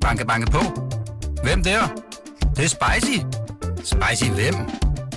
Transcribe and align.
Banke, 0.00 0.26
banke 0.26 0.50
på. 0.50 0.58
Hvem 1.42 1.62
der? 1.62 1.80
Det, 2.40 2.56
det 2.56 2.64
er 2.64 2.68
spicy. 2.68 3.18
Spicy 3.84 4.30
hvem? 4.30 4.54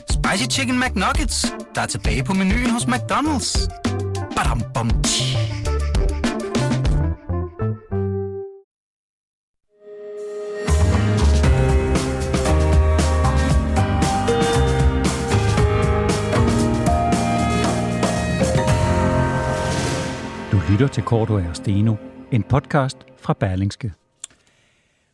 Spicy 0.10 0.58
Chicken 0.58 0.80
McNuggets, 0.80 1.54
der 1.76 1.82
er 1.82 1.86
tilbage 1.86 2.24
på 2.24 2.34
menuen 2.34 2.70
hos 2.70 2.84
McDonald's. 2.84 3.68
Badum, 4.36 4.62
bom, 4.74 4.90
tji. 5.04 5.38
Du 20.52 20.62
lytter 20.70 20.88
til 20.88 21.04
Korto 21.04 21.34
og 21.34 21.44
Steno, 21.54 21.96
en 22.32 22.44
podcast 22.44 22.98
fra 23.18 23.34
Berlingske. 23.34 23.94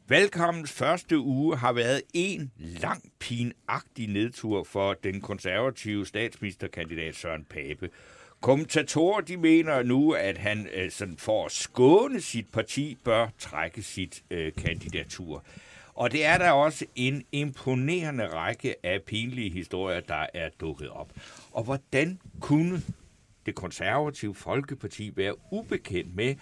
Valgkampens 0.09 0.71
første 0.71 1.19
uge 1.19 1.57
har 1.57 1.73
været 1.73 2.01
en 2.13 2.51
lang, 2.57 3.11
pinagtig 3.19 4.07
nedtur 4.07 4.63
for 4.63 4.93
den 4.93 5.21
konservative 5.21 6.05
statsministerkandidat 6.05 7.15
Søren 7.15 7.45
Pape. 7.49 7.89
Kommentatorer 8.41 9.21
de 9.21 9.37
mener 9.37 9.83
nu, 9.83 10.11
at 10.11 10.37
han 10.37 10.67
øh, 10.73 10.91
sådan 10.91 11.17
for 11.17 11.45
at 11.45 11.51
skåne 11.51 12.21
sit 12.21 12.51
parti 12.51 12.97
bør 13.03 13.27
trække 13.39 13.83
sit 13.83 14.23
øh, 14.31 14.53
kandidatur. 14.53 15.43
Og 15.93 16.11
det 16.11 16.25
er 16.25 16.37
der 16.37 16.51
også 16.51 16.85
en 16.95 17.23
imponerende 17.31 18.27
række 18.27 18.85
af 18.85 19.01
pinlige 19.01 19.49
historier, 19.49 19.99
der 19.99 20.25
er 20.33 20.49
dukket 20.59 20.89
op. 20.89 21.11
Og 21.51 21.63
hvordan 21.63 22.19
kunne 22.39 22.81
det 23.45 23.55
konservative 23.55 24.35
Folkeparti 24.35 25.11
være 25.15 25.35
ubekendt 25.51 26.15
med, 26.15 26.35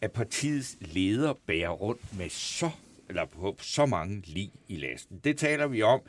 at 0.00 0.12
partiets 0.12 0.76
leder 0.80 1.34
bærer 1.46 1.70
rundt 1.70 2.18
med 2.18 2.28
så 2.28 2.70
eller 3.08 3.24
på 3.24 3.56
så 3.60 3.86
mange 3.86 4.22
lig 4.26 4.50
i 4.68 4.76
lasten. 4.76 5.20
Det 5.24 5.38
taler 5.38 5.66
vi 5.66 5.82
om 5.82 6.00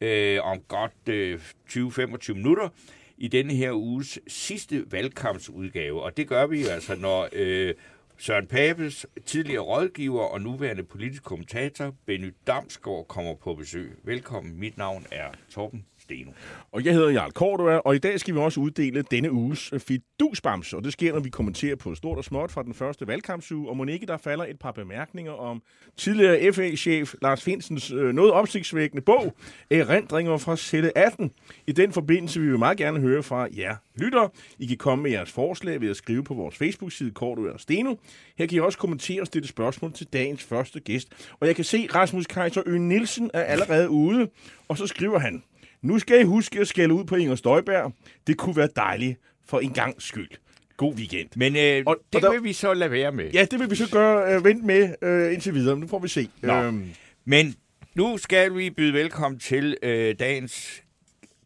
øh, 0.00 0.42
om 0.42 0.60
godt 0.60 1.08
øh, 1.08 1.40
20-25 1.70 2.32
minutter 2.32 2.68
i 3.16 3.28
denne 3.28 3.54
her 3.54 3.72
uges 3.72 4.18
sidste 4.26 4.92
valgkampsudgave. 4.92 6.02
Og 6.02 6.16
det 6.16 6.28
gør 6.28 6.46
vi 6.46 6.62
jo 6.62 6.68
altså, 6.68 6.94
når 6.94 7.28
øh, 7.32 7.74
Søren 8.18 8.46
Papes 8.46 9.06
tidligere 9.26 9.62
rådgiver 9.62 10.22
og 10.22 10.40
nuværende 10.40 10.84
politisk 10.84 11.22
kommentator 11.22 11.94
Benny 12.06 12.34
Damsgaard 12.46 13.06
kommer 13.08 13.34
på 13.34 13.54
besøg. 13.54 13.98
Velkommen, 14.04 14.60
mit 14.60 14.76
navn 14.76 15.06
er 15.10 15.28
Torben 15.50 15.86
Steno. 16.04 16.30
Og 16.72 16.84
jeg 16.84 16.92
hedder 16.92 17.10
Jarl 17.10 17.30
Cordua, 17.30 17.76
og 17.76 17.94
i 17.94 17.98
dag 17.98 18.20
skal 18.20 18.34
vi 18.34 18.38
også 18.38 18.60
uddele 18.60 19.02
denne 19.02 19.32
uges 19.32 19.72
øh, 19.72 19.80
fidusbams, 19.80 20.72
og 20.72 20.84
det 20.84 20.92
sker, 20.92 21.12
når 21.12 21.20
vi 21.20 21.30
kommenterer 21.30 21.76
på 21.76 21.94
stort 21.94 22.18
og 22.18 22.24
småt 22.24 22.50
fra 22.50 22.62
den 22.62 22.74
første 22.74 23.06
valgkampsuge, 23.06 23.68
og 23.68 23.76
Monique, 23.76 24.06
der 24.06 24.16
falder 24.16 24.44
et 24.44 24.58
par 24.58 24.72
bemærkninger 24.72 25.32
om 25.32 25.62
tidligere 25.96 26.52
FA-chef 26.52 27.14
Lars 27.22 27.42
Finsens 27.42 27.90
øh, 27.90 28.14
noget 28.14 28.32
opsigtsvækkende 28.32 29.02
bog, 29.02 29.34
Erindringer 29.70 30.36
fra 30.36 30.56
Celle 30.56 30.98
18. 30.98 31.30
I 31.66 31.72
den 31.72 31.92
forbindelse 31.92 32.40
vil 32.40 32.52
vi 32.52 32.58
meget 32.58 32.78
gerne 32.78 33.00
høre 33.00 33.22
fra 33.22 33.48
jer 33.56 33.76
lytter. 33.94 34.28
I 34.58 34.66
kan 34.66 34.76
komme 34.76 35.02
med 35.02 35.10
jeres 35.10 35.32
forslag 35.32 35.80
ved 35.80 35.90
at 35.90 35.96
skrive 35.96 36.24
på 36.24 36.34
vores 36.34 36.56
Facebook-side 36.56 37.10
Cordua 37.10 37.50
og 37.50 37.60
Steno. 37.60 37.94
Her 38.38 38.46
kan 38.46 38.56
I 38.56 38.60
også 38.60 38.78
kommentere 38.78 39.20
og 39.20 39.26
stille 39.26 39.48
spørgsmål 39.48 39.92
til 39.92 40.06
dagens 40.12 40.44
første 40.44 40.80
gæst. 40.80 41.08
Og 41.40 41.46
jeg 41.46 41.56
kan 41.56 41.64
se, 41.64 41.88
Rasmus 41.94 42.26
Kaiser 42.26 42.62
Ø. 42.66 42.78
Nielsen 42.78 43.30
er 43.34 43.42
allerede 43.42 43.90
ude, 43.90 44.28
og 44.68 44.78
så 44.78 44.86
skriver 44.86 45.18
han, 45.18 45.42
nu 45.84 45.98
skal 45.98 46.20
I 46.20 46.24
huske 46.24 46.60
at 46.60 46.68
skælde 46.68 46.94
ud 46.94 47.04
på 47.04 47.16
Inger 47.16 47.34
Støjberg. 47.34 47.92
Det 48.26 48.36
kunne 48.38 48.56
være 48.56 48.68
dejligt 48.76 49.18
for 49.46 49.60
en 49.60 49.70
gang 49.72 50.02
skyld. 50.02 50.30
God 50.76 50.94
weekend. 50.94 51.28
Men 51.36 51.56
øh, 51.56 51.82
Og- 51.86 51.96
det 52.12 52.14
og 52.16 52.22
der- 52.22 52.30
vil 52.32 52.44
vi 52.44 52.52
så 52.52 52.74
lade 52.74 52.90
være 52.90 53.12
med. 53.12 53.30
Ja, 53.30 53.44
det 53.50 53.58
vil 53.60 53.70
vi 53.70 53.76
så 53.76 53.90
gøre 53.92 54.34
øh, 54.34 54.44
vent 54.44 54.64
med 54.64 54.94
øh, 55.02 55.32
indtil 55.32 55.54
videre. 55.54 55.78
Nu 55.78 55.86
får 55.86 55.98
vi 55.98 56.08
se. 56.08 56.28
Nå. 56.42 56.52
Øhm, 56.62 56.90
Men 57.24 57.54
nu 57.94 58.16
skal 58.18 58.56
vi 58.56 58.70
byde 58.70 58.92
velkommen 58.92 59.38
til 59.40 59.76
øh, 59.82 60.14
dagens 60.18 60.82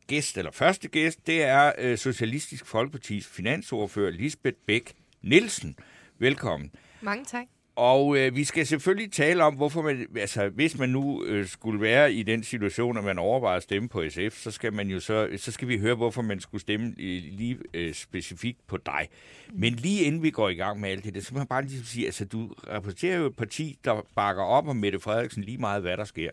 gæst, 0.06 0.38
eller 0.38 0.50
første 0.50 0.88
gæst. 0.88 1.26
Det 1.26 1.42
er 1.42 1.72
øh, 1.78 1.98
Socialistisk 1.98 2.66
Folkepartis 2.66 3.26
finansordfører 3.26 4.10
Lisbeth 4.10 4.56
Bæk 4.66 4.92
Nielsen. 5.22 5.76
Velkommen. 6.18 6.70
Mange 7.00 7.24
tak. 7.24 7.44
Og 7.78 8.18
øh, 8.18 8.36
vi 8.36 8.44
skal 8.44 8.66
selvfølgelig 8.66 9.12
tale 9.12 9.44
om, 9.44 9.54
hvorfor 9.54 9.82
man, 9.82 10.06
altså 10.16 10.48
hvis 10.48 10.78
man 10.78 10.88
nu 10.88 11.24
øh, 11.24 11.46
skulle 11.46 11.80
være 11.80 12.12
i 12.12 12.22
den 12.22 12.42
situation, 12.42 12.98
at 12.98 13.04
man 13.04 13.18
overvejer 13.18 13.56
at 13.56 13.62
stemme 13.62 13.88
på 13.88 14.02
SF, 14.08 14.42
så 14.42 14.50
skal 14.50 14.72
man 14.72 14.88
jo 14.88 15.00
så, 15.00 15.28
så 15.36 15.52
skal 15.52 15.68
vi 15.68 15.78
høre, 15.78 15.94
hvorfor 15.94 16.22
man 16.22 16.40
skulle 16.40 16.60
stemme 16.60 16.86
øh, 16.86 17.22
lige 17.30 17.58
øh, 17.74 17.94
specifikt 17.94 18.66
på 18.66 18.76
dig. 18.76 19.08
Men 19.52 19.72
lige 19.72 20.02
inden 20.04 20.22
vi 20.22 20.30
går 20.30 20.48
i 20.48 20.54
gang 20.54 20.80
med 20.80 20.90
alt 20.90 21.04
det, 21.04 21.26
så 21.26 21.34
må 21.34 21.40
jeg 21.40 21.48
bare 21.48 21.64
lige 21.64 21.84
sige, 21.84 22.06
altså 22.06 22.24
du 22.24 22.48
repræsenterer 22.68 23.18
jo 23.18 23.26
et 23.26 23.36
parti, 23.36 23.78
der 23.84 24.06
bakker 24.16 24.42
op 24.42 24.68
om 24.68 24.76
Mette 24.76 25.00
Frederiksen 25.00 25.44
lige 25.44 25.58
meget, 25.58 25.82
hvad 25.82 25.96
der 25.96 26.04
sker. 26.04 26.30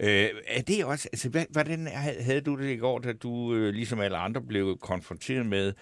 Øh, 0.00 0.28
er 0.46 0.62
det 0.62 0.84
også, 0.84 1.08
altså 1.12 1.28
hvad, 1.28 1.44
hvordan 1.50 1.86
havde 2.20 2.40
du 2.40 2.56
det 2.56 2.70
i 2.70 2.76
går, 2.76 2.98
da 2.98 3.12
du 3.12 3.54
øh, 3.54 3.74
ligesom 3.74 4.00
alle 4.00 4.16
andre 4.16 4.40
blev 4.40 4.78
konfronteret 4.78 5.46
med 5.46 5.72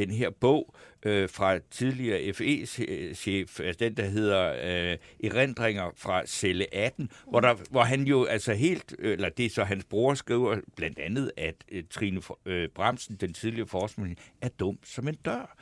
den 0.00 0.10
her 0.10 0.30
bog 0.30 0.74
øh, 1.02 1.28
fra 1.28 1.58
tidligere 1.70 2.32
FE-chef, 2.32 3.60
øh, 3.60 3.66
altså 3.66 3.84
den, 3.84 3.94
der 3.94 4.04
hedder 4.04 4.52
øh, 4.52 4.96
Erindringer 5.24 5.90
fra 5.96 6.26
Celle 6.26 6.74
18, 6.74 7.10
hvor, 7.28 7.40
der, 7.40 7.54
hvor 7.70 7.82
han 7.82 8.02
jo 8.02 8.24
altså 8.24 8.54
helt, 8.54 8.94
øh, 8.98 9.12
eller 9.12 9.28
det 9.28 9.46
er 9.46 9.50
så 9.50 9.64
hans 9.64 9.84
bror 9.84 10.14
skriver 10.14 10.56
blandt 10.76 10.98
andet, 10.98 11.32
at 11.36 11.54
øh, 11.72 11.84
Trine 11.90 12.20
øh, 12.46 12.68
Bremsen, 12.68 13.16
den 13.16 13.32
tidligere 13.32 13.68
forskning, 13.68 14.18
er 14.40 14.48
dum 14.48 14.78
som 14.84 15.08
en 15.08 15.14
dør, 15.14 15.56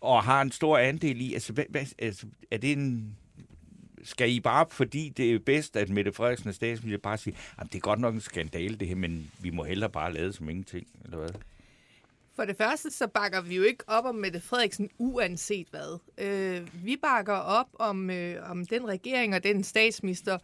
og 0.00 0.22
har 0.22 0.42
en 0.42 0.52
stor 0.52 0.78
andel 0.78 1.20
i, 1.20 1.34
altså, 1.34 1.52
hvad, 1.52 1.64
hvad, 1.68 1.86
altså 1.98 2.26
er 2.50 2.58
det 2.58 2.72
en 2.72 3.16
skal 4.02 4.30
I 4.30 4.40
bare, 4.40 4.66
fordi 4.70 5.08
det 5.08 5.34
er 5.34 5.38
bedst, 5.38 5.76
at 5.76 5.88
Mette 5.88 6.12
Frederiksen 6.12 6.48
og 6.48 6.54
statsminister, 6.54 7.02
bare 7.02 7.18
sige, 7.18 7.36
at 7.58 7.66
det 7.66 7.74
er 7.74 7.80
godt 7.80 8.00
nok 8.00 8.14
en 8.14 8.20
skandale 8.20 8.76
det 8.76 8.88
her, 8.88 8.94
men 8.94 9.30
vi 9.40 9.50
må 9.50 9.64
hellere 9.64 9.90
bare 9.90 10.12
lade 10.12 10.32
som 10.32 10.48
ingenting, 10.48 10.86
eller 11.04 11.16
hvad? 11.16 11.30
For 12.36 12.44
det 12.44 12.56
første, 12.56 12.90
så 12.90 13.06
bakker 13.06 13.40
vi 13.40 13.56
jo 13.56 13.62
ikke 13.62 13.84
op 13.86 14.04
om 14.04 14.14
Mette 14.14 14.40
Frederiksen 14.40 14.90
uanset 14.98 15.66
hvad. 15.70 15.98
Øh, 16.18 16.68
vi 16.84 16.96
bakker 17.02 17.34
op 17.34 17.66
om, 17.74 18.10
øh, 18.10 18.50
om 18.50 18.66
den 18.66 18.88
regering 18.88 19.34
og 19.34 19.44
den 19.44 19.64
statsminister, 19.64 20.38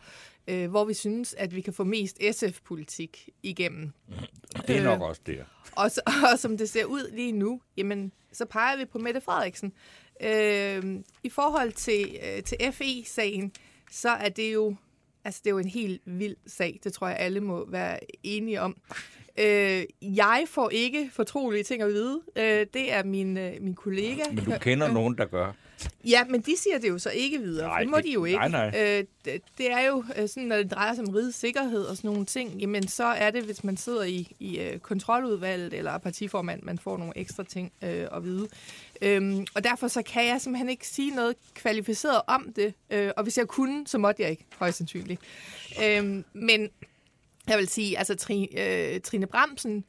øh, 0.49 0.71
hvor 0.71 0.85
vi 0.85 0.95
synes, 0.95 1.35
at 1.35 1.55
vi 1.55 1.61
kan 1.61 1.73
få 1.73 1.85
mest 1.85 2.19
SF-politik 2.33 3.29
igennem. 3.43 3.91
Det 4.67 4.71
er 4.71 4.79
Øh. 4.79 4.85
nok 4.85 5.01
også 5.03 5.21
det. 5.27 5.45
Og, 5.73 5.91
og 6.33 6.39
som 6.39 6.57
det 6.57 6.71
ser 6.71 6.85
ud 6.85 7.11
lige 7.13 7.33
nu, 7.33 7.61
jamen, 7.77 8.13
så 8.33 8.45
peger 8.45 8.77
vi 8.77 8.85
på 8.85 8.99
Mette 8.99 9.21
Frederiksen. 9.21 9.73
Øh, 10.23 11.01
I 11.23 11.29
forhold 11.29 11.73
til, 11.73 12.19
øh, 12.25 12.43
til 12.43 12.59
FE-sagen, 12.73 13.53
så 13.91 14.11
er 14.11 14.29
det 14.29 14.55
jo 14.55 14.77
altså, 15.25 15.41
det 15.45 15.51
er 15.51 15.55
jo 15.55 15.59
en 15.59 15.69
helt 15.69 16.03
vild 16.05 16.37
sag. 16.47 16.81
Det 16.85 16.93
tror 16.93 17.09
jeg, 17.09 17.17
alle 17.19 17.41
må 17.41 17.71
være 17.71 17.99
enige 18.23 18.61
om. 18.61 18.77
Øh, 19.41 19.83
jeg 20.17 20.45
får 20.49 20.71
ikke 20.71 21.11
fortrolige 21.13 21.63
ting 21.63 21.83
at 21.83 21.89
vide. 21.89 22.21
Øh, 22.37 22.67
det 22.75 22.93
er 22.93 23.05
min, 23.05 23.37
øh, 23.39 23.53
min 23.61 23.75
kollega. 23.75 24.23
Men 24.33 24.45
du 24.45 24.53
kender 24.61 24.93
nogen, 24.93 25.19
der 25.19 25.25
gør. 25.27 25.53
Ja, 26.09 26.25
men 26.25 26.41
de 26.41 26.55
siger 26.59 26.79
det 26.79 26.89
jo 26.89 26.99
så 26.99 27.11
ikke 27.11 27.39
videre. 27.39 27.67
Nej, 27.69 27.81
det 27.81 27.89
må 27.89 27.97
det- 27.97 28.05
de 28.05 28.13
jo 28.13 28.25
ikke. 28.25 28.39
nej, 28.39 28.49
nej. 28.71 28.99
Øh, 28.99 29.05
det, 29.25 29.41
det 29.59 29.71
er 29.73 29.87
jo 29.87 30.05
øh, 30.17 30.29
sådan, 30.29 30.43
når 30.49 30.57
det 30.57 30.71
drejer 30.71 30.95
sig 30.95 31.05
om 31.09 31.15
rigets 31.15 31.37
sikkerhed 31.39 31.83
og 31.85 31.97
sådan 31.97 32.11
nogle 32.11 32.25
ting, 32.25 32.51
jamen 32.61 32.89
så 32.89 33.05
er 33.05 33.31
det, 33.31 33.43
hvis 33.43 33.65
man 33.65 33.77
sidder 33.77 34.03
i, 34.03 34.33
i 34.41 34.59
øh, 34.61 34.79
kontroludvalget 34.79 35.75
eller 35.75 35.91
er 35.91 35.99
partiformand, 35.99 36.63
man 36.63 36.79
får 36.79 36.97
nogle 36.97 37.13
ekstra 37.17 37.43
ting 37.45 37.73
øh, 37.85 38.07
at 38.13 38.25
vide. 38.25 38.49
Øhm, 39.03 39.47
og 39.55 39.65
derfor 39.65 39.89
så 39.89 40.03
kan 40.03 40.27
jeg 40.27 40.41
simpelthen 40.41 40.69
ikke 40.69 40.87
sige 40.87 41.15
noget 41.15 41.37
kvalificeret 41.55 42.21
om 42.27 42.53
det. 42.57 42.75
Øh, 42.91 43.11
og 43.17 43.23
hvis 43.23 43.39
jeg 43.39 43.47
kunne, 43.49 43.87
så 43.87 43.99
måtte 43.99 44.23
jeg 44.23 44.31
ikke, 44.31 44.45
højst 44.59 44.79
sandsynligt. 44.79 45.21
Øhm, 45.85 46.25
men 46.33 46.69
jeg 47.51 47.59
vil 47.59 47.69
sige, 47.69 47.99
altså 47.99 48.15
Tri, 48.15 48.49
øh, 48.59 49.01
Trine 49.01 49.27
Bremsen, 49.27 49.85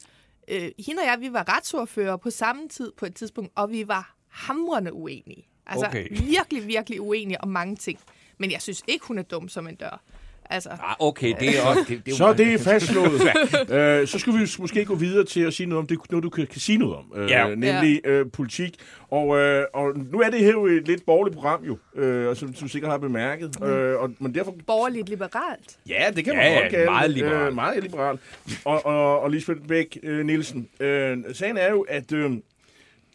øh, 0.47 0.71
hende 0.79 0.99
og 0.99 1.05
jeg, 1.07 1.17
vi 1.19 1.33
var 1.33 1.55
retsordfører 1.57 2.17
på 2.17 2.29
samme 2.29 2.69
tid 2.69 2.91
på 2.97 3.05
et 3.05 3.15
tidspunkt, 3.15 3.51
og 3.55 3.71
vi 3.71 3.87
var 3.87 4.15
hamrende 4.27 4.93
uenige. 4.93 5.47
Altså 5.65 5.85
Okay. 5.85 6.07
virkelig, 6.09 6.67
virkelig 6.67 7.01
uenige 7.01 7.41
om 7.41 7.49
mange 7.49 7.75
ting. 7.75 7.99
Men 8.37 8.51
jeg 8.51 8.61
synes 8.61 8.83
ikke, 8.87 9.05
hun 9.05 9.17
er 9.17 9.23
dum 9.23 9.49
som 9.49 9.67
en 9.67 9.75
dør. 9.75 10.01
Altså, 10.51 10.69
Ah, 10.69 10.95
okay, 10.99 11.33
det 11.39 11.49
er 11.57 11.61
også... 11.65 11.85
Det, 11.87 12.05
det 12.05 12.11
er 12.11 12.15
så 12.15 12.25
er 12.25 12.33
det 12.33 12.59
fastslået. 12.61 13.21
øh, 14.01 14.07
så 14.07 14.19
skal 14.19 14.33
vi 14.33 14.39
måske 14.59 14.85
gå 14.85 14.95
videre 14.95 15.25
til 15.25 15.41
at 15.41 15.53
sige 15.53 15.67
noget 15.67 15.79
om 15.79 15.87
det, 15.87 15.97
noget 16.11 16.23
du 16.23 16.29
kan, 16.29 16.47
kan 16.47 16.59
sige 16.61 16.77
noget 16.77 16.95
om, 16.95 17.05
øh, 17.15 17.29
Ja. 17.29 17.55
nemlig 17.55 18.01
øh, 18.05 18.25
politik. 18.33 18.75
Og, 19.09 19.37
øh, 19.37 19.65
og 19.73 19.97
nu 20.11 20.19
er 20.21 20.29
det 20.29 20.39
her 20.39 20.51
jo 20.51 20.65
et 20.65 20.87
lidt 20.87 21.05
borgerligt 21.05 21.35
program, 21.35 21.63
jo, 21.63 21.77
øh, 22.01 22.27
og 22.29 22.37
som, 22.37 22.55
som 22.55 22.67
sikkert 22.67 22.91
har 22.91 22.97
bemærket. 22.97 23.59
Mm. 23.61 23.65
Øh, 23.67 24.01
og, 24.01 24.11
men 24.19 24.35
derfor 24.35 24.55
borgerligt 24.67 25.09
liberalt. 25.09 25.77
Ja, 25.89 26.05
det 26.15 26.25
kan 26.25 26.35
man 26.35 26.45
Ja, 26.45 26.53
ja, 26.53 26.59
godt 26.61 26.71
kalde 26.71 26.85
meget 26.85 27.07
det. 27.09 27.17
liberal. 27.17 27.47
Øh, 27.47 27.55
meget 27.55 27.83
liberal. 27.83 28.19
Og, 28.65 28.85
og, 28.85 29.19
og 29.19 29.31
Lisbeth 29.31 29.59
Bæk 29.67 29.97
øh, 30.03 30.25
Nielsen, 30.25 30.67
øh, 30.79 31.17
sagen 31.33 31.57
er 31.57 31.69
jo, 31.69 31.81
at 31.89 32.11
øh, 32.11 32.31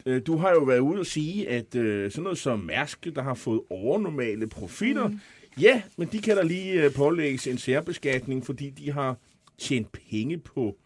øh, 0.05 0.21
du 0.27 0.37
har 0.37 0.49
jo 0.51 0.59
været 0.59 0.79
ude 0.79 0.99
og 0.99 1.05
sige, 1.05 1.49
at 1.49 1.75
øh, 1.75 2.11
sådan 2.11 2.23
noget 2.23 2.37
som 2.37 2.59
Mærsk, 2.59 3.07
der 3.15 3.21
har 3.23 3.33
fået 3.33 3.61
overnormale 3.69 4.47
profitter, 4.47 5.07
mm. 5.07 5.19
Ja, 5.61 5.81
men 5.97 6.07
de 6.07 6.21
kan 6.21 6.37
da 6.37 6.43
lige 6.43 6.83
øh, 6.83 6.93
pålægges 6.93 7.47
en 7.47 7.57
særbeskatning, 7.57 8.45
fordi 8.45 8.69
de 8.69 8.91
har 8.91 9.17
tjent 9.57 9.91
penge 9.91 10.37
på 10.37 10.77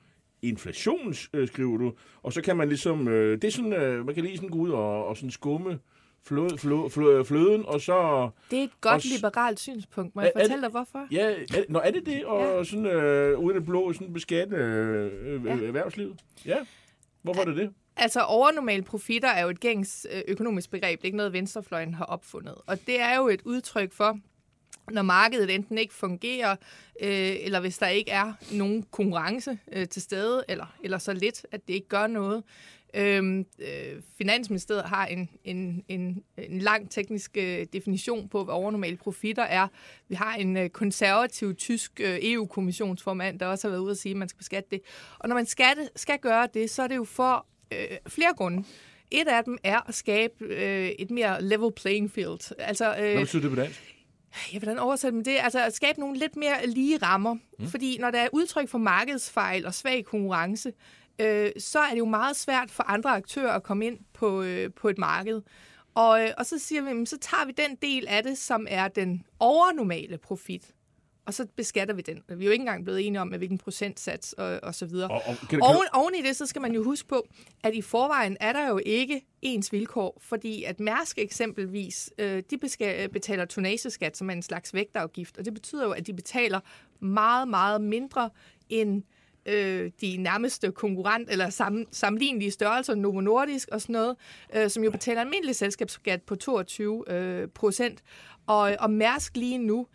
inflation, 0.41 1.15
øh, 1.33 1.47
skriver 1.47 1.77
du. 1.77 1.93
Og 2.23 2.33
så 2.33 2.41
kan 2.41 2.57
man 2.57 2.67
ligesom, 2.67 3.07
øh, 3.07 3.33
det 3.41 3.43
er 3.43 3.51
sådan, 3.51 3.73
øh, 3.73 4.05
man 4.05 4.15
kan 4.15 4.23
lige 4.23 4.35
sådan 4.35 4.49
gå 4.49 4.57
ud 4.57 4.69
og, 4.69 5.05
og 5.07 5.17
sådan 5.17 5.31
skumme 5.31 5.79
flø, 6.23 6.47
flø, 6.57 6.75
flø, 6.89 7.23
fløden, 7.23 7.65
og 7.65 7.81
så... 7.81 8.29
Det 8.51 8.59
er 8.59 8.63
et 8.63 8.81
godt 8.81 8.93
Og 8.95 9.01
liberalt 9.15 9.59
synspunkt. 9.59 10.15
Må 10.15 10.21
jeg 10.21 10.31
Er- 10.35 10.39
fortælle 10.39 10.61
dig, 10.61 10.69
hvorfor? 10.71 11.07
Ja, 11.11 11.29
er, 11.31 11.63
nå, 11.69 11.79
er 11.79 11.91
det 11.91 12.05
det? 12.05 12.25
Og 12.25 12.57
Ja. 12.57 12.63
sådan 12.63 12.85
øh, 12.85 13.39
uden 13.39 13.55
det 13.57 13.65
blå, 13.65 13.93
sådan 13.93 14.13
beskatte 14.13 14.55
øh, 14.55 15.45
Ja. 15.45 15.51
erhvervslivet? 15.51 16.19
Ja. 16.45 16.57
Hvorfor 17.21 17.41
er 17.41 17.45
det 17.45 17.55
det? 17.57 17.69
Altså, 17.97 18.21
overnormale 18.21 18.83
profitter 18.83 19.29
er 19.29 19.43
jo 19.43 19.49
et 19.49 19.59
gængs 19.59 20.07
økonomisk 20.27 20.71
begreb. 20.71 20.99
Det 20.99 21.03
er 21.03 21.07
ikke 21.07 21.17
noget, 21.17 21.33
venstrefløjen 21.33 21.93
har 21.93 22.05
opfundet. 22.05 22.55
Og 22.67 22.77
det 22.87 22.99
er 23.01 23.17
jo 23.17 23.27
et 23.27 23.41
udtryk 23.45 23.91
for, 23.93 24.17
når 24.91 25.01
markedet 25.01 25.55
enten 25.55 25.77
ikke 25.77 25.93
fungerer, 25.93 26.51
øh, 27.01 27.35
eller 27.41 27.59
hvis 27.59 27.77
der 27.77 27.87
ikke 27.87 28.11
er 28.11 28.33
nogen 28.51 28.83
konkurrence 28.91 29.59
øh, 29.71 29.87
til 29.87 30.01
stede, 30.01 30.43
eller, 30.49 30.75
eller 30.83 30.97
så 30.97 31.13
lidt, 31.13 31.45
at 31.51 31.67
det 31.67 31.73
ikke 31.73 31.87
gør 31.87 32.07
noget. 32.07 32.43
Øhm, 32.93 33.45
øh, 33.59 34.01
Finansministeriet 34.17 34.83
har 34.83 35.05
en, 35.05 35.29
en, 35.43 35.83
en, 35.87 36.23
en 36.37 36.59
lang 36.59 36.91
teknisk 36.91 37.37
øh, 37.37 37.65
definition 37.73 38.29
på, 38.29 38.43
hvad 38.43 38.53
overnormale 38.53 38.97
profitter 38.97 39.43
er. 39.43 39.67
Vi 40.07 40.15
har 40.15 40.35
en 40.35 40.57
øh, 40.57 40.69
konservativ 40.69 41.55
tysk 41.55 41.99
øh, 41.99 42.19
EU-kommissionsformand, 42.21 43.39
der 43.39 43.45
også 43.45 43.67
har 43.67 43.71
været 43.71 43.81
ude 43.81 43.91
at 43.91 43.97
sige, 43.97 44.11
at 44.11 44.17
man 44.17 44.29
skal 44.29 44.37
beskatte 44.37 44.69
det. 44.71 44.81
Og 45.19 45.29
når 45.29 45.35
man 45.35 45.45
skal, 45.45 45.89
skal 45.95 46.19
gøre 46.19 46.47
det, 46.53 46.69
så 46.69 46.83
er 46.83 46.87
det 46.87 46.95
jo 46.95 47.03
for 47.03 47.45
øh, 47.73 47.97
flere 48.07 48.33
grunde. 48.37 48.63
Et 49.11 49.27
af 49.27 49.43
dem 49.43 49.57
er 49.63 49.89
at 49.89 49.95
skabe 49.95 50.45
øh, 50.45 50.87
et 50.87 51.11
mere 51.11 51.43
level 51.43 51.71
playing 51.71 52.11
field. 52.11 52.55
Altså, 52.57 52.95
øh, 52.95 53.11
Hvad 53.11 53.19
betyder 53.19 53.41
det 53.41 53.49
på 53.49 53.55
dansk? 53.55 53.95
Ja, 54.53 54.59
hvordan 54.59 54.79
oversætter 54.79 55.15
man 55.15 55.25
det? 55.25 55.37
Altså 55.39 55.65
at 55.65 55.75
skabe 55.75 55.99
nogle 55.99 56.17
lidt 56.17 56.35
mere 56.35 56.67
lige 56.67 56.97
rammer. 56.97 57.33
Mm. 57.59 57.67
Fordi 57.67 57.97
når 57.97 58.11
der 58.11 58.19
er 58.19 58.27
udtryk 58.33 58.69
for 58.69 58.77
markedsfejl 58.77 59.65
og 59.65 59.73
svag 59.73 60.05
konkurrence, 60.05 60.73
øh, 61.19 61.51
så 61.57 61.79
er 61.79 61.89
det 61.89 61.99
jo 61.99 62.05
meget 62.05 62.35
svært 62.35 62.71
for 62.71 62.83
andre 62.83 63.09
aktører 63.09 63.51
at 63.51 63.63
komme 63.63 63.85
ind 63.85 63.99
på, 64.13 64.41
øh, 64.41 64.73
på 64.73 64.89
et 64.89 64.97
marked. 64.97 65.41
Og, 65.95 66.23
øh, 66.23 66.29
og 66.37 66.45
så 66.45 66.59
siger 66.59 66.81
vi, 66.81 67.05
så 67.05 67.17
tager 67.17 67.45
vi 67.45 67.51
den 67.51 67.75
del 67.81 68.07
af 68.07 68.23
det, 68.23 68.37
som 68.37 68.67
er 68.69 68.87
den 68.87 69.23
overnormale 69.39 70.17
profit, 70.17 70.71
og 71.31 71.35
så 71.35 71.47
beskatter 71.55 71.95
vi 71.95 72.01
den. 72.01 72.23
Vi 72.27 72.43
er 72.43 72.45
jo 72.45 72.51
ikke 72.51 72.61
engang 72.61 72.83
blevet 72.83 73.07
enige 73.07 73.21
om, 73.21 73.27
med 73.27 73.37
hvilken 73.37 73.57
procentsats 73.57 74.33
og, 74.33 74.59
og 74.63 74.75
så 74.75 74.85
videre. 74.85 75.09
Og, 75.09 75.21
og, 75.25 75.37
kan, 75.37 75.47
kan, 75.47 75.61
Oven, 75.61 75.87
oven 75.93 76.13
i 76.15 76.21
det, 76.21 76.35
så 76.35 76.45
skal 76.45 76.61
man 76.61 76.73
jo 76.73 76.83
huske 76.83 77.07
på, 77.07 77.27
at 77.63 77.73
i 77.73 77.81
forvejen 77.81 78.37
er 78.39 78.53
der 78.53 78.67
jo 78.67 78.79
ikke 78.85 79.21
ens 79.41 79.73
vilkår, 79.73 80.21
fordi 80.21 80.63
at 80.63 80.79
Mærsk 80.79 81.17
eksempelvis, 81.17 82.13
øh, 82.17 82.43
de 82.49 82.57
beska- 82.65 83.07
betaler 83.07 83.45
tonageskat, 83.45 84.17
som 84.17 84.29
er 84.29 84.33
en 84.33 84.41
slags 84.41 84.73
vægtafgift, 84.73 85.37
og 85.37 85.45
det 85.45 85.53
betyder 85.53 85.83
jo, 85.85 85.91
at 85.91 86.07
de 86.07 86.13
betaler 86.13 86.59
meget, 86.99 87.47
meget 87.47 87.81
mindre 87.81 88.29
end 88.69 89.03
øh, 89.45 89.91
de 90.01 90.17
nærmeste 90.17 90.71
konkurrent 90.71 91.29
eller 91.31 91.49
sam, 91.49 91.85
sammenlignelige 91.91 92.51
størrelser, 92.51 92.95
Novo 92.95 93.21
Nordisk 93.21 93.69
og 93.71 93.81
sådan 93.81 93.93
noget, 93.93 94.15
øh, 94.55 94.69
som 94.69 94.83
jo 94.83 94.91
betaler 94.91 95.21
almindelig 95.21 95.55
selskabsskat 95.55 96.21
på 96.21 96.35
22 96.35 97.11
øh, 97.11 97.47
procent. 97.47 98.03
Og, 98.47 98.75
og 98.79 98.91
Mærsk 98.91 99.37
lige 99.37 99.57
nu 99.57 99.87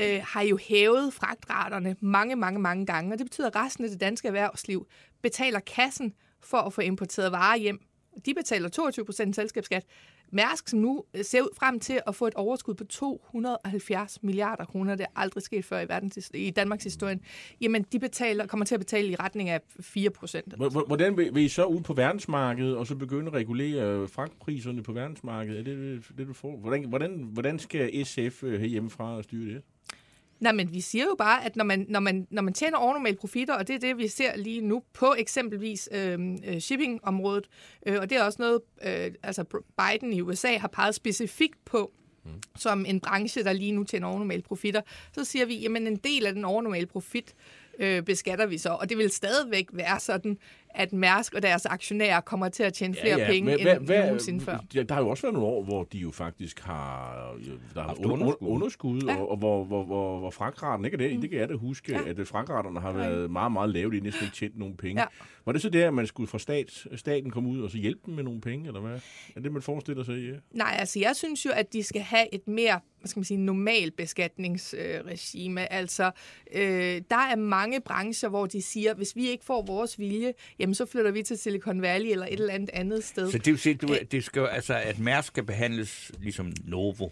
øh, 0.00 0.20
har 0.24 0.42
jo 0.42 0.56
hævet 0.56 1.14
fragtraterne 1.14 1.96
mange, 2.00 2.36
mange, 2.36 2.60
mange 2.60 2.86
gange, 2.86 3.12
og 3.12 3.18
det 3.18 3.26
betyder, 3.26 3.46
at 3.46 3.56
resten 3.56 3.84
af 3.84 3.90
det 3.90 4.00
danske 4.00 4.28
erhvervsliv 4.28 4.86
betaler 5.22 5.60
kassen 5.60 6.14
for 6.40 6.58
at 6.58 6.72
få 6.72 6.80
importeret 6.80 7.32
varer 7.32 7.56
hjem. 7.56 7.80
De 8.26 8.34
betaler 8.34 8.68
22 8.68 9.04
procent 9.04 9.36
selskabsskat. 9.36 9.84
Mærsk, 10.30 10.68
som 10.68 10.78
nu 10.78 11.04
øh, 11.14 11.24
ser 11.24 11.42
ud 11.42 11.48
frem 11.58 11.80
til 11.80 12.00
at 12.06 12.14
få 12.14 12.26
et 12.26 12.34
overskud 12.34 12.74
på 12.74 12.84
270 12.84 14.22
milliarder 14.22 14.64
kroner, 14.64 14.94
det 14.94 15.04
er 15.04 15.20
aldrig 15.20 15.42
sket 15.42 15.64
før 15.64 15.80
i, 15.80 15.88
verdens, 15.88 16.30
i 16.34 16.50
Danmarks 16.50 16.84
historie, 16.84 17.18
jamen 17.60 17.86
de 17.92 17.98
betaler, 17.98 18.46
kommer 18.46 18.66
til 18.66 18.74
at 18.74 18.80
betale 18.80 19.08
i 19.08 19.14
retning 19.14 19.48
af 19.48 19.60
4 19.80 20.10
procent. 20.10 20.54
Hvor- 20.56 20.68
hvor- 20.68 20.84
Hvordan 20.86 21.16
vil, 21.16 21.36
I 21.36 21.48
så 21.48 21.64
ud 21.64 21.80
på 21.80 21.92
verdensmarkedet, 21.94 22.76
og 22.76 22.86
så 22.86 22.94
begynde 22.96 23.26
at 23.26 23.34
regulere 23.34 24.08
fragtpriserne 24.08 24.82
på 24.82 24.92
verdensmarkedet? 24.92 25.58
Er 25.60 25.64
det 25.64 25.78
det, 26.08 26.18
det 26.18 26.26
du 26.26 26.32
får? 26.32 26.56
Hvordan, 26.56 26.84
hvordan, 26.88 27.28
hvordan 27.32 27.58
skal 27.58 28.06
SF 28.06 28.42
øh, 28.44 28.60
herhjemmefra 28.60 29.22
styre 29.22 29.54
det? 29.54 29.62
Nej, 30.40 30.52
men 30.52 30.72
vi 30.72 30.80
siger 30.80 31.04
jo 31.04 31.14
bare, 31.18 31.44
at 31.44 31.56
når 31.56 31.64
man, 31.64 31.86
når 31.88 32.00
man, 32.00 32.26
når 32.30 32.42
man 32.42 32.54
tjener 32.54 32.78
overnormale 32.78 33.16
profitter, 33.16 33.54
og 33.54 33.68
det 33.68 33.74
er 33.74 33.78
det, 33.78 33.98
vi 33.98 34.08
ser 34.08 34.36
lige 34.36 34.60
nu 34.60 34.82
på 34.92 35.14
eksempelvis 35.18 35.88
øh, 35.92 36.18
øh, 36.46 36.58
shippingområdet, 36.58 37.48
øh, 37.86 38.00
og 38.00 38.10
det 38.10 38.18
er 38.18 38.22
også 38.22 38.42
noget, 38.42 38.60
øh, 38.84 39.14
altså 39.22 39.44
Biden 39.78 40.12
i 40.12 40.20
USA 40.20 40.56
har 40.56 40.68
peget 40.68 40.94
specifikt 40.94 41.64
på, 41.64 41.92
mm. 42.24 42.30
som 42.56 42.86
en 42.86 43.00
branche, 43.00 43.44
der 43.44 43.52
lige 43.52 43.72
nu 43.72 43.84
tjener 43.84 44.08
overnormale 44.08 44.42
profitter, 44.42 44.80
så 45.12 45.24
siger 45.24 45.46
vi, 45.46 45.54
jamen 45.54 45.86
en 45.86 45.96
del 45.96 46.26
af 46.26 46.32
den 46.32 46.44
overnormale 46.44 46.86
profit 46.86 47.34
øh, 47.78 48.02
beskatter 48.02 48.46
vi 48.46 48.58
så, 48.58 48.68
og 48.68 48.88
det 48.88 48.98
vil 48.98 49.10
stadigvæk 49.10 49.68
være 49.72 50.00
sådan, 50.00 50.38
at 50.74 50.92
Mærsk 50.92 51.34
og 51.34 51.42
deres 51.42 51.66
aktionærer 51.66 52.20
kommer 52.20 52.48
til 52.48 52.62
at 52.62 52.72
tjene 52.72 52.94
flere 52.94 53.26
penge 53.26 53.56
Men 53.56 53.66
end 53.68 53.88
nogensinde 53.88 54.44
før. 54.44 54.58
Ja, 54.74 54.82
der 54.82 54.94
har 54.94 55.00
jo 55.02 55.08
også 55.08 55.22
været 55.22 55.32
nogle 55.34 55.48
år, 55.48 55.62
hvor 55.64 55.84
de 55.84 55.98
jo 55.98 56.10
faktisk 56.10 56.60
har 56.60 57.14
der 57.74 57.82
har 57.82 57.94
under, 58.00 58.12
underskud. 58.16 58.48
underskud, 58.48 59.00
Ja. 59.02 59.16
og, 59.16 59.30
og 59.30 59.36
hvor, 59.36 59.64
hvor, 59.64 59.84
hvor, 59.84 60.18
hvor 60.18 60.30
fragtraten 60.30 60.84
ikke 60.84 60.94
er 60.94 60.98
det. 60.98 61.14
Mm. 61.14 61.20
Det 61.20 61.30
kan 61.30 61.38
jeg 61.38 61.48
da 61.48 61.54
huske, 61.54 61.92
Ja. 61.92 62.00
ja. 62.06 62.20
at 62.20 62.26
fragtraterne 62.28 62.80
har 62.80 62.92
været 62.92 63.30
meget, 63.30 63.52
meget 63.52 63.70
lave. 63.70 63.90
De 63.92 64.00
næsten 64.00 64.24
ikke 64.24 64.36
tjent 64.36 64.58
nogen 64.58 64.76
penge. 64.76 65.00
Ja. 65.02 65.06
Var 65.46 65.52
det 65.52 65.62
så 65.62 65.68
det, 65.68 65.82
at 65.82 65.94
man 65.94 66.06
skulle 66.06 66.26
fra 66.28 66.38
stat, 66.38 66.86
staten 66.96 67.30
komme 67.30 67.48
ud 67.48 67.60
og 67.60 67.70
så 67.70 67.76
hjælpe 67.78 68.00
dem 68.06 68.14
med 68.14 68.24
nogle 68.24 68.40
penge, 68.40 68.66
eller 68.66 68.80
hvad? 68.80 69.00
Er 69.36 69.40
det, 69.40 69.52
man 69.52 69.62
forestiller 69.62 70.04
sig? 70.04 70.14
Ja. 70.16 70.32
Nej, 70.50 70.76
altså 70.78 70.98
jeg 70.98 71.16
synes 71.16 71.44
jo, 71.46 71.50
at 71.54 71.72
de 71.72 71.82
skal 71.82 72.02
have 72.02 72.34
et 72.34 72.48
mere, 72.48 72.80
hvad 73.00 73.08
skal 73.08 73.20
man 73.20 73.24
sige, 73.24 73.36
normal 73.38 73.90
beskatningsregime. 73.90 75.72
Altså, 75.72 76.10
øh, 76.54 77.02
der 77.10 77.16
er 77.32 77.36
mange 77.36 77.80
brancher, 77.80 78.28
hvor 78.28 78.46
de 78.46 78.62
siger, 78.62 78.94
hvis 78.94 79.16
vi 79.16 79.28
ikke 79.28 79.44
får 79.44 79.62
vores 79.66 79.98
vilje, 79.98 80.32
jamen 80.64 80.74
så 80.74 80.86
flytter 80.86 81.10
vi 81.10 81.22
til 81.22 81.38
Silicon 81.38 81.82
Valley 81.82 82.10
eller 82.10 82.26
et 82.26 82.32
eller 82.32 82.54
andet 82.54 82.70
andet 82.72 83.04
sted. 83.04 83.30
Så 83.30 83.38
det 83.38 83.46
vil 83.46 83.58
sige, 83.58 83.74
du, 83.74 83.96
det 84.10 84.24
skal, 84.24 84.46
altså, 84.46 84.74
at 84.74 84.98
Mærsk 84.98 85.26
skal 85.26 85.44
behandles 85.44 86.12
ligesom 86.18 86.52
Novo. 86.64 87.08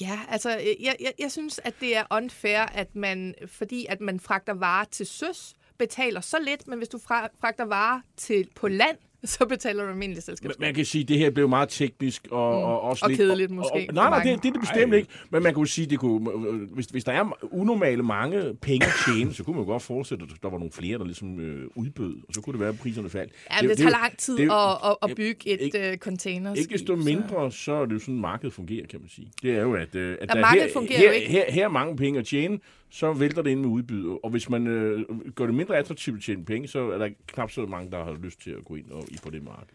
Ja, 0.00 0.20
altså 0.28 0.50
jeg, 0.50 0.96
jeg, 1.00 1.12
jeg 1.18 1.32
synes, 1.32 1.60
at 1.64 1.74
det 1.80 1.96
er 1.96 2.04
unfair, 2.10 2.60
at 2.60 2.96
man, 2.96 3.34
fordi 3.46 3.86
at 3.88 4.00
man 4.00 4.20
fragter 4.20 4.52
varer 4.54 4.84
til 4.84 5.06
søs, 5.06 5.54
betaler 5.78 6.20
så 6.20 6.36
lidt, 6.44 6.68
men 6.68 6.78
hvis 6.78 6.88
du 6.88 6.98
fra, 6.98 7.28
fragter 7.40 7.64
varer 7.64 8.00
til, 8.16 8.48
på 8.54 8.68
land, 8.68 8.96
så 9.24 9.46
betaler 9.46 9.82
du 9.82 9.88
almindelig 9.88 10.16
Man, 10.16 10.22
selskabsskat. 10.22 10.60
man 10.60 10.74
kan 10.74 10.84
sige, 10.84 11.02
at 11.02 11.08
det 11.08 11.18
her 11.18 11.30
blev 11.30 11.48
meget 11.48 11.68
teknisk 11.68 12.28
og, 12.30 12.52
mm. 12.58 12.62
og 12.64 12.80
også 12.80 13.04
Og 13.04 13.10
lidt... 13.10 13.18
kedeligt 13.20 13.50
måske 13.50 13.72
Og, 13.72 13.80
og, 13.88 13.94
nej, 13.94 14.10
nej, 14.10 14.22
det, 14.22 14.42
det 14.42 14.48
er 14.48 14.52
det 14.52 14.60
bestemt 14.60 14.92
Ej. 14.92 14.98
ikke. 14.98 15.08
Men 15.30 15.42
man 15.42 15.54
kunne 15.54 15.68
sige, 15.68 15.86
det 15.86 15.98
kunne, 15.98 16.30
øh, 16.48 16.72
hvis, 16.74 16.86
hvis 16.86 17.04
der 17.04 17.12
er 17.12 17.38
unormale 17.54 18.02
mange 18.02 18.54
penge 18.62 18.86
at 18.86 18.92
tjene, 19.06 19.34
så 19.34 19.44
kunne 19.44 19.56
man 19.56 19.66
godt 19.66 19.82
forestille, 19.82 20.24
at 20.24 20.42
der 20.42 20.50
var 20.50 20.58
nogle 20.58 20.72
flere, 20.72 20.98
der 20.98 21.04
ligesom 21.04 21.40
øh, 21.40 21.66
udbød, 21.74 22.14
og 22.28 22.34
så 22.34 22.40
kunne 22.40 22.52
det 22.52 22.60
være, 22.60 22.68
at 22.68 22.78
priserne 22.78 23.10
faldt. 23.10 23.32
Ja, 23.50 23.56
men 23.62 23.70
det, 23.70 23.72
er 23.72 23.82
tager 23.82 23.90
lang 23.90 24.16
tid 24.16 24.36
det 24.36 24.50
at, 24.50 24.96
at, 25.10 25.16
bygge 25.16 25.48
et 25.48 25.60
ikke- 25.60 25.90
uh, 25.92 25.96
container. 25.98 26.54
Ikke 26.54 26.72
desto 26.72 26.96
mindre, 26.96 27.52
så 27.52 27.72
er 27.72 27.86
det 27.86 27.94
jo 27.94 27.98
sådan, 27.98 28.20
markedet 28.20 28.52
fungerer, 28.52 28.86
kan 28.86 29.00
man 29.00 29.08
sige. 29.08 29.28
Det 29.42 29.50
er 29.56 29.60
jo, 29.60 29.74
at, 29.74 29.94
øh, 29.94 30.12
at 30.20 30.28
Ja, 30.28 30.34
der 30.34 30.40
markedet 30.40 30.66
her, 30.66 30.72
fungerer 30.72 30.98
her, 30.98 31.06
jo 31.06 31.12
ikke. 31.12 31.28
Her, 31.30 31.44
her 31.52 31.64
er 31.64 31.68
mange 31.68 31.96
penge 31.96 32.18
at 32.18 32.26
tjene, 32.26 32.58
så 32.90 33.12
vælter 33.12 33.42
det 33.42 33.50
ind 33.50 33.60
med 33.60 33.68
udbud. 33.68 34.18
Og 34.22 34.30
hvis 34.30 34.48
man 34.50 34.66
øh, 34.66 35.04
gør 35.34 35.46
det 35.46 35.54
mindre 35.54 35.76
attraktivt 35.76 36.16
at 36.16 36.22
tjene 36.22 36.44
penge, 36.44 36.68
så 36.68 36.90
er 36.90 36.98
der 36.98 37.08
knap 37.26 37.50
så 37.50 37.66
mange, 37.66 37.90
der 37.90 38.04
har 38.04 38.16
lyst 38.22 38.40
til 38.42 38.50
at 38.50 38.64
gå 38.64 38.74
ind 38.74 38.90
og, 38.90 39.04
i 39.08 39.16
på 39.22 39.30
det 39.30 39.42
marked. 39.42 39.66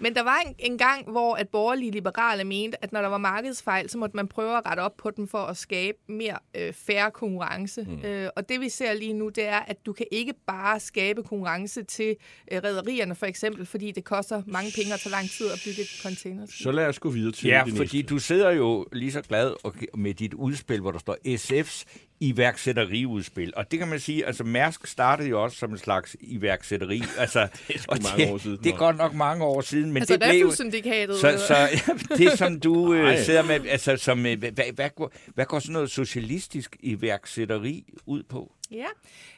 Men 0.00 0.14
der 0.14 0.22
var 0.22 0.36
en, 0.46 0.54
en 0.58 0.78
gang, 0.78 1.10
hvor 1.10 1.34
at 1.34 1.48
borgerlige 1.48 1.90
liberale 1.90 2.44
mente, 2.44 2.84
at 2.84 2.92
når 2.92 3.00
der 3.02 3.08
var 3.08 3.18
markedsfejl, 3.18 3.90
så 3.90 3.98
måtte 3.98 4.16
man 4.16 4.28
prøve 4.28 4.56
at 4.56 4.62
rette 4.66 4.80
op 4.80 4.96
på 4.96 5.10
dem 5.10 5.28
for 5.28 5.38
at 5.38 5.56
skabe 5.56 5.98
mere 6.08 6.38
øh, 6.56 6.72
færre 6.72 7.10
konkurrence. 7.10 7.82
Mm. 7.88 8.04
Øh, 8.04 8.30
og 8.36 8.48
det 8.48 8.60
vi 8.60 8.68
ser 8.68 8.92
lige 8.94 9.12
nu, 9.12 9.28
det 9.28 9.44
er, 9.44 9.58
at 9.58 9.86
du 9.86 9.92
kan 9.92 10.06
ikke 10.12 10.34
bare 10.46 10.80
skabe 10.80 11.22
konkurrence 11.22 11.82
til 11.82 12.16
øh, 12.52 12.60
rædderierne 12.64 13.14
for 13.14 13.26
eksempel, 13.26 13.66
fordi 13.66 13.90
det 13.90 14.04
koster 14.04 14.42
mange 14.46 14.70
penge 14.76 14.94
og 14.94 15.00
tager 15.00 15.16
lang 15.16 15.30
tid 15.30 15.46
at 15.46 15.62
bygge 15.66 15.80
et 15.82 16.00
container. 16.02 16.46
Så 16.46 16.72
lad 16.72 16.86
os 16.86 16.98
gå 16.98 17.10
videre 17.10 17.32
til 17.32 17.48
Ja, 17.48 17.62
det 17.66 17.76
fordi 17.76 17.96
næste. 17.96 18.14
du 18.14 18.18
sidder 18.18 18.50
jo 18.50 18.86
lige 18.92 19.12
så 19.12 19.22
glad 19.22 19.54
og- 19.64 19.74
med 19.94 20.14
dit 20.14 20.34
udspil, 20.34 20.80
hvor 20.80 20.90
der 20.92 20.98
står 20.98 21.16
SF's 21.26 21.84
iværksætteriudspil. 22.20 23.52
Og 23.56 23.70
det 23.70 23.78
kan 23.78 23.88
man 23.88 24.00
sige, 24.00 24.26
altså 24.26 24.44
Mærsk 24.44 24.86
startede 24.86 25.28
jo 25.28 25.42
også 25.42 25.56
som 25.56 25.70
en 25.70 25.78
slags 25.78 26.16
iværksætteri. 26.20 27.02
Altså, 27.18 27.48
det 27.68 27.76
er 27.76 27.80
og 27.88 27.98
mange 28.02 28.32
år 28.32 28.38
siden 28.38 28.58
Det 28.64 28.72
er 28.72 28.76
godt 28.76 28.96
nok 28.96 29.14
mange 29.14 29.44
år 29.44 29.60
siden, 29.60 29.92
men 29.92 29.96
Altså 29.96 30.16
det 30.16 30.22
blev... 30.30 30.46
Refus-syndikatet. 30.46 31.16
Så, 31.16 31.44
så 31.48 31.68
det, 32.16 32.38
som 32.38 32.60
du 32.60 32.92
øh, 32.94 33.18
sidder 33.18 33.42
med, 33.42 33.60
altså, 33.68 33.96
som, 33.96 34.26
øh, 34.26 34.38
hvad, 34.38 34.72
hvad, 34.74 34.90
går, 34.96 35.12
hvad 35.34 35.44
går 35.44 35.58
sådan 35.58 35.72
noget 35.72 35.90
socialistisk 35.90 36.76
iværksætteri 36.80 37.84
ud 38.06 38.22
på? 38.22 38.52
Ja, 38.70 38.86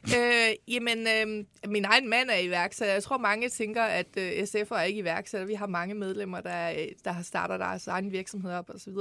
øh, 0.05 0.55
jamen 0.69 1.07
øh, 1.07 1.45
min 1.71 1.85
egen 1.85 2.09
mand 2.09 2.31
er 2.31 2.39
iværksætter. 2.39 2.95
Jeg 2.95 3.03
tror, 3.03 3.19
mange 3.19 3.49
tænker, 3.49 3.83
at 3.83 4.07
øh, 4.17 4.31
SF'er 4.31 4.75
er 4.75 4.83
ikke 4.83 5.01
iværksætter. 5.01 5.47
Vi 5.47 5.55
har 5.55 5.67
mange 5.67 5.95
medlemmer, 5.95 6.41
der, 6.41 6.71
øh, 6.71 6.87
der 7.05 7.13
har 7.13 7.23
startet 7.23 7.61
deres 7.61 7.87
egen 7.87 8.13
virksomhed 8.13 8.53
op 8.53 8.71
osv. 8.75 8.93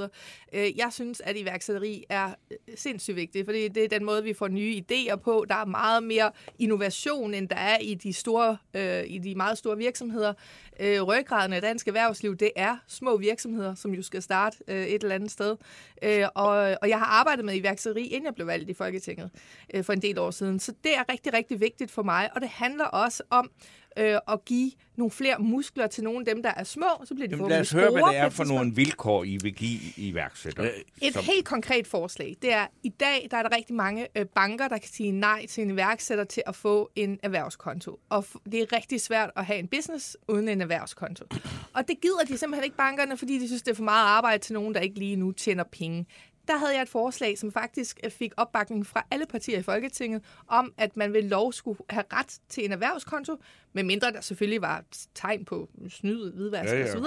Øh, 0.53 0.77
jeg 0.77 0.87
synes, 0.91 1.21
at 1.21 1.37
iværksætteri 1.37 2.05
er 2.09 2.33
øh, 2.51 2.57
sindssygt 2.75 3.15
vigtigt, 3.15 3.45
fordi 3.45 3.67
det 3.67 3.83
er 3.83 3.87
den 3.87 4.05
måde, 4.05 4.23
vi 4.23 4.33
får 4.33 4.47
nye 4.47 4.81
idéer 4.91 5.15
på. 5.15 5.45
Der 5.49 5.55
er 5.55 5.65
meget 5.65 6.03
mere 6.03 6.31
innovation, 6.59 7.33
end 7.33 7.49
der 7.49 7.55
er 7.55 7.77
i 7.77 7.93
de, 7.93 8.13
store, 8.13 8.57
øh, 8.73 9.03
i 9.07 9.17
de 9.17 9.35
meget 9.35 9.57
store 9.57 9.77
virksomheder. 9.77 10.33
Øh, 10.79 11.01
ryggraden 11.01 11.53
af 11.53 11.61
dansk 11.61 11.87
erhvervsliv, 11.87 12.35
det 12.35 12.51
er 12.55 12.77
små 12.87 13.17
virksomheder, 13.17 13.75
som 13.75 13.93
jo 13.93 14.01
skal 14.01 14.21
starte 14.21 14.57
øh, 14.67 14.85
et 14.85 15.03
eller 15.03 15.15
andet 15.15 15.31
sted. 15.31 15.55
Øh, 16.03 16.25
og, 16.35 16.47
og 16.81 16.89
jeg 16.89 16.99
har 16.99 17.05
arbejdet 17.05 17.45
med 17.45 17.55
iværksætteri, 17.55 18.07
inden 18.07 18.25
jeg 18.25 18.35
blev 18.35 18.47
valgt 18.47 18.69
i 18.69 18.73
Folketinget 18.73 19.29
øh, 19.73 19.83
for 19.83 19.93
en 19.93 20.01
del 20.01 20.19
år 20.19 20.31
siden. 20.31 20.59
Så 20.59 20.73
det 20.83 20.97
er 20.97 21.11
rigtig, 21.11 21.33
rigtig 21.33 21.59
vigtigt 21.59 21.91
for 21.91 22.03
mig. 22.03 22.29
Og 22.35 22.41
det 22.41 22.49
handler 22.49 22.85
også 22.85 23.23
om 23.29 23.51
øh, 23.99 24.19
at 24.27 24.45
give 24.45 24.71
nogle 24.95 25.11
flere 25.11 25.35
muskler 25.39 25.87
til 25.87 26.03
nogle 26.03 26.19
af 26.19 26.25
dem, 26.25 26.43
der 26.43 26.53
er 26.57 26.63
små. 26.63 26.85
Så 27.05 27.15
bliver 27.15 27.27
de 27.27 27.35
Jamen, 27.35 27.49
lad 27.49 27.59
os 27.59 27.71
høre, 27.71 27.91
hvad 27.91 28.01
det 28.01 28.17
er 28.17 28.29
for 28.29 28.43
nogle 28.43 28.75
vilkår, 28.75 29.23
I 29.23 29.37
vil 29.41 29.53
give 29.53 29.79
iværksættere. 29.97 30.69
Et 31.01 31.13
som... 31.13 31.23
helt 31.23 31.45
konkret 31.45 31.87
forslag, 31.87 32.35
det 32.41 32.53
er, 32.53 32.67
i 32.83 32.89
dag 32.89 33.27
der 33.31 33.37
er 33.37 33.43
der 33.43 33.55
rigtig 33.55 33.75
mange 33.75 34.07
øh, 34.15 34.25
banker, 34.25 34.67
der 34.67 34.77
kan 34.77 34.89
sige 34.89 35.11
nej 35.11 35.45
til 35.45 35.63
en 35.63 35.69
iværksætter 35.69 36.23
til 36.23 36.43
at 36.47 36.55
få 36.55 36.91
en 36.95 37.19
erhvervskonto. 37.23 37.99
Og 38.09 38.25
det 38.51 38.61
er 38.61 38.75
rigtig 38.75 39.01
svært 39.01 39.31
at 39.35 39.45
have 39.45 39.59
en 39.59 39.67
business 39.67 40.17
uden 40.27 40.47
en 40.47 40.61
erhvervskonto. 40.61 41.25
Og 41.73 41.87
det 41.87 42.01
gider 42.01 42.23
de 42.27 42.37
simpelthen 42.37 42.63
ikke 42.63 42.77
bankerne, 42.77 43.17
fordi 43.17 43.39
de 43.39 43.47
synes, 43.47 43.61
det 43.61 43.71
er 43.71 43.75
for 43.75 43.83
meget 43.83 44.05
arbejde 44.05 44.43
til 44.43 44.53
nogen, 44.53 44.73
der 44.73 44.79
ikke 44.79 44.99
lige 44.99 45.15
nu 45.15 45.31
tjener 45.31 45.63
penge 45.63 46.05
der 46.49 46.57
havde 46.57 46.73
jeg 46.73 46.81
et 46.81 46.89
forslag, 46.89 47.37
som 47.37 47.51
faktisk 47.51 47.99
øh, 48.03 48.11
fik 48.11 48.33
opbakning 48.37 48.87
fra 48.87 49.05
alle 49.11 49.25
partier 49.25 49.59
i 49.59 49.61
Folketinget, 49.61 50.23
om 50.47 50.73
at 50.77 50.97
man 50.97 51.13
ved 51.13 51.21
lov 51.21 51.53
skulle 51.53 51.79
have 51.89 52.03
ret 52.13 52.39
til 52.49 52.65
en 52.65 52.71
erhvervskonto, 52.71 53.37
medmindre 53.73 54.11
der 54.11 54.21
selvfølgelig 54.21 54.61
var 54.61 54.83
tegn 55.15 55.45
på 55.45 55.69
snyd, 55.89 56.31
hvidvask 56.31 56.73
ja, 56.73 56.79
ja. 56.79 56.95
osv. 56.95 57.03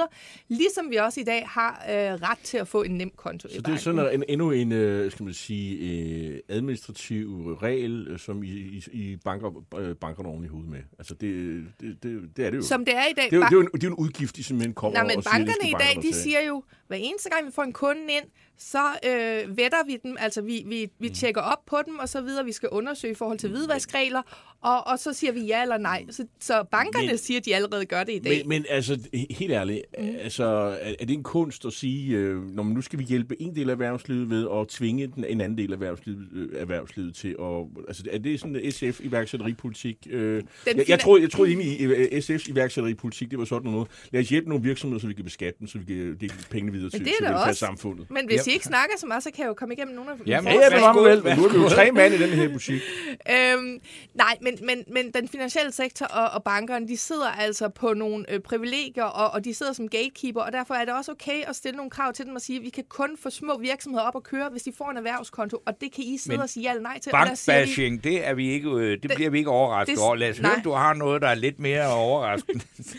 Ligesom 0.49 0.90
vi 0.90 0.97
også 0.97 1.21
i 1.21 1.25
dag 1.25 1.49
har 1.49 1.85
øh, 1.90 1.97
ret 1.97 2.38
til 2.38 2.59
at 2.59 2.69
få 2.69 2.83
en 2.83 2.90
nem 2.90 3.11
konto 3.16 3.49
Så 3.49 3.61
det 3.61 3.69
er 3.69 3.76
sådan 3.76 4.14
en, 4.14 4.25
endnu 4.28 4.50
en 4.50 4.73
øh, 4.73 5.11
skal 5.11 5.25
man 5.25 5.35
sige, 5.35 5.76
øh, 5.76 6.40
administrativ 6.49 7.54
regel, 7.62 8.09
øh, 8.09 8.19
som 8.19 8.42
I, 8.42 8.49
I, 8.49 8.85
I 8.92 9.16
banker, 9.16 9.64
øh, 9.78 9.97
bankerne 9.97 10.28
oven 10.28 10.45
i 10.45 10.49
hovedet 10.49 10.71
med. 10.71 10.81
Altså 10.99 11.14
det, 11.14 11.64
det, 11.81 12.02
det, 12.02 12.37
det 12.37 12.47
er 12.47 12.50
det 12.50 12.57
jo. 12.57 12.62
Som 12.62 12.85
det 12.85 12.97
er 12.97 13.07
i 13.07 13.12
dag. 13.12 13.25
Det 13.25 13.33
er, 13.33 13.37
jo, 13.37 13.42
det 13.42 13.52
er 13.52 13.57
jo 13.57 13.61
en, 13.61 13.69
det 13.75 13.85
er 13.85 13.88
en 13.88 13.95
udgift, 13.95 14.37
de 14.37 14.45
simpelthen 14.45 14.75
kommer 14.75 14.99
Nej, 14.99 15.07
men 15.07 15.16
og 15.16 15.25
bankerne 15.25 15.54
siger, 15.62 15.78
i 15.78 15.95
dag, 15.95 16.02
de 16.02 16.14
siger 16.14 16.40
jo, 16.40 16.62
hver 16.87 16.97
eneste 16.97 17.31
gang 17.31 17.47
vi 17.47 17.52
får 17.52 17.62
en 17.62 17.73
kunde 17.73 18.02
ind, 18.09 18.25
så 18.59 18.85
øh, 19.07 19.57
vetter 19.57 19.85
vi 19.87 19.97
dem, 20.02 20.16
altså 20.19 20.42
vi, 20.42 20.62
vi, 20.66 20.90
vi 20.99 21.09
mm. 21.09 21.14
tjekker 21.14 21.40
op 21.40 21.64
på 21.66 21.78
dem 21.87 21.99
og 21.99 22.09
så 22.09 22.21
videre. 22.21 22.45
Vi 22.45 22.52
skal 22.52 22.69
undersøge 22.69 23.12
i 23.12 23.14
forhold 23.14 23.38
til 23.38 23.50
hvidvaskregler, 23.50 24.23
og, 24.62 24.87
og 24.87 24.99
så 24.99 25.12
siger 25.12 25.33
vi 25.33 25.40
ja 25.40 25.62
eller 25.62 25.78
nej. 25.78 26.04
Så, 26.11 26.26
så 26.40 26.64
bankerne 26.71 27.07
men, 27.07 27.19
siger, 27.19 27.40
at 27.40 27.45
de 27.45 27.54
allerede 27.54 27.85
gør 27.85 28.04
det 28.04 28.12
i 28.12 28.19
dag. 28.19 28.38
Men, 28.38 28.49
men 28.49 28.64
altså, 28.69 28.99
helt 29.31 29.52
ærligt, 29.52 29.83
mm. 29.99 30.16
altså, 30.21 30.45
er, 30.81 30.95
er 31.00 31.04
det 31.07 31.11
en 31.11 31.23
kunst 31.23 31.64
at 31.64 31.73
sige, 31.73 32.16
øh, 32.16 32.50
når 32.50 32.62
man 32.62 32.75
nu 32.75 32.81
skal 32.81 32.99
vi 32.99 33.04
hjælpe 33.04 33.42
en 33.42 33.57
del 33.57 33.69
af 33.69 33.73
erhvervslivet 33.73 34.31
ved 34.31 34.49
at 34.61 34.69
tvinge 34.69 35.07
den, 35.07 35.25
en 35.25 35.40
anden 35.40 35.59
del 35.59 35.71
af 35.71 35.75
erhvervslivet, 35.75 36.28
øh, 36.33 36.49
erhvervslivet 36.61 37.14
til 37.14 37.28
at... 37.28 37.87
Altså, 37.88 38.02
er 38.11 38.19
det 38.19 38.40
sådan 38.40 38.57
en 38.57 38.73
SF-iværksætteripolitik? 38.73 39.97
Øh, 40.11 40.42
jeg, 40.66 40.88
jeg, 40.88 41.00
tror, 41.00 41.19
jeg 41.19 41.31
tror 41.31 41.45
i 41.45 41.83
øh, 41.85 42.07
SF's 42.07 42.50
iværksætteripolitik, 42.50 43.31
det 43.31 43.38
var 43.38 43.45
sådan 43.45 43.71
noget. 43.71 43.88
Lad 44.11 44.21
os 44.21 44.28
hjælpe 44.28 44.49
nogle 44.49 44.64
virksomheder, 44.64 45.00
så 45.00 45.07
vi 45.07 45.14
kan 45.14 45.25
beskatte 45.25 45.59
dem, 45.59 45.69
så 45.69 45.78
vi 45.78 45.85
kan 45.85 46.16
dele 46.21 46.33
pengene 46.50 46.73
videre 46.73 46.90
til, 46.90 47.04
til 47.47 47.57
samfundet. 47.57 48.11
Men 48.11 48.26
hvis 48.26 48.47
I 48.47 48.52
ikke 48.52 48.64
snakker 48.64 48.97
så 48.99 49.07
meget, 49.07 49.23
så 49.23 49.31
kan 49.31 49.42
jeg 49.42 49.49
jo 49.49 49.54
komme 49.54 49.75
igennem 49.75 49.95
nogle 49.95 50.11
af 50.11 50.16
Ja, 50.26 50.40
men, 50.40 50.52
ja, 50.52 50.61
ja, 50.61 50.92
men, 50.92 51.04
vel. 51.04 51.37
Nu 51.37 51.45
er 51.45 51.52
vi 51.52 51.59
jo 51.59 51.69
tre 51.69 51.90
mand 51.90 52.14
i 52.14 52.19
den 52.19 52.31
her 52.31 52.49
butik. 52.49 52.81
øhm, 53.35 53.81
nej, 54.14 54.38
men, 54.40 54.51
men, 54.62 54.85
men 54.87 55.11
den 55.11 55.28
finansielle 55.28 55.73
sektor 55.73 56.06
og, 56.06 56.30
og 56.30 56.44
bankerne, 56.44 56.88
de 56.88 56.97
sidder 56.97 57.28
altså 57.28 57.68
på 57.68 57.94
nogle 57.94 58.32
øh, 58.32 58.40
privilegier, 58.40 59.04
og, 59.04 59.30
og 59.30 59.44
de 59.44 59.54
sidder 59.54 59.73
som 59.73 59.88
gatekeeper, 59.88 60.40
og 60.40 60.52
derfor 60.52 60.75
er 60.75 60.85
det 60.85 60.94
også 60.94 61.12
okay 61.12 61.42
at 61.47 61.56
stille 61.56 61.76
nogle 61.76 61.90
krav 61.90 62.12
til 62.12 62.26
dem 62.26 62.35
og 62.35 62.40
sige, 62.40 62.56
at 62.59 62.64
vi 62.64 62.71
kan 62.71 62.85
kun 62.88 63.16
få 63.23 63.30
små 63.30 63.59
virksomheder 63.59 64.04
op 64.04 64.16
at 64.16 64.23
køre, 64.23 64.49
hvis 64.49 64.62
de 64.62 64.73
får 64.73 64.90
en 64.90 64.97
erhvervskonto, 64.97 65.62
og 65.66 65.80
det 65.80 65.92
kan 65.92 66.04
I 66.04 66.18
sidde 66.18 66.37
men 66.37 66.42
og 66.42 66.49
sige 66.49 66.62
ja 66.62 66.71
eller 66.71 66.82
nej 66.82 66.99
til. 66.99 67.11
Bankbashing, 67.11 68.04
det, 68.04 68.26
er 68.26 68.35
vi 68.35 68.50
ikke, 68.50 68.71
øh, 68.71 68.90
det, 68.90 69.02
det 69.02 69.11
bliver 69.14 69.30
vi 69.30 69.38
ikke 69.38 69.50
overrasket 69.50 69.97
det, 69.97 70.04
over. 70.04 70.14
Lad 70.14 70.30
os 70.30 70.38
høre, 70.38 70.61
du 70.64 70.71
har 70.71 70.94
noget, 70.94 71.23
der 71.23 71.28
er 71.28 71.35
lidt 71.35 71.61
mere 71.61 71.87
overraskende. 71.87 72.64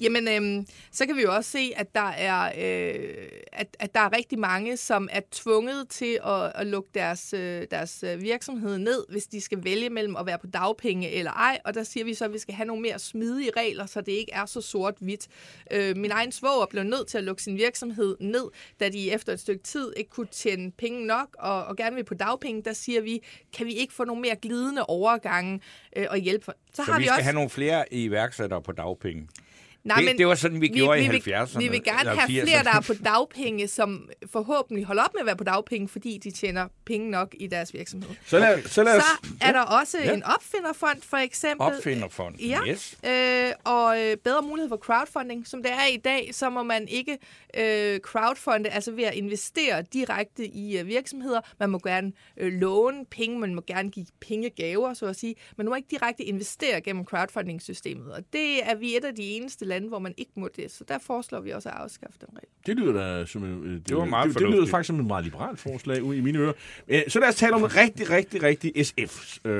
Jamen, 0.00 0.28
øhm, 0.28 0.66
så 0.92 1.06
kan 1.06 1.16
vi 1.16 1.22
jo 1.22 1.34
også 1.34 1.50
se, 1.50 1.72
at 1.76 1.94
der 1.94 2.08
er, 2.08 2.52
øh, 2.58 3.28
at, 3.52 3.76
at 3.78 3.94
der 3.94 4.00
er 4.00 4.16
rigtig 4.16 4.38
mange, 4.38 4.76
som 4.76 5.08
er 5.12 5.20
tvunget 5.30 5.88
til 5.88 6.18
at, 6.26 6.52
at 6.54 6.66
lukke 6.66 6.90
deres, 6.94 7.34
øh, 7.34 7.66
deres 7.70 8.04
øh, 8.06 8.22
virksomhed 8.22 8.78
ned, 8.78 9.04
hvis 9.08 9.26
de 9.26 9.40
skal 9.40 9.64
vælge 9.64 9.90
mellem 9.90 10.16
at 10.16 10.26
være 10.26 10.38
på 10.38 10.46
dagpenge 10.46 11.10
eller 11.10 11.32
ej. 11.32 11.58
Og 11.64 11.74
der 11.74 11.82
siger 11.82 12.04
vi 12.04 12.14
så, 12.14 12.24
at 12.24 12.32
vi 12.32 12.38
skal 12.38 12.54
have 12.54 12.66
nogle 12.66 12.82
mere 12.82 12.98
smidige 12.98 13.50
regler, 13.56 13.86
så 13.86 14.00
det 14.00 14.12
ikke 14.12 14.32
er 14.32 14.46
så 14.46 14.60
sort-hvidt. 14.60 15.26
Øh, 15.70 15.96
min 15.96 16.10
egen 16.10 16.32
svoger 16.32 16.66
blev 16.66 16.82
nødt 16.82 17.06
til 17.08 17.18
at 17.18 17.24
lukke 17.24 17.42
sin 17.42 17.56
virksomhed 17.56 18.16
ned, 18.20 18.44
da 18.80 18.88
de 18.88 19.12
efter 19.12 19.32
et 19.32 19.40
stykke 19.40 19.62
tid 19.62 19.92
ikke 19.96 20.10
kunne 20.10 20.26
tjene 20.26 20.70
penge 20.70 21.06
nok 21.06 21.28
og, 21.38 21.64
og 21.64 21.76
gerne 21.76 21.96
vil 21.96 22.04
på 22.04 22.14
dagpenge. 22.14 22.62
Der 22.62 22.72
siger 22.72 23.00
vi, 23.00 23.22
kan 23.52 23.66
vi 23.66 23.72
ikke 23.72 23.94
få 23.94 24.04
nogle 24.04 24.22
mere 24.22 24.36
glidende 24.36 24.86
overgange 24.86 25.60
øh, 25.96 26.06
og 26.10 26.18
hjælpe? 26.18 26.44
Så, 26.44 26.52
så 26.74 26.82
har 26.82 26.98
vi, 26.98 27.02
vi 27.02 27.06
skal 27.06 27.12
også... 27.12 27.22
have 27.22 27.34
nogle 27.34 27.50
flere 27.50 27.94
iværksættere 27.94 28.62
på 28.62 28.72
dagpenge? 28.72 29.28
Nej, 29.88 29.96
det, 29.96 30.04
men 30.04 30.18
det 30.18 30.26
var 30.26 30.34
sådan, 30.34 30.60
vi, 30.60 30.68
vi 30.68 30.78
gjorde 30.78 30.98
vi, 31.00 31.16
i 31.16 31.32
70'erne. 31.32 31.58
Vi 31.58 31.68
vil 31.68 31.84
gerne 31.84 32.10
have 32.10 32.40
80'erne. 32.40 32.42
flere, 32.42 32.64
der 32.64 32.70
er 32.70 32.80
på 32.80 32.94
dagpenge, 33.04 33.68
som 33.68 34.08
forhåbentlig 34.32 34.84
holder 34.84 35.02
op 35.02 35.14
med 35.14 35.20
at 35.20 35.26
være 35.26 35.36
på 35.36 35.44
dagpenge, 35.44 35.88
fordi 35.88 36.18
de 36.24 36.30
tjener 36.30 36.68
penge 36.84 37.10
nok 37.10 37.34
i 37.40 37.46
deres 37.46 37.74
virksomhed. 37.74 38.10
Så, 38.26 38.38
lad, 38.38 38.62
så, 38.62 38.82
lad 38.82 38.96
os, 38.96 39.02
så 39.02 39.28
er 39.40 39.52
der 39.52 39.60
også 39.60 39.98
ja. 40.04 40.12
en 40.12 40.22
opfinderfond, 40.22 41.02
for 41.02 41.16
eksempel. 41.16 41.66
Opfinderfond, 41.66 42.36
ja, 42.40 42.60
yes. 42.68 42.98
Øh, 43.06 43.52
og 43.64 44.00
øh, 44.00 44.16
bedre 44.16 44.42
mulighed 44.42 44.68
for 44.68 44.76
crowdfunding. 44.76 45.46
Som 45.46 45.62
det 45.62 45.72
er 45.72 45.86
i 45.92 45.96
dag, 45.96 46.30
så 46.32 46.50
må 46.50 46.62
man 46.62 46.88
ikke 46.88 47.18
øh, 47.56 48.00
crowdfunde, 48.00 48.70
altså 48.70 48.92
ved 48.92 49.04
at 49.04 49.14
investere 49.14 49.82
direkte 49.82 50.46
i 50.46 50.78
øh, 50.78 50.86
virksomheder. 50.86 51.40
Man 51.60 51.70
må 51.70 51.78
gerne 51.78 52.12
øh, 52.36 52.52
låne 52.52 53.04
penge, 53.10 53.38
man 53.38 53.54
må 53.54 53.62
gerne 53.66 53.90
give 53.90 54.06
pengegaver, 54.20 54.94
så 54.94 55.06
at 55.06 55.16
sige. 55.16 55.34
Man 55.56 55.66
må 55.66 55.74
ikke 55.74 55.88
direkte 55.90 56.24
investere 56.24 56.80
gennem 56.80 57.04
crowdfunding-systemet. 57.04 58.12
Og 58.12 58.22
det 58.32 58.70
er 58.70 58.74
vi 58.74 58.96
et 58.96 59.04
af 59.04 59.14
de 59.14 59.22
eneste 59.22 59.64
lande, 59.64 59.77
hvor 59.86 59.98
man 59.98 60.14
ikke 60.16 60.32
må 60.34 60.48
det. 60.56 60.70
Så 60.70 60.84
der 60.88 60.98
foreslår 60.98 61.40
vi 61.40 61.50
også 61.50 61.68
at 61.68 61.74
afskaffe 61.74 62.18
den 62.20 62.28
regel. 62.28 62.48
Det 62.66 62.76
lyder 62.76 62.92
da 62.92 63.26
som 63.26 63.44
en, 63.44 63.64
øh, 63.64 63.74
det, 63.74 63.88
det, 63.88 63.96
var 63.96 64.04
meget 64.04 64.28
det, 64.28 64.38
det 64.38 64.50
lyder 64.50 64.66
faktisk 64.66 64.86
som 64.86 65.00
et 65.00 65.06
meget 65.06 65.24
liberalt 65.24 65.58
forslag 65.58 65.96
i 65.96 66.20
mine 66.20 66.38
ører. 66.38 66.52
Øh, 66.88 67.02
så 67.08 67.20
lad 67.20 67.28
os 67.28 67.36
tale 67.36 67.54
om 67.54 67.64
et 67.64 67.76
rigtig, 67.76 68.10
rigtig, 68.10 68.42
rigtig 68.42 68.86
SF-forslag. 68.86 69.52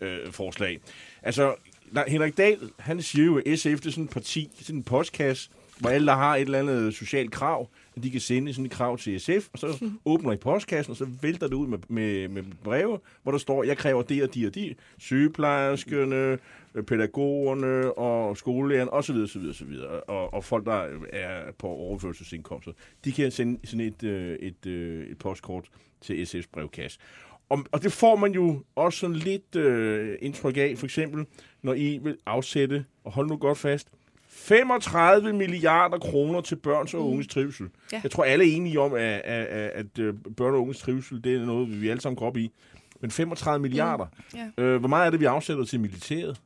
Øh, 0.00 0.24
øh, 0.26 0.32
forslag. 0.32 0.80
altså, 1.22 1.54
der, 1.94 2.04
Henrik 2.08 2.36
Dahl, 2.36 2.70
han 2.78 3.02
siger 3.02 3.24
jo, 3.26 3.38
at 3.38 3.58
SF 3.58 3.66
det 3.66 3.86
er 3.86 3.90
sådan 3.90 4.04
et 4.04 4.10
parti, 4.10 4.50
sådan 4.60 4.76
en 4.76 4.82
postkasse, 4.82 5.50
hvor 5.78 5.90
alle, 5.90 6.06
der 6.06 6.14
har 6.14 6.36
et 6.36 6.40
eller 6.40 6.58
andet 6.58 6.94
socialt 6.94 7.30
krav, 7.30 7.68
at 7.96 8.02
de 8.02 8.10
kan 8.10 8.20
sende 8.20 8.52
sådan 8.52 8.66
et 8.66 8.72
krav 8.72 8.98
til 8.98 9.20
SF, 9.20 9.48
og 9.52 9.58
så 9.58 9.84
åbner 10.04 10.32
I 10.32 10.36
postkassen, 10.36 10.90
og 10.90 10.96
så 10.96 11.06
vælter 11.22 11.46
det 11.46 11.54
ud 11.54 11.66
med, 11.66 11.78
med, 11.88 12.28
med 12.28 12.42
breve, 12.64 12.98
hvor 13.22 13.32
der 13.32 13.38
står, 13.38 13.64
jeg 13.64 13.76
kræver 13.76 14.02
det 14.02 14.22
og 14.22 14.34
de 14.34 14.46
og 14.46 14.54
de, 14.54 14.74
sygeplejerskerne, 14.98 16.38
pædagogerne 16.82 17.92
og 17.98 18.36
skolelærerne 18.36 18.92
osv. 18.92 19.16
osv., 19.16 19.42
osv. 19.50 19.74
Og, 20.08 20.34
og 20.34 20.44
folk, 20.44 20.66
der 20.66 20.86
er 21.12 21.52
på 21.58 21.66
overførselsindkomster, 21.66 22.72
de 23.04 23.12
kan 23.12 23.30
sende 23.30 23.66
sådan 23.66 23.86
et, 23.86 24.02
øh, 24.02 24.38
et, 24.38 24.66
øh, 24.66 25.06
et 25.06 25.18
postkort 25.18 25.64
til 26.00 26.24
SF's 26.24 26.48
brevkasse. 26.52 26.98
Og, 27.48 27.64
og 27.72 27.82
det 27.82 27.92
får 27.92 28.16
man 28.16 28.32
jo 28.32 28.62
også 28.74 28.98
sådan 28.98 29.16
lidt 29.16 29.56
øh, 29.56 30.18
indtryk 30.20 30.56
af, 30.56 30.74
for 30.78 30.86
eksempel, 30.86 31.26
når 31.62 31.74
I 31.74 31.98
vil 32.02 32.16
afsætte, 32.26 32.84
og 33.04 33.12
hold 33.12 33.28
nu 33.28 33.36
godt 33.36 33.58
fast, 33.58 33.88
35 34.36 35.32
milliarder 35.32 35.98
kroner 35.98 36.40
til 36.40 36.56
børns 36.56 36.94
og 36.94 37.00
mm. 37.00 37.06
unges 37.06 37.26
trivsel. 37.26 37.66
Ja. 37.92 38.00
Jeg 38.02 38.10
tror, 38.10 38.24
alle 38.24 38.52
er 38.52 38.56
enige 38.56 38.80
om, 38.80 38.94
at, 38.94 39.00
at, 39.00 39.46
at, 39.46 39.70
at 39.70 39.98
øh, 39.98 40.14
børn 40.36 40.54
og 40.54 40.60
unges 40.60 40.78
trivsel, 40.78 41.24
det 41.24 41.36
er 41.36 41.46
noget, 41.46 41.80
vi 41.82 41.88
alle 41.88 42.00
sammen 42.00 42.16
går 42.16 42.26
op 42.26 42.36
i. 42.36 42.52
Men 43.00 43.10
35 43.10 43.62
milliarder. 43.62 44.04
Mm. 44.04 44.38
Ja. 44.58 44.62
Øh, 44.62 44.78
hvor 44.78 44.88
meget 44.88 45.06
er 45.06 45.10
det, 45.10 45.20
vi 45.20 45.24
afsætter 45.24 45.64
til 45.64 45.80
militæret? 45.80 46.40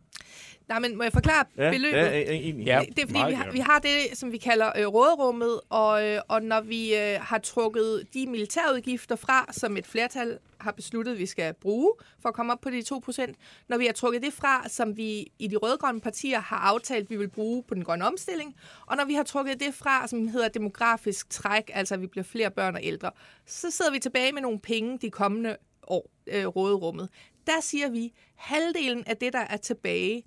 Nej, 0.71 0.79
men 0.79 0.97
må 0.97 1.03
jeg 1.03 1.13
forklare 1.13 1.45
ja, 1.57 1.71
beløbet? 1.71 1.99
Ja, 1.99 2.19
ja, 2.19 2.37
ja, 2.65 2.83
det 2.97 2.99
er 2.99 3.07
fordi, 3.07 3.21
vi 3.29 3.35
har, 3.35 3.51
vi 3.53 3.59
har 3.59 3.79
det, 3.79 4.19
som 4.19 4.33
vi 4.33 4.39
kalder 4.39 4.73
øh, 4.79 4.87
råderummet, 4.87 5.61
og, 5.69 6.07
øh, 6.07 6.21
og 6.29 6.43
når 6.43 6.61
vi 6.61 6.97
øh, 6.97 7.21
har 7.21 7.39
trukket 7.39 8.07
de 8.15 8.27
militærudgifter 8.27 9.17
fra, 9.17 9.47
som 9.53 9.77
et 9.77 9.87
flertal 9.87 10.39
har 10.61 10.73
besluttet, 10.73 11.19
vi 11.19 11.27
skal 11.27 11.55
bruge 11.55 11.93
for 12.23 12.29
at 12.29 12.35
komme 12.35 12.53
op 12.53 12.61
på 12.61 12.71
de 12.71 12.83
2%, 12.93 13.33
når 13.69 13.79
vi 13.79 13.87
har 13.87 13.93
trukket 13.93 14.23
det 14.23 14.33
fra, 14.33 14.69
som 14.69 14.97
vi 14.97 15.33
i 15.39 15.47
de 15.47 15.57
rødgrønne 15.57 16.01
partier 16.01 16.41
har 16.41 16.57
aftalt, 16.57 17.11
vi 17.11 17.17
vil 17.17 17.29
bruge 17.29 17.63
på 17.63 17.75
den 17.75 17.85
grønne 17.85 18.07
omstilling, 18.07 18.57
og 18.87 18.97
når 18.97 19.05
vi 19.05 19.15
har 19.15 19.23
trukket 19.23 19.61
det 19.61 19.75
fra, 19.75 20.07
som 20.07 20.29
hedder 20.29 20.49
demografisk 20.49 21.31
træk, 21.31 21.71
altså 21.75 21.95
at 21.95 22.01
vi 22.01 22.07
bliver 22.07 22.25
flere 22.25 22.51
børn 22.51 22.75
og 22.75 22.81
ældre, 22.85 23.11
så 23.47 23.71
sidder 23.71 23.93
vi 23.93 23.99
tilbage 23.99 24.33
med 24.33 24.43
nogle 24.43 24.61
penge 24.61 24.99
de 24.99 25.11
kommende 25.11 25.57
år, 25.87 26.11
øh, 26.27 26.47
råderummet. 26.47 27.09
Der 27.47 27.61
siger 27.61 27.89
vi, 27.89 28.13
halvdelen 28.37 29.05
af 29.07 29.17
det, 29.17 29.33
der 29.33 29.39
er 29.51 29.57
tilbage, 29.57 30.23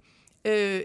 Øh, 0.45 0.81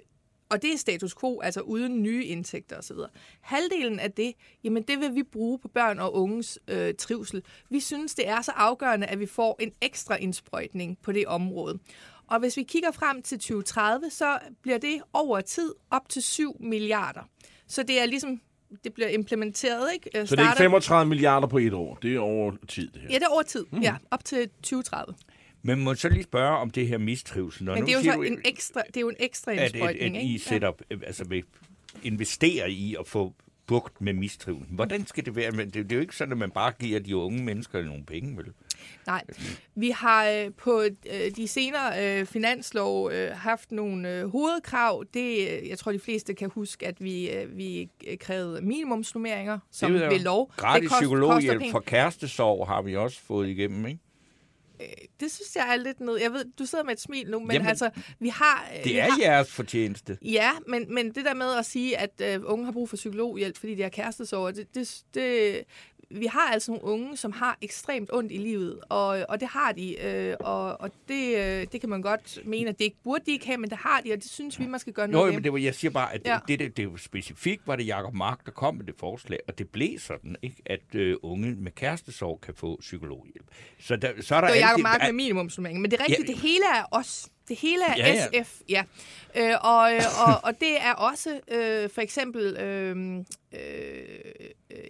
og 0.50 0.62
det 0.62 0.72
er 0.72 0.78
status 0.78 1.14
quo, 1.14 1.40
altså 1.40 1.60
uden 1.60 2.02
nye 2.02 2.24
indtægter 2.24 2.78
osv. 2.78 2.96
Halvdelen 3.40 4.00
af 4.00 4.12
det, 4.12 4.34
jamen 4.64 4.82
det 4.82 5.00
vil 5.00 5.14
vi 5.14 5.22
bruge 5.22 5.58
på 5.58 5.68
børn 5.68 5.98
og 5.98 6.14
unges 6.14 6.58
øh, 6.68 6.94
trivsel. 6.94 7.42
Vi 7.70 7.80
synes, 7.80 8.14
det 8.14 8.28
er 8.28 8.42
så 8.42 8.52
afgørende, 8.56 9.06
at 9.06 9.20
vi 9.20 9.26
får 9.26 9.56
en 9.60 9.72
ekstra 9.80 10.16
indsprøjtning 10.16 10.98
på 11.02 11.12
det 11.12 11.26
område. 11.26 11.78
Og 12.26 12.38
hvis 12.38 12.56
vi 12.56 12.62
kigger 12.62 12.90
frem 12.90 13.22
til 13.22 13.38
2030, 13.38 14.10
så 14.10 14.38
bliver 14.62 14.78
det 14.78 15.00
over 15.12 15.40
tid 15.40 15.74
op 15.90 16.08
til 16.08 16.22
7 16.22 16.56
milliarder. 16.60 17.22
Så 17.66 17.82
det 17.82 18.00
er 18.00 18.06
ligesom 18.06 18.40
det 18.84 18.94
bliver 18.94 19.08
implementeret, 19.08 19.88
ikke? 19.94 20.26
Så 20.26 20.36
det 20.36 20.42
er 20.42 20.50
ikke 20.50 20.58
35 20.58 21.08
milliarder 21.08 21.46
på 21.46 21.58
et 21.58 21.72
år, 21.72 21.98
det 22.02 22.14
er 22.14 22.20
over 22.20 22.52
tid, 22.68 22.88
det 22.90 23.02
her? 23.02 23.08
Ja, 23.10 23.14
det 23.14 23.22
er 23.22 23.28
over 23.28 23.42
tid, 23.42 23.66
mm. 23.70 23.78
ja, 23.78 23.96
op 24.10 24.24
til 24.24 24.48
2030. 24.48 25.14
Men 25.62 25.80
må 25.80 25.94
så 25.94 26.08
lige 26.08 26.22
spørge 26.22 26.56
om 26.56 26.70
det 26.70 26.88
her 26.88 26.98
mistrivsel. 26.98 27.64
Når 27.64 27.74
Men 27.74 27.86
det 27.86 27.94
er, 27.94 27.96
jo 27.96 28.12
så 28.12 28.20
en 28.20 28.40
ekstra, 28.44 28.82
det 28.86 28.96
er 28.96 29.00
jo 29.00 29.08
en 29.08 29.16
ekstra 29.18 29.52
indsprøjtning, 29.52 30.16
at, 30.16 30.22
at, 30.22 30.26
at 30.26 30.30
I 30.30 30.38
sætter, 30.38 30.72
ja. 30.90 30.96
altså 31.06 31.24
vil 31.24 31.42
investere 32.02 32.70
i 32.70 32.96
at 33.00 33.06
få 33.06 33.34
bugt 33.66 34.00
med 34.00 34.12
mistrivsel. 34.12 34.66
Hvordan 34.70 35.06
skal 35.06 35.24
det 35.24 35.36
være? 35.36 35.50
Det, 35.50 35.74
det 35.74 35.92
er 35.92 35.96
jo 35.96 36.00
ikke 36.00 36.16
sådan, 36.16 36.32
at 36.32 36.38
man 36.38 36.50
bare 36.50 36.72
giver 36.80 37.00
de 37.00 37.16
unge 37.16 37.44
mennesker 37.44 37.82
nogle 37.82 38.04
penge, 38.04 38.36
vel? 38.36 38.46
Nej, 39.06 39.24
vi 39.74 39.90
har 39.90 40.28
øh, 40.28 40.50
på 40.56 40.82
øh, 40.82 41.30
de 41.36 41.48
senere 41.48 42.20
øh, 42.20 42.26
finanslov 42.26 43.10
øh, 43.12 43.30
haft 43.30 43.72
nogle 43.72 44.14
øh, 44.18 44.28
hovedkrav. 44.28 45.04
Det, 45.14 45.60
øh, 45.62 45.68
jeg 45.68 45.78
tror, 45.78 45.92
de 45.92 45.98
fleste 45.98 46.34
kan 46.34 46.50
huske, 46.54 46.86
at 46.86 47.04
vi, 47.04 47.30
øh, 47.30 47.56
vi 47.56 47.88
krævede 48.20 48.62
minimumsnummeringer, 48.62 49.58
som 49.70 49.92
ved 49.92 50.18
lov. 50.18 50.52
Gratis 50.56 50.82
det 50.82 50.90
kost- 50.90 51.00
psykologhjælp 51.00 51.62
for 51.70 51.80
kærestesorg 51.80 52.66
har 52.66 52.82
vi 52.82 52.96
også 52.96 53.20
fået 53.20 53.48
igennem, 53.48 53.86
ikke? 53.86 54.00
Det 55.20 55.30
synes 55.32 55.56
jeg 55.56 55.72
er 55.72 55.76
lidt 55.76 56.00
ned. 56.00 56.16
Jeg 56.16 56.32
ved, 56.32 56.44
du 56.58 56.66
sidder 56.66 56.84
med 56.84 56.92
et 56.92 57.00
smil 57.00 57.30
nu, 57.30 57.40
men 57.40 57.52
Jamen, 57.52 57.68
altså, 57.68 57.90
vi 58.20 58.28
har... 58.28 58.68
øh, 58.72 58.84
vi 58.84 58.90
Det 58.90 59.00
er 59.00 59.10
har, 59.10 59.18
jeres 59.20 59.52
fortjeneste. 59.52 60.18
Ja, 60.22 60.50
men, 60.68 60.94
men 60.94 61.14
det 61.14 61.24
der 61.24 61.34
med 61.34 61.54
at 61.58 61.66
sige, 61.66 61.98
at 61.98 62.20
øh, 62.22 62.40
unge 62.44 62.64
har 62.64 62.72
brug 62.72 62.88
for 62.88 62.96
psykologhjælp, 62.96 63.58
fordi 63.58 63.74
de 63.74 63.82
har 63.82 63.88
kærestesorger, 63.88 64.50
det, 64.50 64.74
det, 64.74 65.02
det, 65.14 65.64
vi 66.10 66.26
har 66.26 66.40
altså 66.52 66.70
nogle 66.70 66.84
unge, 66.84 67.16
som 67.16 67.32
har 67.32 67.58
ekstremt 67.62 68.10
ondt 68.12 68.32
i 68.32 68.36
livet, 68.36 68.80
og, 68.88 69.08
og 69.28 69.40
det 69.40 69.48
har 69.48 69.72
de, 69.72 70.00
øh, 70.00 70.36
og, 70.40 70.80
og 70.80 70.90
det, 71.08 71.36
øh, 71.38 71.66
det 71.72 71.80
kan 71.80 71.88
man 71.90 72.02
godt 72.02 72.38
mene, 72.44 72.68
at 72.68 72.78
det 72.78 72.84
ikke 72.84 72.96
burde 73.04 73.24
de 73.26 73.30
ikke 73.30 73.46
have, 73.46 73.58
men 73.58 73.70
det 73.70 73.78
har 73.78 74.00
de, 74.04 74.12
og 74.12 74.16
det 74.18 74.30
synes 74.30 74.58
vi, 74.60 74.66
man 74.66 74.80
skal 74.80 74.92
gøre 74.92 75.08
Nå, 75.08 75.12
noget 75.12 75.28
men 75.28 75.36
ved. 75.36 75.42
det 75.42 75.52
var, 75.52 75.58
jeg 75.58 75.74
siger 75.74 75.90
bare, 75.90 76.14
at 76.14 76.20
det, 76.24 76.30
Ja. 76.30 76.38
det, 76.48 76.58
det, 76.58 76.76
det, 76.76 76.84
jo 76.84 76.96
specifikt 76.96 77.62
var 77.66 77.76
det 77.76 77.86
Jacob 77.86 78.14
Mark, 78.14 78.46
der 78.46 78.50
kom 78.52 78.74
med 78.74 78.84
det 78.84 78.94
forslag, 78.98 79.38
og 79.48 79.58
det 79.58 79.68
blev 79.68 79.98
sådan, 79.98 80.36
ikke, 80.42 80.62
at 80.66 80.94
øh, 80.94 81.16
unge 81.22 81.54
med 81.54 81.72
kærestesorg 81.72 82.40
kan 82.40 82.54
få 82.54 82.76
psykologhjælp. 82.80 83.46
Så, 83.80 83.96
der, 83.96 84.12
så 84.20 84.34
er 84.34 84.40
der 84.40 84.48
Det 84.48 84.54
var 84.54 84.60
Jacob 84.60 84.76
det- 84.76 84.82
Mark 84.82 85.00
med 85.04 85.12
minimumsnummering, 85.12 85.80
men 85.80 85.90
det 85.90 86.00
er 86.00 86.04
rigtigt, 86.04 86.28
Ja. 86.28 86.32
det 86.32 86.40
hele 86.42 86.64
er 86.76 86.84
os. 86.90 87.28
Det 87.48 87.56
hele 87.56 87.84
er 87.84 87.94
Ja, 87.96 88.26
ja. 88.32 88.42
SF, 88.42 88.60
ja. 88.68 88.84
Øh, 89.36 89.54
og, 89.60 89.94
øh, 89.94 90.02
og, 90.26 90.34
og 90.42 90.60
det 90.60 90.80
er 90.80 90.92
også 90.92 91.40
øh, 91.48 91.90
for 91.90 92.00
eksempel 92.00 92.56
øh, 92.56 93.16
øh, 93.52 93.60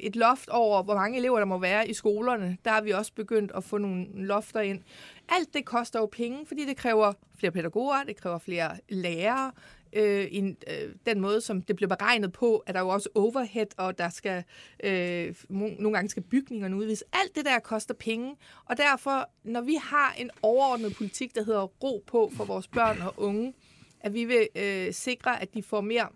et 0.00 0.16
loft 0.16 0.48
over, 0.48 0.82
hvor 0.82 0.94
mange 0.94 1.18
elever 1.18 1.38
der 1.38 1.46
må 1.46 1.58
være 1.58 1.88
i 1.88 1.94
skolerne. 1.94 2.56
Der 2.64 2.70
har 2.70 2.80
vi 2.80 2.90
også 2.90 3.12
begyndt 3.12 3.52
at 3.56 3.64
få 3.64 3.78
nogle 3.78 4.06
lofter 4.14 4.60
ind. 4.60 4.80
Alt 5.28 5.54
det 5.54 5.64
koster 5.64 5.98
jo 5.98 6.06
penge, 6.06 6.46
fordi 6.46 6.66
det 6.66 6.76
kræver 6.76 7.12
flere 7.38 7.52
pædagoger, 7.52 8.02
det 8.02 8.16
kræver 8.16 8.38
flere 8.38 8.70
lærere. 8.88 9.52
Øh, 9.92 10.26
en, 10.30 10.56
øh, 10.66 10.94
den 11.06 11.20
måde, 11.20 11.40
som 11.40 11.62
det 11.62 11.76
bliver 11.76 11.88
beregnet 11.96 12.32
på, 12.32 12.56
at 12.56 12.74
der 12.74 12.80
jo 12.80 12.88
også 12.88 13.08
overhead, 13.14 13.66
og 13.76 13.98
der 13.98 14.08
skal 14.08 14.44
øh, 14.84 15.34
nogle 15.48 15.92
gange 15.92 16.08
skal 16.08 16.22
bygningerne 16.22 16.76
udvides. 16.76 17.04
Alt 17.12 17.36
det 17.36 17.44
der 17.44 17.58
koster 17.58 17.94
penge, 17.94 18.36
og 18.64 18.76
derfor, 18.76 19.30
når 19.44 19.60
vi 19.60 19.74
har 19.82 20.14
en 20.18 20.30
overordnet 20.42 20.94
politik, 20.96 21.34
der 21.34 21.44
hedder 21.44 21.62
ro 21.62 22.04
på 22.06 22.32
for 22.36 22.44
vores 22.44 22.68
børn 22.68 23.00
og 23.02 23.14
unge, 23.16 23.54
at 24.00 24.14
vi 24.14 24.24
vil 24.24 24.48
øh, 24.56 24.92
sikre, 24.92 25.42
at 25.42 25.54
de 25.54 25.62
får 25.62 25.80
mere 25.80 26.08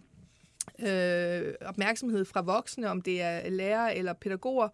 øh, 0.79 1.55
opmærksomhed 1.61 2.25
fra 2.25 2.41
voksne, 2.41 2.91
om 2.91 3.03
det 3.03 3.23
er 3.23 3.51
lærere 3.51 3.97
eller 3.97 4.13
pædagoger, 4.13 4.69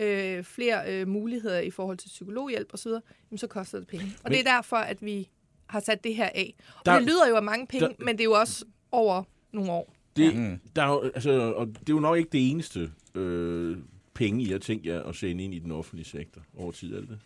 øh, 0.00 0.44
flere 0.44 0.92
øh, 0.92 1.08
muligheder 1.08 1.60
i 1.60 1.70
forhold 1.70 1.96
til 1.98 2.08
psykologhjælp 2.08 2.74
osv., 2.74 2.90
jamen, 3.30 3.38
så 3.38 3.46
koster 3.46 3.78
det 3.78 3.88
penge. 3.88 4.04
Og 4.06 4.20
Men- 4.24 4.32
det 4.32 4.38
er 4.46 4.54
derfor, 4.54 4.76
at 4.76 5.04
vi 5.04 5.28
har 5.66 5.80
sat 5.80 6.04
det 6.04 6.14
her 6.16 6.28
af. 6.34 6.54
Og 6.78 6.86
Der- 6.86 6.94
det 6.98 7.02
lyder 7.08 7.28
jo 7.28 7.36
af 7.36 7.42
mange 7.42 7.66
penge, 7.66 7.88
der- 7.88 7.94
men 8.04 8.08
det 8.14 8.20
er 8.20 8.24
jo 8.24 8.32
også 8.32 8.64
over 8.92 9.22
nogle 9.52 9.72
år. 9.72 9.92
Det, 10.16 10.34
Ja. 10.34 10.56
der 10.76 10.82
er 10.82 11.10
altså, 11.14 11.52
og 11.52 11.66
det 11.66 11.78
er 11.88 11.92
jo 11.94 12.00
nok 12.00 12.16
ikke 12.18 12.30
det 12.32 12.50
eneste 12.50 12.90
øh, 13.14 13.76
penge, 14.14 14.42
I 14.44 14.50
har 14.50 14.58
tænkt 14.58 14.86
jer 14.86 15.02
at 15.02 15.14
sende 15.16 15.44
ind 15.44 15.54
i 15.54 15.58
den 15.58 15.72
offentlige 15.72 16.06
sektor 16.06 16.42
over 16.56 16.72
tid, 16.72 16.94
er 16.94 17.00
det? 17.00 17.08
Nej, 17.08 17.18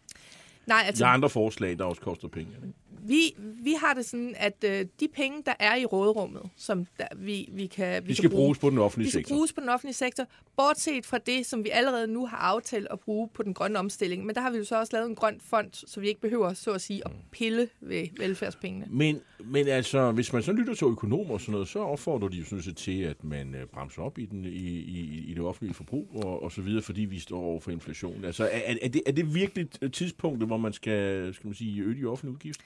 Der 0.66 0.75
altså, 0.87 1.04
er 1.04 1.09
andre 1.09 1.30
forslag, 1.30 1.78
der 1.78 1.85
også 1.85 2.00
koster 2.02 2.28
penge. 2.28 2.52
ikke? 2.56 2.73
Vi, 3.02 3.35
vi 3.38 3.73
har 3.73 3.95
det 3.95 4.04
sådan, 4.04 4.35
at 4.38 4.64
øh, 4.64 4.87
de 5.00 5.09
penge, 5.09 5.42
der 5.47 5.52
er 5.59 5.76
i 5.76 5.85
råderummet, 5.85 6.42
som 6.57 6.87
der, 6.99 7.07
vi, 7.16 7.49
vi 7.52 7.66
kan, 7.66 7.95
vi 7.95 8.00
De 8.00 8.07
kan 8.07 8.16
skal 8.16 8.30
bruge, 8.30 8.40
bruges 8.40 8.59
på 8.59 8.71
den 8.71 8.78
offentlige 8.78 9.07
de 9.07 9.11
skal 9.11 9.21
sektor. 9.21 9.35
bruges 9.35 9.52
på 9.52 9.61
den 9.61 9.69
offentlige 9.69 9.95
sektor, 9.95 10.25
bortset 10.57 11.07
fra 11.07 11.19
det, 11.19 11.47
som 11.47 11.64
vi 11.64 11.71
allerede 11.73 12.07
nu 12.07 12.26
har 12.26 12.37
aftalt 12.37 12.87
at 12.90 13.00
bruge 13.00 13.28
på 13.35 13.42
den 13.42 13.54
grønne 13.54 13.78
omstilling. 13.78 14.26
Men 14.26 14.35
der 14.35 14.40
har 14.40 14.50
vi 14.50 14.59
jo 14.59 14.64
så 14.64 14.78
også 14.78 14.97
lavet 14.97 15.09
en 15.09 15.14
grøn 15.14 15.40
fond, 15.40 15.69
så 15.73 16.00
vi 16.00 16.09
ikke 16.09 16.21
behøver, 16.21 16.54
så 16.54 16.71
at 16.71 16.80
sige, 16.80 17.02
at 17.07 17.11
pille 17.30 17.69
ved 17.80 18.07
velfærdspengene. 18.19 18.87
Men, 18.90 19.21
men 19.45 19.69
altså, 19.69 20.12
hvis 20.12 20.33
man 20.33 20.42
så 20.42 20.52
lytter 20.52 20.75
til 20.75 20.85
økonomer 20.87 21.35
og 21.35 21.40
sådan 21.40 21.52
noget, 21.52 21.69
så 21.69 21.78
opfordrer 21.78 22.28
de 22.28 22.37
jo 22.37 22.45
sådan 22.45 22.62
set 22.62 22.76
til, 22.76 23.02
at 23.02 23.25
man 23.25 23.54
øh, 23.54 23.66
bremser 23.66 24.02
op 24.02 24.19
i, 24.19 24.25
den, 24.26 24.45
i, 24.45 24.49
i, 24.49 25.25
i 25.28 25.35
det 25.35 25.42
offentlige 25.42 25.75
forbrug 25.75 26.09
og, 26.25 26.42
og 26.42 26.52
så 26.52 26.62
videre, 26.62 26.83
fordi 26.83 27.00
vi 27.00 27.19
står 27.19 27.40
over 27.40 27.61
for 27.61 27.71
inflation. 27.71 28.25
Altså, 28.25 28.45
er, 28.45 28.75
er, 28.83 28.88
det, 28.88 29.02
er 29.07 29.12
det 29.12 29.35
virkelig 29.35 29.69
et 29.83 29.92
tidspunkt, 29.92 30.47
hvor 30.47 30.57
man 30.57 30.73
skal, 30.73 31.35
skal 31.35 31.47
man 31.47 31.54
sige, 31.54 31.83
øge 31.83 32.00
de 32.00 32.07
offentlige 32.07 32.33
udgifter? 32.35 32.64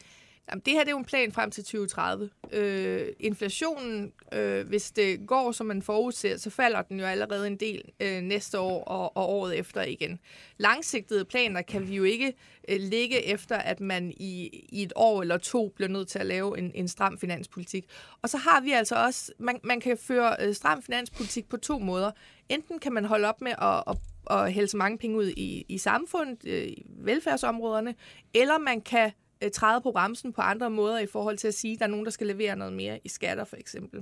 Jamen, 0.51 0.63
det 0.65 0.73
her 0.73 0.81
det 0.81 0.89
er 0.89 0.93
jo 0.93 0.99
en 0.99 1.05
plan 1.05 1.33
frem 1.33 1.51
til 1.51 1.65
2030. 1.65 2.31
Øh, 2.53 3.07
inflationen, 3.21 4.13
øh, 4.33 4.67
hvis 4.67 4.91
det 4.91 5.27
går, 5.27 5.53
som 5.53 5.67
man 5.67 5.83
forudser, 5.83 6.37
så 6.37 6.51
falder 6.51 6.83
den 6.83 7.01
jo 7.01 7.07
allerede 7.07 7.47
en 7.47 7.57
del 7.57 7.83
øh, 8.01 8.23
næste 8.23 8.59
år 8.59 8.85
og, 8.85 9.17
og 9.17 9.29
året 9.31 9.59
efter 9.59 9.83
igen. 9.83 10.19
Langsigtede 10.57 11.25
planer 11.25 11.63
kan 11.63 11.89
vi 11.89 11.97
jo 11.97 12.05
ikke 12.05 12.33
øh, 12.69 12.77
ligge 12.81 13.25
efter, 13.25 13.57
at 13.57 13.81
man 13.81 14.13
i, 14.17 14.65
i 14.69 14.83
et 14.83 14.93
år 14.97 15.23
eller 15.23 15.39
to 15.39 15.73
bliver 15.77 15.89
nødt 15.89 16.09
til 16.09 16.19
at 16.19 16.27
lave 16.27 16.59
en, 16.59 16.73
en 16.75 16.89
stram 16.89 17.19
finanspolitik. 17.19 17.85
Og 18.23 18.29
så 18.29 18.39
har 18.39 18.61
vi 18.61 18.73
altså 18.73 18.95
også, 18.95 19.33
man, 19.39 19.61
man 19.65 19.81
kan 19.81 19.99
føre 19.99 20.37
øh, 20.41 20.55
stram 20.55 20.83
finanspolitik 20.83 21.49
på 21.49 21.57
to 21.57 21.79
måder. 21.79 22.11
Enten 22.49 22.79
kan 22.79 22.93
man 22.93 23.05
holde 23.05 23.29
op 23.29 23.41
med 23.41 23.53
at, 23.63 23.83
at 23.87 23.97
og 24.27 24.49
hælde 24.49 24.69
så 24.69 24.77
mange 24.77 24.99
penge 24.99 25.17
ud 25.17 25.27
i, 25.37 25.65
i 25.69 25.79
samfundet, 25.79 26.39
øh, 26.47 26.65
i 26.65 26.87
velfærdsområderne, 26.89 27.95
eller 28.35 28.59
man 28.59 28.81
kan 28.81 29.13
øh, 29.43 29.51
træde 29.51 29.81
på 29.81 29.93
bremsen 29.93 30.33
på 30.33 30.41
andre 30.41 30.71
måder 30.71 30.99
i 30.99 31.07
forhold 31.07 31.39
til 31.39 31.49
at 31.49 31.55
sige, 31.55 31.73
at 31.73 31.79
der 31.79 31.85
er 31.87 31.91
nogen, 31.91 32.05
der 32.05 32.11
skal 32.11 32.27
levere 32.27 32.57
noget 32.57 32.73
mere 32.73 32.99
i 33.05 33.09
skatter 33.09 33.45
for 33.45 33.57
eksempel. 33.57 34.01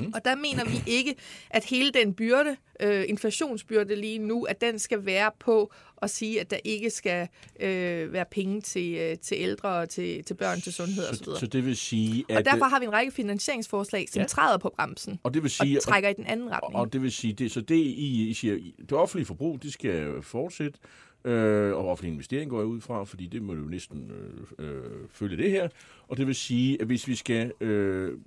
Mm. 0.00 0.12
Og 0.14 0.24
der 0.24 0.34
mener 0.34 0.64
vi 0.64 0.82
ikke, 0.86 1.14
at 1.50 1.64
hele 1.64 1.90
den 1.90 2.14
byrde, 2.14 2.56
øh, 2.80 3.04
inflationsbyrde 3.08 3.96
lige 3.96 4.18
nu, 4.18 4.42
at 4.44 4.60
den 4.60 4.78
skal 4.78 5.06
være 5.06 5.30
på 5.40 5.72
at 6.02 6.10
sige, 6.10 6.40
at 6.40 6.50
der 6.50 6.56
ikke 6.64 6.90
skal 6.90 7.28
øh, 7.60 8.12
være 8.12 8.24
penge 8.30 8.60
til, 8.60 8.94
øh, 8.94 9.18
til 9.18 9.36
ældre 9.40 9.68
og 9.68 9.88
til, 9.88 10.24
til 10.24 10.34
børn, 10.34 10.60
til 10.60 10.72
sundhed 10.72 11.08
osv. 11.10 11.24
Så, 11.24 11.36
så 11.36 11.46
det 11.46 11.66
vil 11.66 11.76
sige, 11.76 12.24
at... 12.28 12.36
Og 12.36 12.44
derfor 12.44 12.64
har 12.64 12.78
vi 12.78 12.84
en 12.84 12.92
række 12.92 13.12
finansieringsforslag, 13.12 14.08
som 14.10 14.20
Ja. 14.20 14.26
træder 14.26 14.58
på 14.58 14.72
bremsen 14.76 15.20
og 15.22 15.34
det 15.34 15.42
vil 15.42 15.46
og 15.46 15.50
sige, 15.50 15.80
trækker 15.80 16.08
i 16.08 16.12
den 16.12 16.26
anden 16.26 16.46
Og, 16.48 16.52
retning. 16.52 16.76
og 16.80 16.92
det 16.92 17.02
vil 17.02 17.12
sige, 17.12 17.32
det, 17.32 17.52
så 17.52 17.60
det 17.60 17.74
I, 17.76 18.28
I 18.28 18.34
siger, 18.34 18.58
det 18.80 18.92
offentlige 18.92 19.26
forbrug, 19.26 19.62
det 19.62 19.72
skal 19.72 20.22
fortsætte, 20.22 20.78
øh, 21.24 21.76
og 21.76 21.88
offentlig 21.88 22.12
investering 22.12 22.50
går 22.50 22.58
jeg 22.58 22.66
ud 22.66 22.80
fra, 22.80 23.04
fordi 23.04 23.26
det 23.26 23.42
må 23.42 23.54
jo 23.54 23.60
næsten 23.60 24.10
øh, 24.10 24.66
øh, 24.66 25.08
følge 25.10 25.36
det 25.36 25.50
her. 25.50 25.68
Og 26.08 26.16
det 26.16 26.26
vil 26.26 26.34
sige, 26.34 26.80
at 26.80 26.86
hvis 26.86 27.08
vi 27.08 27.14
skal 27.14 27.52
øh, 27.60 28.18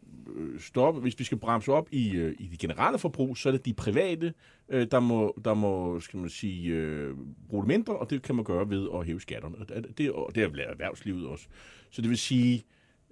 stoppe, 0.59 1.01
hvis 1.01 1.19
vi 1.19 1.23
skal 1.23 1.37
bremse 1.37 1.71
op 1.71 1.87
i, 1.91 2.11
øh, 2.15 2.35
i 2.39 2.47
det 2.47 2.59
generelle 2.59 2.99
forbrug, 2.99 3.37
så 3.37 3.49
er 3.49 3.51
det 3.51 3.65
de 3.65 3.73
private, 3.73 4.33
øh, 4.69 4.87
der 4.91 4.99
må, 4.99 5.37
der 5.45 5.53
må 5.53 5.99
skal 5.99 6.19
man 6.19 6.29
sige, 6.29 6.73
øh, 6.73 7.15
bruge 7.49 7.63
det 7.63 7.67
mindre, 7.67 7.95
og 7.95 8.09
det 8.09 8.21
kan 8.21 8.35
man 8.35 8.45
gøre 8.45 8.69
ved 8.69 8.87
at 8.93 9.05
hæve 9.05 9.21
skatterne. 9.21 9.55
Og 9.57 9.69
det, 9.69 9.97
det, 9.97 10.11
og 10.11 10.35
det 10.35 10.43
er 10.43 10.69
erhvervslivet 10.69 11.27
også. 11.27 11.47
Så 11.89 12.01
det 12.01 12.09
vil 12.09 12.17
sige, 12.17 12.63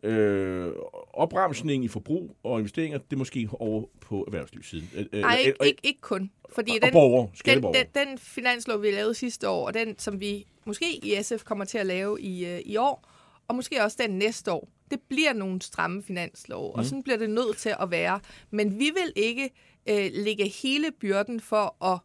øh, 0.05 0.71
opbremsning 1.13 1.83
i 1.85 1.87
forbrug 1.87 2.35
og 2.43 2.59
investeringer, 2.59 2.97
det 2.97 3.13
er 3.13 3.17
måske 3.17 3.49
over 3.53 3.83
på 4.01 4.23
erhvervslivssiden. 4.27 4.89
Øh, 4.95 5.05
øh, 5.13 5.21
Nej, 5.21 5.37
ikke, 5.37 5.53
og- 5.61 5.67
ikke, 5.67 5.79
ikke 5.83 6.01
kun. 6.01 6.31
Fordi 6.49 6.71
og 6.71 6.81
den, 6.81 6.91
borgere, 6.91 7.29
den, 7.45 7.63
den, 7.63 8.07
den 8.07 8.17
finanslov, 8.17 8.81
vi 8.81 8.91
lavede 8.91 9.13
sidste 9.13 9.49
år, 9.49 9.67
og 9.67 9.73
den, 9.73 9.99
som 9.99 10.19
vi 10.19 10.45
måske 10.65 10.95
i 11.05 11.15
SF 11.23 11.43
kommer 11.43 11.65
til 11.65 11.77
at 11.77 11.85
lave 11.85 12.21
i, 12.21 12.45
øh, 12.45 12.59
i 12.65 12.77
år, 12.77 13.09
og 13.47 13.55
måske 13.55 13.83
også 13.83 13.97
den 14.07 14.17
næste 14.17 14.51
år, 14.51 14.69
det 14.91 14.99
bliver 15.09 15.33
nogle 15.33 15.61
stramme 15.61 16.03
finanslov, 16.03 16.71
mm. 16.73 16.79
og 16.79 16.85
sådan 16.85 17.03
bliver 17.03 17.17
det 17.17 17.29
nødt 17.29 17.57
til 17.57 17.75
at 17.81 17.91
være. 17.91 18.19
Men 18.51 18.79
vi 18.79 18.85
vil 18.85 19.11
ikke 19.15 19.49
øh, 19.89 20.09
lægge 20.13 20.47
hele 20.63 20.91
byrden 20.99 21.39
for 21.39 21.85
at, 21.93 21.99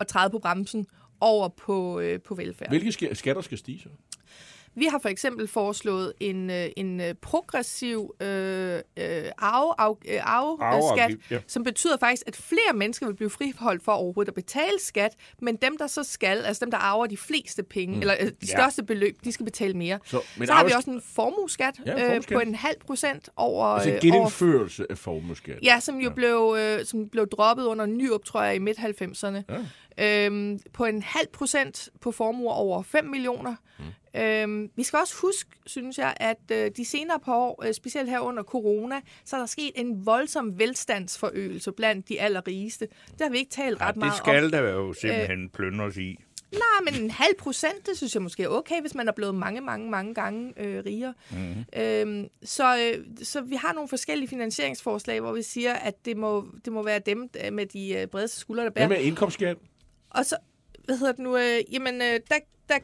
at 0.00 0.06
træde 0.06 0.30
på 0.30 0.38
bremsen 0.38 0.86
over 1.20 1.48
på, 1.48 2.00
øh, 2.00 2.20
på 2.20 2.34
velfærd. 2.34 2.68
Hvilke 2.68 2.88
ska- 2.88 3.14
skatter 3.14 3.42
skal 3.42 3.58
stige 3.58 3.78
så? 3.80 3.88
Vi 4.80 4.86
har 4.86 4.98
for 4.98 5.08
eksempel 5.08 5.48
foreslået 5.48 6.12
en, 6.20 6.50
øh, 6.50 6.66
en 6.76 7.00
øh, 7.00 7.14
progressiv 7.14 8.14
øh, 8.20 8.28
øh, 8.28 8.82
arve, 9.38 9.74
arve, 9.78 9.96
arveskat, 10.20 10.60
Arveafgift, 10.60 11.30
ja. 11.30 11.38
som 11.46 11.64
betyder 11.64 11.96
faktisk, 11.96 12.22
at 12.26 12.36
flere 12.36 12.74
mennesker 12.74 13.06
vil 13.06 13.14
blive 13.14 13.30
friholdt 13.30 13.84
for 13.84 13.92
overhovedet 13.92 14.30
at 14.30 14.34
betale 14.34 14.80
skat, 14.80 15.16
men 15.42 15.56
dem, 15.56 15.76
der 15.78 15.86
så 15.86 16.02
skal, 16.02 16.38
altså 16.38 16.64
dem, 16.64 16.70
der 16.70 16.78
arver 16.78 17.06
de 17.06 17.16
fleste 17.16 17.62
penge, 17.62 17.94
mm. 17.94 18.00
eller 18.00 18.14
de 18.16 18.32
Ja. 18.42 18.46
største 18.46 18.82
beløb, 18.82 19.16
de 19.24 19.32
skal 19.32 19.44
betale 19.44 19.74
mere. 19.74 19.98
Så, 20.04 20.10
Så, 20.10 20.22
men 20.38 20.46
så 20.46 20.52
har 20.52 20.64
vi 20.64 20.72
også 20.76 20.90
en 20.90 21.02
formueskat 21.14 21.80
Ja, 21.86 22.14
øh, 22.16 22.22
på 22.32 22.38
en 22.40 22.54
halv 22.54 22.76
procent 22.86 23.28
over... 23.36 23.66
Altså 23.66 23.88
en 23.90 23.94
over 23.94 24.00
genindførelse 24.00 24.86
af 24.90 24.98
formueskat. 24.98 25.58
Ja, 25.62 25.80
som 25.80 25.96
jo 25.98 26.08
ja. 26.08 26.14
Blev, 26.14 26.56
øh, 26.58 26.84
som 26.84 27.08
blev 27.08 27.26
droppet 27.28 27.64
under 27.64 27.86
Nyrup, 27.86 28.24
tror 28.24 28.42
jeg, 28.42 28.54
i 28.54 28.58
midt-90'erne. 28.58 29.42
Ja. 29.48 30.26
Øhm, 30.26 30.58
på 30.72 30.84
en 30.84 31.02
halv 31.02 31.26
procent 31.32 31.88
på 32.00 32.12
formuer 32.12 32.52
over 32.52 32.82
5 32.82 33.04
millioner. 33.04 33.54
Mm. 33.78 33.84
Øhm, 34.16 34.70
vi 34.76 34.82
skal 34.82 34.98
også 34.98 35.14
huske, 35.16 35.50
synes 35.66 35.98
jeg, 35.98 36.14
at 36.16 36.38
øh, 36.52 36.70
de 36.76 36.84
senere 36.84 37.20
par 37.20 37.34
år, 37.34 37.64
øh, 37.66 37.74
specielt 37.74 38.10
her 38.10 38.20
under 38.20 38.42
corona, 38.42 39.00
så 39.24 39.36
er 39.36 39.40
der 39.40 39.46
sket 39.46 39.72
en 39.74 40.06
voldsom 40.06 40.58
velstandsforøgelse 40.58 41.72
blandt 41.72 42.08
de 42.08 42.20
allerrigeste. 42.20 42.88
Det 43.10 43.20
har 43.20 43.28
vi 43.30 43.38
ikke 43.38 43.50
talt 43.50 43.80
ret 43.80 43.86
Ja, 43.94 43.98
meget 43.98 44.12
det 44.12 44.20
om. 44.20 44.26
skal 44.26 44.52
der 44.52 44.70
jo 44.72 44.92
simpelthen 44.92 45.48
plyndres 45.50 45.96
i. 45.96 46.16
Nej, 46.52 46.92
men 46.92 47.02
en 47.04 47.10
halv 47.10 47.34
procent, 47.38 47.86
det 47.86 47.96
synes 47.96 48.14
jeg 48.14 48.22
måske 48.22 48.42
er 48.42 48.48
okay, 48.48 48.80
hvis 48.80 48.94
man 48.94 49.08
er 49.08 49.12
blevet 49.12 49.34
mange, 49.34 49.60
mange, 49.60 49.90
mange 49.90 50.14
gange 50.14 50.52
øh, 50.56 50.84
rigere. 50.86 51.14
Mm-hmm. 51.30 51.64
Øhm, 51.82 52.28
så, 52.42 52.78
øh, 52.78 53.04
så 53.22 53.40
vi 53.40 53.54
har 53.54 53.72
nogle 53.72 53.88
forskellige 53.88 54.28
finansieringsforslag, 54.28 55.20
hvor 55.20 55.32
vi 55.32 55.42
siger, 55.42 55.72
at 55.72 56.04
det 56.04 56.16
må, 56.16 56.46
det 56.64 56.72
må 56.72 56.82
være 56.82 56.98
dem 56.98 57.30
øh, 57.46 57.52
med 57.52 57.66
de 57.66 57.94
øh, 57.94 58.06
bredeste 58.06 58.40
skuldre, 58.40 58.64
der 58.64 58.70
Hvad 58.70 58.88
bærer. 58.88 58.98
med 58.98 59.06
indkomstskat? 59.06 59.56
Og 60.10 60.26
så, 60.26 60.36
hvad 60.84 60.98
hedder 60.98 61.12
det 61.12 61.20
nu, 61.20 61.36
øh, 61.36 61.58
jamen, 61.72 61.94
øh, 61.94 62.20
der, 62.30 62.38
der, 62.68 62.78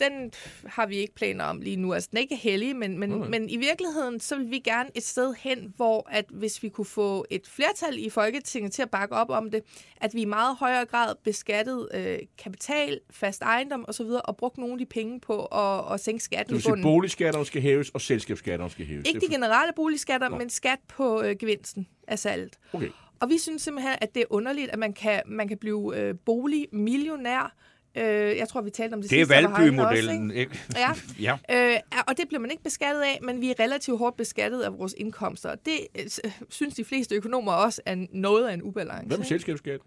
den 0.00 0.32
har 0.66 0.86
vi 0.86 0.96
ikke 0.96 1.14
planer 1.14 1.44
om 1.44 1.60
lige 1.60 1.76
nu. 1.76 1.92
Altså, 1.92 2.08
den 2.10 2.16
er 2.16 2.20
ikke 2.20 2.36
heldig, 2.36 2.76
men, 2.76 2.98
men, 2.98 3.10
Nej. 3.10 3.28
men 3.28 3.50
i 3.50 3.56
virkeligheden, 3.56 4.20
så 4.20 4.36
vil 4.36 4.50
vi 4.50 4.58
gerne 4.58 4.88
et 4.94 5.02
sted 5.02 5.34
hen, 5.38 5.72
hvor 5.76 6.08
at 6.10 6.24
hvis 6.30 6.62
vi 6.62 6.68
kunne 6.68 6.84
få 6.84 7.26
et 7.30 7.46
flertal 7.46 7.98
i 7.98 8.10
Folketinget 8.10 8.72
til 8.72 8.82
at 8.82 8.90
bakke 8.90 9.14
op 9.14 9.30
om 9.30 9.50
det, 9.50 9.62
at 9.96 10.14
vi 10.14 10.20
i 10.20 10.24
meget 10.24 10.56
højere 10.56 10.84
grad 10.84 11.14
beskattede 11.24 11.88
øh, 11.94 12.18
kapital, 12.38 13.00
fast 13.10 13.42
ejendom 13.42 13.84
osv., 13.88 14.06
og 14.24 14.36
brugte 14.36 14.60
nogle 14.60 14.72
af 14.72 14.78
de 14.78 14.86
penge 14.86 15.20
på 15.20 15.44
at, 15.44 15.94
at 15.94 16.00
sænke 16.00 16.16
Det 16.16 16.24
skatten 16.24 16.54
vil 16.54 16.58
i 16.58 16.62
sige, 16.62 16.82
boligskatterne 16.82 17.46
skal 17.46 17.62
hæves, 17.62 17.90
og 17.90 18.00
selskabsskatterne 18.00 18.70
skal 18.70 18.86
hæves. 18.86 19.08
Ikke 19.08 19.20
Det 19.20 19.28
de 19.28 19.34
er 19.34 19.38
generelle 19.38 19.72
boligskatter, 19.76 20.28
Nå. 20.28 20.38
men 20.38 20.50
skat 20.50 20.78
på 20.88 21.22
øh, 21.22 21.36
gevinsten 21.38 21.86
af 22.08 22.18
salget. 22.18 22.58
Okay. 22.72 22.88
Og 23.20 23.28
vi 23.28 23.38
synes 23.38 23.62
simpelthen, 23.62 23.96
at 24.00 24.14
det 24.14 24.20
er 24.20 24.26
underligt, 24.30 24.70
at 24.70 24.78
man 24.78 24.92
kan, 24.92 25.22
man 25.26 25.48
kan 25.48 25.58
blive 25.58 25.96
øh, 25.96 26.14
boligmillionær. 26.26 27.56
Øh, 27.94 28.36
jeg 28.36 28.48
tror, 28.48 28.60
vi 28.60 28.70
talte 28.70 28.94
om 28.94 29.02
det, 29.02 29.10
Det 29.10 29.20
er 29.20 29.24
sidste, 29.24 29.34
herinde 29.34 29.50
også, 29.50 29.62
Valby-modellen, 29.62 30.30
ikke? 30.30 30.60
Ja. 30.76 30.90
ja. 31.50 31.72
Øh, 31.74 31.80
og 32.08 32.16
det 32.16 32.28
bliver 32.28 32.40
man 32.40 32.50
ikke 32.50 32.62
beskattet 32.62 33.02
af, 33.02 33.18
men 33.22 33.40
vi 33.40 33.50
er 33.50 33.54
relativt 33.60 33.98
hårdt 33.98 34.16
beskattet 34.16 34.60
af 34.60 34.78
vores 34.78 34.94
indkomster. 34.98 35.54
Det 35.54 35.78
øh, 35.98 36.30
synes 36.48 36.74
de 36.74 36.84
fleste 36.84 37.14
økonomer 37.14 37.52
også 37.52 37.82
er 37.86 38.06
noget 38.12 38.48
af 38.48 38.54
en 38.54 38.62
ubalance. 38.62 39.08
Med 39.08 39.16
ikke? 39.16 39.28
selskabsskat? 39.28 39.80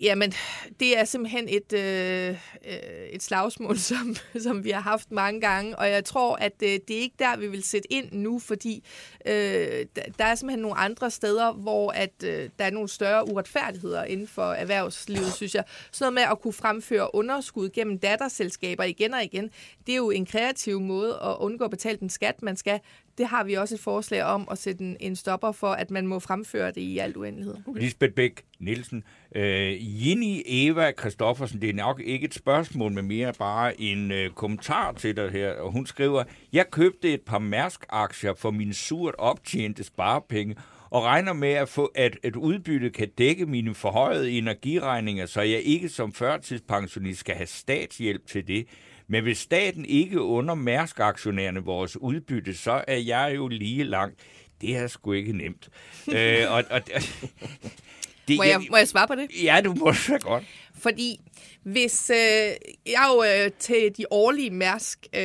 Jamen, 0.00 0.32
det 0.80 0.98
er 0.98 1.04
simpelthen 1.04 1.48
et, 1.48 1.72
øh, 1.72 2.38
øh, 2.66 3.06
et 3.10 3.22
slagsmål, 3.22 3.78
som, 3.90 4.16
som 4.38 4.64
vi 4.64 4.70
har 4.70 4.80
haft 4.80 5.10
mange 5.10 5.40
gange, 5.40 5.78
og 5.78 5.90
jeg 5.90 6.04
tror, 6.04 6.36
at 6.36 6.52
øh, 6.62 6.68
det 6.68 6.90
er 6.90 7.00
ikke 7.00 7.16
der, 7.18 7.36
vi 7.36 7.46
vil 7.46 7.62
sætte 7.62 7.92
ind 7.92 8.12
nu, 8.12 8.38
fordi 8.38 8.84
øh, 9.26 9.86
der, 9.96 10.02
der 10.18 10.24
er 10.24 10.34
simpelthen 10.34 10.62
nogle 10.62 10.76
andre 10.76 11.10
steder, 11.10 11.52
hvor 11.52 11.90
at, 11.90 12.12
øh, 12.24 12.50
der 12.58 12.64
er 12.64 12.70
nogle 12.70 12.88
større 12.88 13.28
uretfærdigheder 13.28 14.04
inden 14.04 14.28
for 14.28 14.52
erhvervslivet, 14.52 15.32
synes 15.32 15.54
jeg. 15.54 15.64
Sådan 15.92 16.04
noget 16.04 16.14
med 16.14 16.32
at 16.32 16.40
kunne 16.40 16.52
fremføre 16.52 17.14
underskud 17.14 17.70
gennem 17.70 17.98
datterselskaber 17.98 18.84
igen 18.84 19.14
og 19.14 19.24
igen, 19.24 19.50
det 19.86 19.92
er 19.92 19.96
jo 19.96 20.10
en 20.10 20.26
kreativ 20.26 20.80
måde 20.80 21.14
at 21.24 21.36
undgå 21.40 21.64
at 21.64 21.70
betale 21.70 21.98
den 21.98 22.10
skat, 22.10 22.42
man 22.42 22.56
skal. 22.56 22.80
Det 23.18 23.26
har 23.26 23.44
vi 23.44 23.54
også 23.54 23.74
et 23.74 23.80
forslag 23.80 24.22
om 24.22 24.48
at 24.50 24.58
sætte 24.58 24.84
en, 24.84 24.96
en 25.00 25.16
stopper 25.16 25.52
for, 25.52 25.68
at 25.68 25.90
man 25.90 26.06
må 26.06 26.18
fremføre 26.18 26.68
det 26.68 26.80
i 26.80 26.98
al 26.98 27.16
uendelighed. 27.16 27.54
Lisbeth 27.76 28.14
Bæk 28.14 28.44
Nielsen. 28.60 29.04
Øh, 29.36 30.08
Jenny 30.08 30.42
Eva 30.46 30.92
Kristoffersen, 30.92 31.60
det 31.60 31.70
er 31.70 31.74
nok 31.74 32.00
ikke 32.00 32.24
et 32.24 32.34
spørgsmål, 32.34 32.92
men 32.92 33.08
mere 33.08 33.32
bare 33.38 33.80
en 33.80 34.12
øh, 34.12 34.30
kommentar 34.30 34.92
til 34.92 35.16
dig 35.16 35.30
her. 35.30 35.52
Og 35.52 35.72
hun 35.72 35.86
skriver, 35.86 36.24
jeg 36.52 36.70
købte 36.70 37.12
et 37.12 37.20
par 37.20 37.38
Mærsk-aktier 37.38 38.34
for 38.34 38.50
min 38.50 38.72
surt 38.72 39.14
optjente 39.18 39.84
sparepenge, 39.84 40.56
og 40.90 41.02
regner 41.02 41.32
med, 41.32 41.52
at, 41.52 41.68
få, 41.68 41.84
at 41.94 42.18
et 42.22 42.36
udbytte 42.36 42.90
kan 42.90 43.08
dække 43.18 43.46
mine 43.46 43.74
forhøjede 43.74 44.30
energiregninger, 44.30 45.26
så 45.26 45.40
jeg 45.40 45.60
ikke 45.60 45.88
som 45.88 46.12
førtidspensionist 46.12 47.20
skal 47.20 47.34
have 47.34 47.46
statshjælp 47.46 48.26
til 48.26 48.48
det. 48.48 48.66
Men 49.08 49.22
hvis 49.22 49.38
staten 49.38 49.84
ikke 49.84 50.20
under 50.20 50.54
Mærsk-aktionærerne 50.54 51.60
vores 51.60 51.96
udbytte, 51.96 52.54
så 52.54 52.84
er 52.88 52.96
jeg 52.96 53.32
jo 53.36 53.48
lige 53.48 53.84
langt. 53.84 54.20
Det 54.60 54.76
er 54.76 54.86
sgu 54.86 55.12
ikke 55.12 55.32
nemt. 55.32 55.68
øh, 56.16 56.52
og, 56.52 56.64
og, 56.70 56.80
det, 58.28 58.36
Må 58.36 58.42
jeg, 58.42 58.60
må 58.70 58.76
jeg 58.76 58.88
svare 58.88 59.06
på 59.06 59.14
det? 59.14 59.30
Ja, 59.42 59.60
du 59.64 59.74
må 59.74 59.92
så 59.92 60.18
godt. 60.18 60.44
Fordi 60.84 61.20
hvis 61.62 62.10
øh, 62.10 62.16
jeg 62.16 62.54
er 62.86 63.14
jo 63.14 63.44
øh, 63.44 63.50
til 63.58 63.90
de 63.96 64.04
årlige 64.10 64.50
Mærsk 64.50 64.98
øh, 65.14 65.20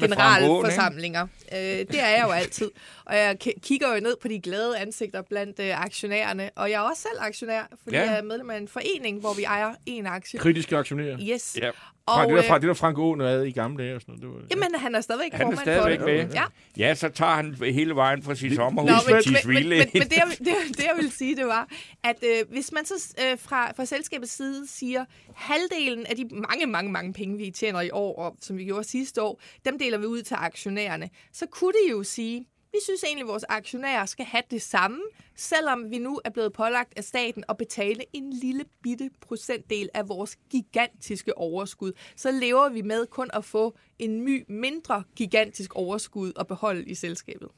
generalforsamlinger. 0.00 1.22
Øh, 1.52 1.58
det 1.58 2.00
er 2.00 2.08
jeg 2.08 2.22
jo 2.26 2.30
altid. 2.30 2.70
Og 3.04 3.16
jeg 3.16 3.36
k- 3.44 3.60
kigger 3.62 3.94
jo 3.94 4.00
ned 4.00 4.16
på 4.22 4.28
de 4.28 4.40
glade 4.40 4.78
ansigter 4.78 5.22
blandt 5.22 5.60
øh, 5.60 5.80
aktionærerne. 5.84 6.50
Og 6.56 6.70
jeg 6.70 6.76
er 6.76 6.88
også 6.90 7.02
selv 7.02 7.18
aktionær, 7.20 7.62
fordi 7.82 7.96
Ja. 7.96 8.02
ja. 8.04 8.10
jeg 8.10 8.18
er 8.18 8.22
medlem 8.22 8.50
af 8.50 8.56
en 8.56 8.68
forening, 8.68 9.20
hvor 9.20 9.34
vi 9.34 9.42
ejer 9.44 9.74
en 9.86 10.06
aktie. 10.06 10.38
Kritiske 10.38 10.76
aktionærer. 10.76 11.18
Yes. 11.32 11.56
Ja. 11.62 11.70
Fra 11.70 12.22
Og, 12.24 12.28
det 12.28 12.36
der, 12.36 12.42
fra 12.42 12.54
øh, 12.54 12.60
det 12.60 12.68
der 12.68 12.74
Frank 12.74 12.98
Aaen 12.98 13.20
havde 13.20 13.48
i 13.48 13.52
gamle 13.52 13.84
dage 13.84 13.94
og 13.94 14.00
sådan 14.00 14.14
noget. 14.22 14.22
Det 14.22 14.42
var, 14.50 14.62
jamen, 14.62 14.80
han 14.80 14.94
er 14.94 15.00
stadigvæk 15.00 15.32
Han 15.32 15.40
er 15.40 15.44
formand 15.44 15.60
stadigvæk 15.60 15.98
for 16.00 16.06
det. 16.06 16.26
med. 16.26 16.34
Ja. 16.34 16.44
Ja, 16.76 16.94
så 16.94 17.08
tager 17.08 17.32
han 17.32 17.54
hele 17.74 17.94
vejen 17.94 18.22
fra 18.22 18.34
sit 18.34 18.50
Nå, 18.50 18.56
sommerhus 18.56 18.90
men, 19.10 19.22
til 19.22 19.32
men, 19.32 19.54
men, 19.54 19.68
men, 19.68 19.88
men 19.94 20.02
det, 20.02 20.16
jeg, 20.16 20.26
det, 20.38 20.46
det, 20.68 20.78
jeg 20.84 20.92
ville 20.96 21.10
sige, 21.12 21.36
det 21.36 21.46
var, 21.46 21.68
at 22.04 22.16
øh, 22.22 22.44
hvis 22.52 22.72
man 22.72 22.86
så 22.86 23.14
øh, 23.24 23.38
fra, 23.38 23.72
fra 23.76 23.84
selskabets 23.84 24.32
side 24.32 24.67
siger, 24.68 25.04
halvdelen 25.34 26.06
af 26.06 26.16
de 26.16 26.24
mange, 26.24 26.66
mange, 26.66 26.92
mange 26.92 27.12
penge, 27.12 27.36
vi 27.36 27.50
tjener 27.50 27.80
i 27.80 27.90
år, 27.90 28.18
og 28.18 28.36
som 28.40 28.58
vi 28.58 28.64
gjorde 28.64 28.84
sidste 28.84 29.22
år, 29.22 29.40
dem 29.64 29.78
deler 29.78 29.98
vi 29.98 30.06
ud 30.06 30.22
til 30.22 30.34
aktionærerne, 30.34 31.10
så 31.32 31.46
kunne 31.46 31.72
de 31.72 31.90
jo 31.90 32.02
sige, 32.02 32.46
vi 32.72 32.78
synes 32.84 33.04
egentlig, 33.04 33.22
at 33.22 33.28
vores 33.28 33.44
aktionærer 33.48 34.06
skal 34.06 34.24
have 34.24 34.42
det 34.50 34.62
samme, 34.62 35.00
selvom 35.36 35.90
vi 35.90 35.98
nu 35.98 36.20
er 36.24 36.30
blevet 36.30 36.52
pålagt 36.52 36.92
af 36.96 37.04
staten 37.04 37.44
at 37.48 37.56
betale 37.56 38.04
en 38.12 38.32
lille 38.32 38.64
bitte 38.82 39.10
procentdel 39.20 39.88
af 39.94 40.08
vores 40.08 40.36
gigantiske 40.50 41.38
overskud. 41.38 41.92
Så 42.16 42.30
lever 42.30 42.68
vi 42.68 42.82
med 42.82 43.06
kun 43.06 43.30
at 43.34 43.44
få 43.44 43.76
en 43.98 44.20
my 44.20 44.44
mindre 44.48 45.02
gigantisk 45.16 45.74
overskud 45.74 46.32
at 46.40 46.46
beholde 46.46 46.84
i 46.84 46.94
selskabet. 46.94 47.48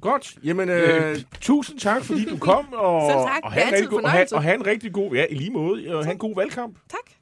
Godt. 0.00 0.34
Jamen, 0.44 0.68
øh, 0.68 1.16
tusind 1.40 1.78
tak, 1.78 2.04
fordi 2.04 2.24
du 2.24 2.36
kom. 2.38 2.72
Og, 2.72 3.10
Selv 3.10 3.20
tak. 3.20 3.40
Og 3.44 3.50
er 3.50 3.50
have, 3.50 3.68
en 3.68 3.74
altid 3.74 3.76
rigtig 3.76 3.90
god, 3.90 4.02
og, 4.02 4.10
have, 4.10 4.26
og 4.32 4.42
have 4.42 4.54
en 4.54 4.66
rigtig 4.66 4.92
god, 4.92 5.14
ja, 5.14 5.24
i 5.30 5.34
lige 5.34 5.50
måde, 5.50 5.96
og 5.96 6.04
have 6.04 6.12
en 6.12 6.18
god 6.18 6.34
valgkamp. 6.34 6.76
Tak. 6.90 7.17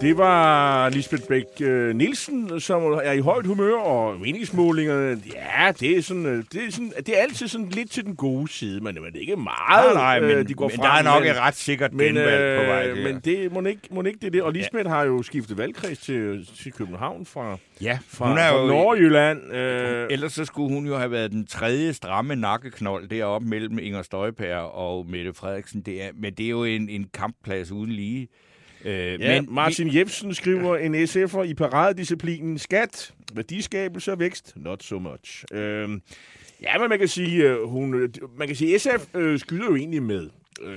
Det 0.00 0.18
var 0.18 0.88
Lisbeth 0.88 1.22
Bæk 1.28 1.44
øh, 1.60 1.96
Nielsen, 1.96 2.60
som 2.60 2.82
er 2.82 3.12
i 3.12 3.20
højt 3.20 3.46
humør, 3.46 3.74
og 3.74 4.20
meningsmålingerne, 4.20 5.22
ja, 5.34 5.72
det 5.80 5.98
er, 5.98 6.02
sådan, 6.02 6.26
øh, 6.26 6.44
det 6.52 6.64
er, 6.66 6.70
sådan, 6.70 6.92
det 6.96 7.18
er 7.18 7.22
altid 7.22 7.48
sådan 7.48 7.68
lidt 7.68 7.90
til 7.90 8.04
den 8.04 8.16
gode 8.16 8.48
side, 8.48 8.80
men 8.80 8.94
det 8.96 9.16
er 9.16 9.20
ikke 9.20 9.36
meget, 9.36 9.94
nej, 9.94 10.18
nej, 10.18 10.20
men, 10.20 10.30
øh, 10.30 10.48
de 10.48 10.54
går 10.54 10.68
men 10.68 10.76
frem. 10.76 10.82
der 10.82 10.90
er 10.90 11.02
nok 11.02 11.22
men, 11.22 11.30
et 11.32 11.38
ret 11.38 11.54
sikkert 11.54 11.92
men, 11.92 12.06
genvalg 12.06 12.60
på 12.60 12.66
vej 12.70 12.86
der. 12.86 13.12
men 13.12 13.20
det 13.24 13.52
må 13.52 13.60
ikke, 13.60 13.80
må 13.90 14.02
ikke 14.02 14.18
det 14.22 14.32
det. 14.32 14.42
Og 14.42 14.52
Lisbeth 14.52 14.84
ja. 14.84 14.94
har 14.94 15.04
jo 15.04 15.22
skiftet 15.22 15.58
valgkreds 15.58 15.98
til, 15.98 16.48
til 16.62 16.72
København 16.72 17.26
fra, 17.26 17.56
ja, 17.80 17.98
fra, 18.08 18.28
hun 18.28 18.38
er 18.38 18.50
fra 18.50 18.60
jo... 18.60 18.66
Nordjylland. 18.66 19.52
Øh, 19.52 20.06
Ellers 20.10 20.32
så 20.32 20.44
skulle 20.44 20.74
hun 20.74 20.86
jo 20.86 20.96
have 20.96 21.10
været 21.10 21.32
den 21.32 21.46
tredje 21.46 21.92
stramme 21.92 22.36
nakkeknold 22.36 23.08
deroppe 23.08 23.48
mellem 23.48 23.78
Inger 23.78 24.02
Støjberg 24.02 24.62
og 24.74 25.06
Mette 25.06 25.34
Frederiksen. 25.34 25.80
Det 25.80 26.02
er, 26.02 26.08
men 26.14 26.34
det 26.34 26.46
er 26.46 26.50
jo 26.50 26.64
en, 26.64 26.88
en 26.88 27.06
kampplads 27.14 27.70
uden 27.70 27.92
lige. 27.92 28.28
Øh, 28.84 29.20
Ja, 29.20 29.40
men 29.40 29.54
Martin 29.54 29.94
Jebsen 29.94 30.34
skriver, 30.34 30.76
en 30.76 30.94
SF'er 30.94 31.42
i 31.42 31.54
paradedisciplinen 31.54 32.58
skat, 32.58 33.14
værdiskabelse 33.34 34.12
og 34.12 34.18
vækst, 34.18 34.52
not 34.56 34.82
so 34.82 34.98
much. 34.98 35.44
Øhm, 35.52 36.02
ja, 36.62 36.78
men 36.78 36.88
man 36.88 36.98
kan 36.98 37.08
sige, 37.08 37.42
øh, 37.48 37.62
hun, 37.62 37.94
øh, 37.94 38.08
man 38.36 38.46
kan 38.46 38.56
sige 38.56 38.78
SF 38.78 39.14
øh, 39.14 39.38
skyder 39.38 39.64
jo 39.64 39.76
egentlig 39.76 40.02
med, 40.02 40.28
øh, 40.62 40.76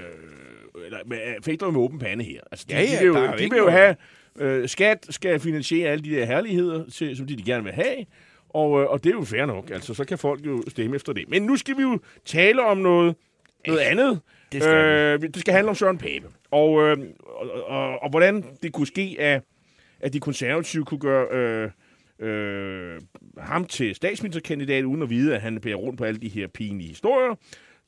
eller 0.85 0.97
med, 1.05 1.17
fægter 1.43 1.65
jo 1.65 1.71
med 1.71 1.79
åben 1.81 1.99
pande 1.99 2.23
her. 2.23 2.39
Altså, 2.51 2.65
de, 2.69 2.73
Ja, 2.73 2.81
ja, 2.81 2.85
de 2.85 2.97
vil 2.99 3.07
jo, 3.07 3.31
de 3.37 3.49
vil 3.49 3.57
jo 3.57 3.69
have, 3.69 3.95
øh, 4.39 4.69
skat 4.69 5.07
skal 5.09 5.39
finansiere 5.39 5.89
alle 5.89 6.03
de 6.03 6.09
der 6.15 6.25
herligheder, 6.25 6.83
til, 6.89 7.17
som 7.17 7.27
de, 7.27 7.37
de 7.37 7.43
gerne 7.43 7.63
vil 7.63 7.73
have, 7.73 8.05
og, 8.49 8.81
øh, 8.81 8.87
og 8.89 9.03
det 9.03 9.09
er 9.09 9.13
jo 9.13 9.23
fair 9.23 9.45
nok. 9.45 9.69
Altså, 9.71 9.93
så 9.93 10.05
kan 10.05 10.17
folk 10.17 10.45
jo 10.45 10.63
stemme 10.67 10.95
efter 10.95 11.13
det. 11.13 11.29
Men 11.29 11.41
nu 11.41 11.55
skal 11.55 11.77
vi 11.77 11.81
jo 11.81 11.99
tale 12.25 12.61
om 12.65 12.77
noget, 12.77 13.15
noget 13.67 13.79
andet. 13.79 14.19
Det 14.51 14.63
skal 14.63 14.75
øh, 14.75 15.21
det 15.21 15.39
skal 15.39 15.53
handle 15.53 15.69
om 15.69 15.75
Søren 15.75 15.97
Pape. 15.97 16.27
Og, 16.51 16.81
øh, 16.81 16.97
og, 17.25 17.49
og, 17.67 18.03
og 18.03 18.09
hvordan 18.09 18.45
det 18.63 18.73
kunne 18.73 18.87
ske, 18.87 19.15
at, 19.19 19.41
at 19.99 20.13
de 20.13 20.19
konservative 20.19 20.85
kunne 20.85 20.99
gøre 20.99 21.27
øh, 21.31 21.69
øh, 22.29 23.01
ham 23.37 23.65
til 23.65 23.95
statsministerkandidat, 23.95 24.83
uden 24.83 25.01
at 25.01 25.09
vide, 25.09 25.35
at 25.35 25.41
han 25.41 25.61
bærer 25.61 25.75
rundt 25.75 25.97
på 25.97 26.03
alle 26.03 26.19
de 26.19 26.29
her 26.29 26.47
pinlige 26.47 26.87
historier, 26.87 27.35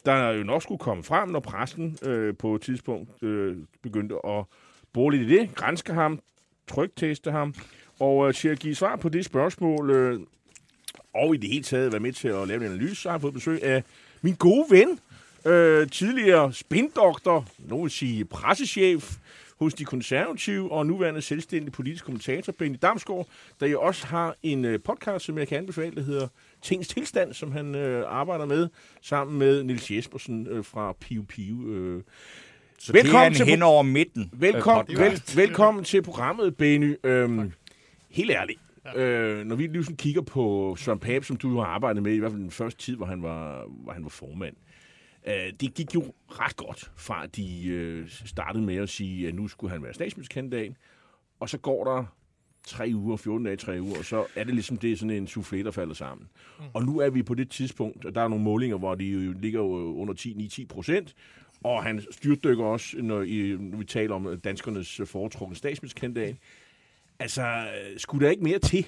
der 0.06 0.30
jo 0.30 0.44
nok 0.44 0.64
skulle 0.64 0.80
komme 0.80 1.04
frem, 1.04 1.30
når 1.30 1.40
pressen 1.40 1.98
øh, 2.06 2.36
på 2.38 2.56
et 2.56 2.62
tidspunkt 2.62 3.24
øh, 3.24 3.58
begyndte 3.82 4.16
at 4.28 4.46
bore 4.94 5.12
lidt 5.16 5.32
i 5.32 5.38
det, 5.38 5.56
grænske 5.56 5.94
ham, 5.94 6.20
trykteste 6.68 7.32
ham, 7.32 7.54
og 8.00 8.28
øh, 8.28 8.34
til 8.34 8.50
at 8.50 8.60
give 8.60 8.76
svar 8.76 8.96
på 8.96 9.10
det 9.10 9.26
spørgsmål, 9.26 9.90
øh, 9.90 10.20
og 11.14 11.36
i 11.36 11.38
det 11.38 11.50
hele 11.50 11.64
taget 11.64 11.92
være 11.92 12.00
med 12.00 12.12
til 12.12 12.28
at 12.28 12.48
lave 12.48 12.66
en 12.66 12.72
analyse, 12.72 12.96
så 12.96 13.10
har 13.10 13.16
jeg 13.16 13.22
fået 13.22 13.34
besøg 13.34 13.64
af 13.64 13.84
min 14.22 14.36
gode 14.36 14.66
ven, 14.70 15.00
øh, 15.46 15.90
tidligere 15.90 16.54
spindoktor, 16.54 17.46
nogen 17.60 17.84
vil 17.84 17.92
sige 17.92 18.26
pressechef 18.26 19.18
hos 19.60 19.74
de 19.74 19.86
konservative, 19.86 20.72
og 20.72 20.86
nuværende 20.86 21.22
selvstændig 21.22 21.72
politisk 21.72 22.06
kommentator, 22.06 22.54
Benny 22.54 22.78
Damsgaard, 22.82 23.28
der 23.60 23.68
jo 23.68 23.82
også 23.82 24.08
har 24.08 24.36
en 24.44 24.66
øh, 24.66 24.80
podcast, 24.80 25.26
som 25.26 25.38
jeg 25.38 25.48
kan 25.48 25.58
anbefale, 25.58 25.96
der 25.96 26.02
hedder 26.02 26.28
Tings 26.62 26.88
Tilstand, 26.88 27.34
som 27.34 27.52
han 27.52 27.76
øh, 27.76 28.04
arbejder 28.08 28.46
med, 28.46 28.70
sammen 29.02 29.40
med 29.40 29.64
Nils 29.64 29.92
Jespersen 29.92 30.48
øh, 30.48 30.66
fra 30.66 30.94
Piu 30.94 31.24
Piu. 31.24 31.68
Øh. 31.68 32.04
så 32.80 32.94
velkommen 32.94 33.34
det 33.34 33.40
er 33.40 33.44
en 33.44 33.50
hen 33.50 33.62
over 33.62 33.84
midten. 33.84 34.30
Velkommen, 34.34 34.86
øh, 34.90 35.00
vel, 35.00 35.10
podcast. 35.10 35.38
velkommen 35.38 35.84
til 35.84 36.02
programmet, 36.02 36.58
Benny. 36.58 36.96
Øhm, 37.04 37.52
helt 38.10 38.32
ærligt. 38.32 38.60
Øh, 38.96 39.46
når 39.46 39.56
vi 39.56 39.68
lige 39.68 39.84
sådan 39.84 39.98
kigger 39.98 40.22
på 40.22 40.76
Søren 40.80 41.00
Pape, 41.00 41.26
som 41.26 41.38
du 41.38 41.58
har 41.58 41.66
arbejdet 41.66 42.04
med, 42.04 42.14
i 42.14 42.18
hvert 42.18 42.32
fald 42.32 42.42
den 42.42 42.52
første 42.52 42.82
tid, 42.82 42.96
hvor 42.96 43.06
han 43.06 43.24
var, 43.24 43.66
hvor 43.84 43.92
han 43.92 44.04
var 44.04 44.10
formand. 44.10 44.56
Øh, 45.28 45.54
det 45.60 45.74
gik 45.74 45.96
jo 45.96 46.14
ret 46.28 46.56
godt, 46.56 46.92
fra 46.96 47.26
de 47.26 47.68
øh, 47.68 48.10
startede 48.10 48.64
med 48.64 48.76
at 48.76 48.90
sige, 48.90 49.28
at 49.28 49.36
nu 49.36 49.48
skulle 49.48 49.72
han 49.72 49.84
være 49.84 49.94
statsministerkandidat. 49.94 50.72
Og 51.40 51.50
så 51.50 51.58
går 51.58 51.84
der 51.84 52.06
tre 52.68 52.92
uger, 52.94 53.18
14 53.18 53.46
dage, 53.46 53.58
tre 53.58 53.82
uger, 53.82 53.98
og 53.98 54.06
så 54.06 54.26
er 54.36 54.44
det 54.44 54.54
ligesom 54.54 54.78
det 54.78 54.92
er 54.92 54.98
sådan 54.98 55.10
en 55.10 55.28
soufflé, 55.28 55.58
der 55.58 55.72
falder 55.72 55.94
sammen. 55.94 56.28
Mm. 56.60 56.66
Og 56.74 56.84
nu 56.86 57.00
er 57.00 57.10
vi 57.10 57.24
på 57.24 57.34
det 57.34 57.50
tidspunkt, 57.50 58.06
og 58.06 58.16
der 58.16 58.22
er 58.22 58.28
nogle 58.28 58.44
målinger, 58.44 58.78
hvor 58.78 58.96
de 58.96 59.06
jo 59.06 59.32
ligger 59.32 59.60
jo 59.60 59.96
under 59.96 60.14
10-9-10 60.14 60.66
procent, 60.66 61.16
og 61.64 61.84
han 61.84 62.02
styrtdykker 62.12 62.66
også, 62.66 62.98
når, 62.98 63.22
I, 63.22 63.58
når 63.60 63.78
vi 63.78 63.86
taler 63.86 64.16
om 64.16 64.40
danskernes 64.44 65.02
foretrukne 65.06 65.56
statsministerkandidat. 65.56 66.36
Altså, 67.20 67.68
skulle 67.98 68.26
der 68.26 68.32
ikke 68.32 68.44
mere 68.44 68.60
til, 68.60 68.88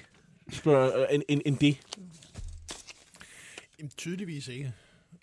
spørger, 0.50 1.06
end, 1.06 1.22
end, 1.28 1.42
end 1.44 1.58
det? 1.58 1.80
Jamen, 3.78 3.90
tydeligvis 3.96 4.48
ikke. 4.48 4.72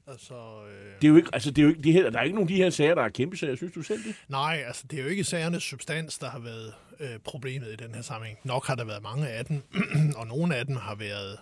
Altså, 0.08 0.34
øh... 0.66 1.02
Det 1.02 1.08
er 1.08 1.10
jo 1.10 1.16
ikke, 1.16 1.30
altså, 1.34 1.52
det 1.52 1.58
er 1.58 1.64
jo 1.64 1.70
ikke, 1.70 1.82
de 1.82 1.92
her, 1.92 2.10
der 2.10 2.20
er 2.20 2.24
ikke 2.24 2.36
nogen 2.36 2.50
af 2.50 2.56
de 2.56 2.64
her 2.64 2.70
sager, 2.70 2.96
der 2.96 3.02
er 3.02 3.10
kæmpe 3.10 3.38
sager. 3.38 3.56
Synes 3.56 3.74
du 3.74 3.82
selv 3.82 4.04
det? 4.04 4.16
Nej, 4.28 4.64
altså 4.68 4.84
det 4.92 5.00
er 5.00 5.04
jo 5.04 5.10
ikke 5.10 5.24
sagernes 5.24 5.64
substans, 5.64 6.18
der 6.18 6.30
har 6.30 6.40
været 6.40 6.74
øh, 7.00 7.20
problemet 7.24 7.68
i 7.68 7.76
den 7.76 7.96
her 7.96 8.02
sammenhæng. 8.02 8.40
Nok 8.44 8.68
har 8.68 8.76
der 8.76 8.84
været 8.84 9.04
mange 9.04 9.28
af 9.28 9.46
dem, 9.46 9.62
og 10.20 10.28
nogle 10.28 10.56
af 10.56 10.66
dem 10.66 10.76
har 10.76 10.96
været 10.96 11.40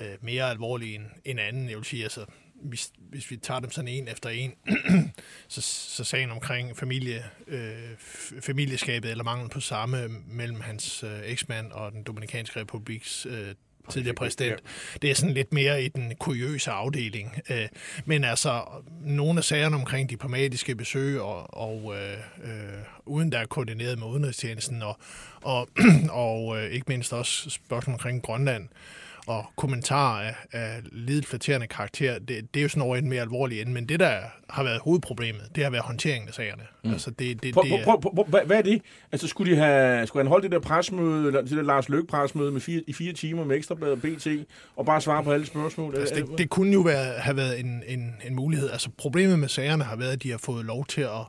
øh, 0.00 0.14
mere 0.20 0.50
alvorlige 0.50 0.94
end, 0.94 1.04
end 1.24 1.40
anden. 1.40 1.68
Jeg 1.68 1.76
vil 1.76 1.84
sige, 1.84 2.02
altså, 2.02 2.24
hvis, 2.62 2.92
hvis 2.96 3.30
vi 3.30 3.36
tager 3.36 3.60
dem 3.60 3.70
sådan 3.70 3.88
en 3.88 4.08
efter 4.08 4.30
en, 4.30 4.54
så, 5.48 5.60
så 5.60 6.04
sagen 6.04 6.30
omkring 6.30 6.76
familie, 6.76 7.24
øh, 7.46 7.96
familieskabet 8.40 9.10
eller 9.10 9.24
mangel 9.24 9.50
på 9.50 9.60
samme 9.60 10.08
mellem 10.08 10.60
hans 10.60 11.02
øh, 11.02 11.20
eksmand 11.24 11.72
og 11.72 11.92
den 11.92 12.02
Dominikanske 12.02 12.60
Republiks 12.60 13.26
øh, 13.26 13.54
tidligere 13.88 14.14
præsident. 14.14 14.60
Det 15.02 15.10
er 15.10 15.14
sådan 15.14 15.34
lidt 15.34 15.52
mere 15.52 15.84
i 15.84 15.88
den 15.88 16.12
kuriøse 16.18 16.70
afdeling. 16.70 17.40
Øh, 17.50 17.68
men 18.04 18.24
altså, 18.24 18.62
nogle 19.04 19.38
af 19.38 19.44
sagerne 19.44 19.76
omkring 19.76 20.10
diplomatiske 20.10 20.74
besøg, 20.74 21.20
og, 21.20 21.54
og 21.56 21.94
øh, 21.96 22.18
øh, 22.44 22.82
uden 23.06 23.32
der 23.32 23.38
er 23.38 23.46
koordineret 23.46 23.98
med 23.98 24.06
udenrigstjenesten, 24.06 24.82
og, 24.82 24.98
og, 25.42 25.68
og 26.10 26.58
øh, 26.58 26.70
ikke 26.70 26.86
mindst 26.88 27.12
også 27.12 27.50
spørgsmål 27.50 27.94
omkring 27.94 28.22
Grønland, 28.22 28.68
og 29.26 29.44
kommentarer 29.56 30.20
af, 30.20 30.34
af 30.52 30.80
lidet 30.92 31.26
flatterende 31.26 31.66
karakter, 31.66 32.18
det, 32.18 32.54
det 32.54 32.60
er 32.60 32.62
jo 32.62 32.68
sådan 32.68 32.82
over 32.82 32.96
en 32.96 33.08
mere 33.08 33.20
alvorlig 33.20 33.60
ende, 33.60 33.72
men 33.72 33.88
det, 33.88 34.00
der 34.00 34.18
har 34.50 34.62
været 34.62 34.80
hovedproblemet, 34.80 35.42
det 35.54 35.64
har 35.64 35.70
været 35.70 35.84
håndteringen 35.84 36.28
af 36.28 36.34
sagerne. 36.34 36.62
Mm. 36.84 36.90
Altså, 36.90 37.10
det, 37.10 37.42
det, 37.42 37.54
prøv, 37.54 37.64
det 37.64 37.72
er... 37.72 37.84
prøv, 37.84 38.00
prøv, 38.00 38.14
prøv, 38.14 38.24
hvad, 38.24 38.40
hvad 38.46 38.58
er 38.58 38.62
det? 38.62 38.82
Altså, 39.12 39.28
skulle, 39.28 39.52
de 39.52 39.56
have, 39.56 40.06
skulle 40.06 40.22
han 40.22 40.28
holde 40.28 40.42
det 40.42 40.52
der 40.52 40.60
presmøde, 40.60 41.26
eller 41.26 41.40
det 41.40 41.50
der 41.50 41.62
Lars 41.62 41.88
Løkke 41.88 42.06
presmøde 42.06 42.52
med 42.52 42.60
fire, 42.60 42.82
i 42.86 42.92
fire 42.92 43.12
timer 43.12 43.44
med 43.44 43.56
ekstrablad 43.56 43.90
og 43.90 43.98
BT, 43.98 44.26
og 44.76 44.86
bare 44.86 45.00
svare 45.00 45.24
på 45.24 45.32
alle 45.32 45.46
spørgsmål? 45.46 45.96
Altså, 45.96 46.14
det, 46.14 46.38
det 46.38 46.50
kunne 46.50 46.72
jo 46.72 46.80
være, 46.80 47.18
have 47.18 47.36
været 47.36 47.60
en, 47.60 47.82
en, 47.86 48.14
en 48.24 48.34
mulighed. 48.34 48.70
Altså, 48.70 48.90
problemet 48.98 49.38
med 49.38 49.48
sagerne 49.48 49.84
har 49.84 49.96
været, 49.96 50.12
at 50.12 50.22
de 50.22 50.30
har 50.30 50.38
fået 50.38 50.64
lov 50.64 50.86
til 50.86 51.00
at 51.00 51.26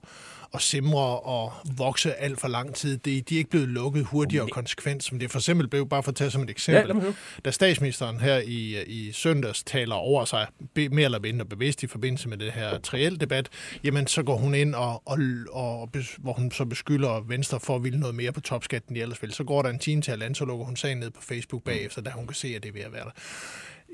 og 0.54 0.62
simre 0.62 1.20
og 1.20 1.54
vokse 1.78 2.14
alt 2.14 2.40
for 2.40 2.48
lang 2.48 2.76
tid. 2.76 2.98
Det, 2.98 3.30
de 3.30 3.36
er 3.36 3.38
ikke 3.38 3.50
blevet 3.50 3.68
lukket 3.68 4.06
hurtigere 4.06 4.44
og 4.44 4.50
konsekvent, 4.50 5.04
som 5.04 5.20
det 5.20 5.32
for 5.32 5.40
eksempel 5.40 5.68
blev, 5.68 5.90
bare 5.90 6.04
for 6.04 6.12
at 6.12 6.16
tage 6.16 6.32
som 6.32 6.42
et 6.42 6.50
eksempel. 6.50 7.06
Ja, 7.06 7.12
da 7.46 7.52
statsministeren 7.52 8.20
her 8.20 8.38
i, 8.38 8.84
i 8.84 9.12
søndags 9.12 9.64
taler 9.64 9.96
over 9.96 10.26
sig, 10.26 10.48
be, 10.74 10.90
mere 10.90 11.06
eller 11.06 11.20
mindre 11.20 11.46
bevidst 11.46 11.84
i 11.84 11.88
forbindelse 11.88 12.30
med 12.30 12.38
det 12.38 12.52
her 12.52 12.80
triel 12.80 13.20
debat, 13.20 13.50
jamen 13.84 14.08
så 14.08 14.24
går 14.24 14.38
hun 14.38 14.56
ind, 14.56 14.76
og, 14.76 15.02
og, 15.06 15.18
og, 15.52 15.90
hvor 16.18 16.34
hun 16.34 16.52
så 16.52 16.66
beskylder 16.66 17.28
Venstre 17.28 17.60
for 17.60 17.76
at 17.76 17.84
ville 17.84 18.00
noget 18.00 18.16
mere 18.16 18.32
på 18.32 18.42
topskatten, 18.42 18.96
de 18.96 19.02
ellers 19.02 19.22
vil. 19.22 19.34
Så 19.34 19.44
går 19.44 19.62
der 19.62 19.70
en 19.70 19.80
time 19.80 20.02
til 20.02 20.12
at 20.12 20.38
så 20.38 20.46
lukker 20.46 20.66
hun 20.66 20.76
sagen 20.76 20.98
ned 20.98 21.10
på 21.10 21.22
Facebook 21.22 21.64
bagefter, 21.64 22.02
da 22.02 22.10
hun 22.10 22.28
kan 22.28 22.36
se, 22.36 22.48
at 22.56 22.64
det 22.64 22.70
er 22.70 22.74
ved 22.74 22.82
at 22.82 22.94
være 22.94 23.06
der 23.06 23.12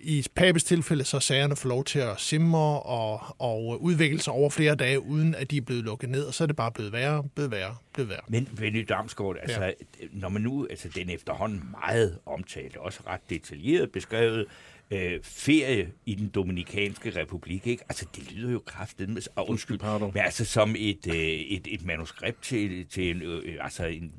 i 0.01 0.25
Papes 0.35 0.63
tilfælde, 0.63 1.03
så 1.03 1.19
sagerne 1.19 1.55
får 1.55 1.69
lov 1.69 1.83
til 1.83 1.99
at 1.99 2.19
simre 2.19 2.79
og, 2.79 3.21
og 3.39 3.83
udvikle 3.83 4.19
sig 4.19 4.33
over 4.33 4.49
flere 4.49 4.75
dage, 4.75 4.99
uden 4.99 5.35
at 5.35 5.51
de 5.51 5.57
er 5.57 5.61
blevet 5.61 5.83
lukket 5.83 6.09
ned, 6.09 6.23
og 6.23 6.33
så 6.33 6.43
er 6.43 6.45
det 6.45 6.55
bare 6.55 6.71
blevet 6.71 6.91
værre, 6.91 7.23
blevet 7.35 7.51
værre, 7.51 7.75
blevet 7.93 8.09
værre. 8.09 8.21
Men 8.27 8.45
Benny 8.57 8.85
Damsgaard, 8.89 9.37
altså, 9.41 9.63
ja. 9.63 9.71
når 10.11 10.29
man 10.29 10.41
nu, 10.41 10.67
altså 10.69 10.89
den 10.95 11.09
efterhånden 11.09 11.63
meget 11.71 12.19
omtalt, 12.25 12.77
også 12.77 12.99
ret 13.07 13.29
detaljeret 13.29 13.91
beskrevet, 13.91 14.45
øh, 14.91 15.19
ferie 15.23 15.91
i 16.05 16.15
den 16.15 16.27
Dominikanske 16.27 17.09
Republik, 17.21 17.67
ikke? 17.67 17.83
Altså, 17.89 18.05
det 18.15 18.31
lyder 18.31 18.51
jo 18.51 18.61
kraftigt 18.65 19.09
med, 19.09 19.21
og 19.35 19.49
undskyld, 19.49 19.79
Pardon. 19.79 20.11
men 20.13 20.23
altså 20.23 20.45
som 20.45 20.75
et, 20.77 21.07
øh, 21.07 21.15
et, 21.15 21.67
et 21.71 21.85
manuskript 21.85 22.43
til, 22.43 22.85
til 22.85 23.15
en, 23.15 23.21
øh, 23.21 23.57
altså 23.61 23.85
en 23.85 24.11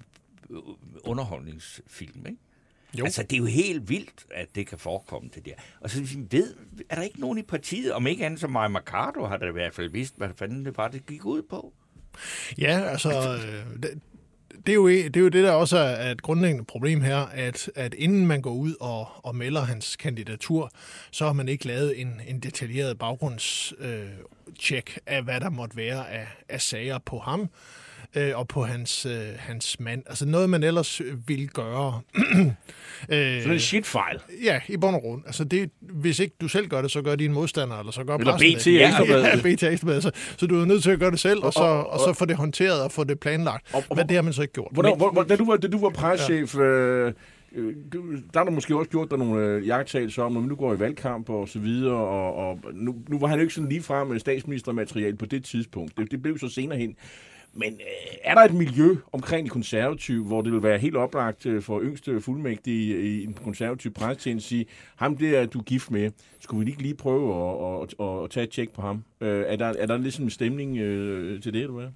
underholdningsfilm, 1.05 2.27
ikke? 2.27 2.39
Jo. 2.99 3.05
Altså, 3.05 3.23
det 3.23 3.33
er 3.33 3.39
jo 3.39 3.45
helt 3.45 3.89
vildt, 3.89 4.27
at 4.31 4.49
det 4.55 4.67
kan 4.67 4.79
forekomme 4.79 5.31
det 5.35 5.47
der. 5.47 5.53
Og 5.81 5.91
så 5.91 6.03
ved, 6.31 6.55
er 6.89 6.95
der 6.95 7.03
ikke 7.03 7.21
nogen 7.21 7.39
i 7.39 7.43
partiet, 7.43 7.93
om 7.93 8.07
ikke 8.07 8.27
andet 8.27 8.41
som 8.41 8.51
Maja 8.51 8.69
Mercado, 8.69 9.25
har 9.25 9.37
der 9.37 9.49
i 9.49 9.53
hvert 9.53 9.75
fald 9.75 9.91
vidst, 9.91 10.15
hvad 10.17 10.29
fanden 10.37 10.65
det 10.65 10.77
var, 10.77 10.89
det 10.89 11.07
gik 11.07 11.25
ud 11.25 11.43
på? 11.43 11.73
Ja, 12.59 12.81
altså, 12.81 13.11
øh, 13.11 13.83
det, 13.83 14.01
det, 14.67 14.73
er 14.73 14.75
jo, 14.75 14.89
det 14.89 15.17
er 15.17 15.21
jo 15.21 15.29
det, 15.29 15.45
der 15.45 15.53
også 15.53 15.79
er 15.79 16.11
et 16.11 16.23
grundlæggende 16.23 16.65
problem 16.65 17.01
her, 17.01 17.17
at, 17.17 17.71
at 17.75 17.95
inden 17.95 18.27
man 18.27 18.43
går 18.43 18.53
ud 18.53 18.75
og, 18.81 19.09
og 19.17 19.37
melder 19.37 19.61
hans 19.61 19.97
kandidatur, 19.97 20.71
så 21.11 21.27
har 21.27 21.33
man 21.33 21.49
ikke 21.49 21.67
lavet 21.67 22.01
en, 22.01 22.21
en 22.27 22.41
detaljeret 22.41 22.99
baggrundstjek 22.99 24.91
øh, 24.91 24.97
af, 25.07 25.23
hvad 25.23 25.41
der 25.41 25.51
måtte 25.51 25.77
være 25.77 26.11
af, 26.11 26.27
af 26.49 26.61
sager 26.61 26.99
på 26.99 27.19
ham 27.19 27.51
øh, 28.17 28.39
og 28.39 28.49
på 28.49 28.65
hans, 28.65 29.07
øh, 29.07 29.13
hans 29.39 29.81
mand. 29.81 30.03
Altså 30.07 30.27
noget, 30.27 30.51
man 30.51 30.63
ellers 30.63 31.01
ville 31.27 31.47
gøre. 31.47 32.01
øh, 32.15 32.53
så 33.09 33.15
det 33.15 33.47
er 33.47 33.53
en 33.53 33.61
shit-fejl? 33.61 34.21
Ja, 34.45 34.61
i 34.69 34.77
bund 34.77 34.97
og 34.97 35.03
grund. 35.03 35.23
Altså 35.27 35.45
det, 35.45 35.71
hvis 35.81 36.19
ikke 36.19 36.37
du 36.41 36.49
selv 36.49 36.69
gør 36.69 36.83
det, 36.83 36.91
så 36.91 37.03
gør 37.03 37.15
dine 37.15 37.35
modstandere, 37.35 37.79
eller 37.79 37.93
så 37.93 38.05
gør 38.05 38.17
eller 38.17 38.33
pressen 38.33 38.59
BT 38.59 38.65
det. 38.65 38.75
Ja, 38.75 39.37
BT 39.43 39.63
Ekstrabladet. 39.73 40.03
Så, 40.03 40.11
så 40.37 40.47
du 40.47 40.61
er 40.61 40.65
nødt 40.65 40.83
til 40.83 40.91
at 40.91 40.99
gøre 40.99 41.11
det 41.11 41.21
selv, 41.21 41.43
og 41.43 41.53
så, 41.53 41.61
og, 41.61 41.87
og, 41.87 41.91
og 41.91 42.01
så 42.01 42.19
få 42.19 42.25
det 42.25 42.37
håndteret 42.37 42.83
og 42.83 42.93
få 42.93 43.05
det 43.05 43.21
planlagt. 43.21 43.75
Og, 43.75 43.85
og, 43.91 43.97
Men 43.97 44.09
det 44.09 44.15
har 44.15 44.23
man 44.23 44.33
så 44.33 44.43
ikke 44.43 44.55
gjort. 44.55 44.69
Hvornår, 44.73 44.97
hvor, 44.97 45.11
hvor, 45.11 45.23
da, 45.23 45.37
du 45.37 45.47
var, 45.47 45.57
da 45.57 45.69
du 45.69 45.79
var 45.79 45.91
preschef... 45.91 46.55
Ja. 46.55 46.61
Øh, 46.61 47.13
der 47.53 48.39
har 48.39 48.45
du 48.45 48.51
måske 48.51 48.77
også 48.77 48.91
gjort 48.91 49.11
der 49.11 49.17
nogle 49.17 49.45
øh, 49.45 49.67
jagttagelser 49.67 50.23
om, 50.23 50.33
når 50.33 50.41
nu 50.41 50.55
går 50.55 50.75
i 50.75 50.81
valgkamp 50.81 51.31
og 51.31 51.49
så 51.49 51.59
videre, 51.59 51.97
og, 51.97 52.35
og 52.35 52.59
nu, 52.73 52.95
nu 53.09 53.19
var 53.19 53.27
han 53.27 53.39
jo 53.39 53.43
ikke 53.43 53.55
sådan 53.55 53.69
lige 53.69 53.83
frem 53.83 54.07
med 54.07 54.19
statsministermateriale 54.19 55.17
på 55.17 55.27
det 55.27 55.45
tidspunkt. 55.45 55.99
Det, 55.99 56.11
det 56.11 56.23
blev 56.23 56.39
så 56.39 56.49
senere 56.49 56.79
hen. 56.79 56.97
Men 57.53 57.73
øh, 57.73 58.17
er 58.25 58.35
der 58.35 58.43
et 58.43 58.55
miljø 58.55 58.97
omkring 59.13 59.47
de 59.47 59.51
konservative, 59.51 60.25
hvor 60.25 60.43
det 60.43 60.53
vil 60.53 60.63
være 60.63 60.79
helt 60.79 60.97
oplagt 60.97 61.47
øh, 61.47 61.63
for 61.63 61.81
yngste 61.83 62.21
fuldmægtige 62.21 63.03
i 63.03 63.25
en 63.25 63.35
konservativ 63.35 63.93
presstjeneste 63.93 64.47
at 64.47 64.49
sige, 64.49 64.67
ham 64.97 65.17
der, 65.17 65.47
du 65.47 65.59
er 65.59 65.63
gift 65.63 65.91
med, 65.91 66.11
skulle 66.41 66.65
vi 66.65 66.71
ikke 66.71 66.83
lige 66.83 66.95
prøve 66.95 67.35
at, 67.35 67.83
at, 67.83 68.07
at, 68.07 68.25
at 68.25 68.31
tage 68.31 68.45
et 68.45 68.51
tjek 68.51 68.73
på 68.73 68.83
ham? 68.83 69.05
Øh, 69.21 69.45
er, 69.47 69.57
der, 69.57 69.67
er 69.67 69.87
der 69.87 69.99
ligesom 69.99 70.25
en 70.25 70.31
stemning 70.31 70.79
øh, 70.79 71.43
til 71.43 71.55
det, 71.55 71.69
du 71.69 71.79
er? 71.79 71.89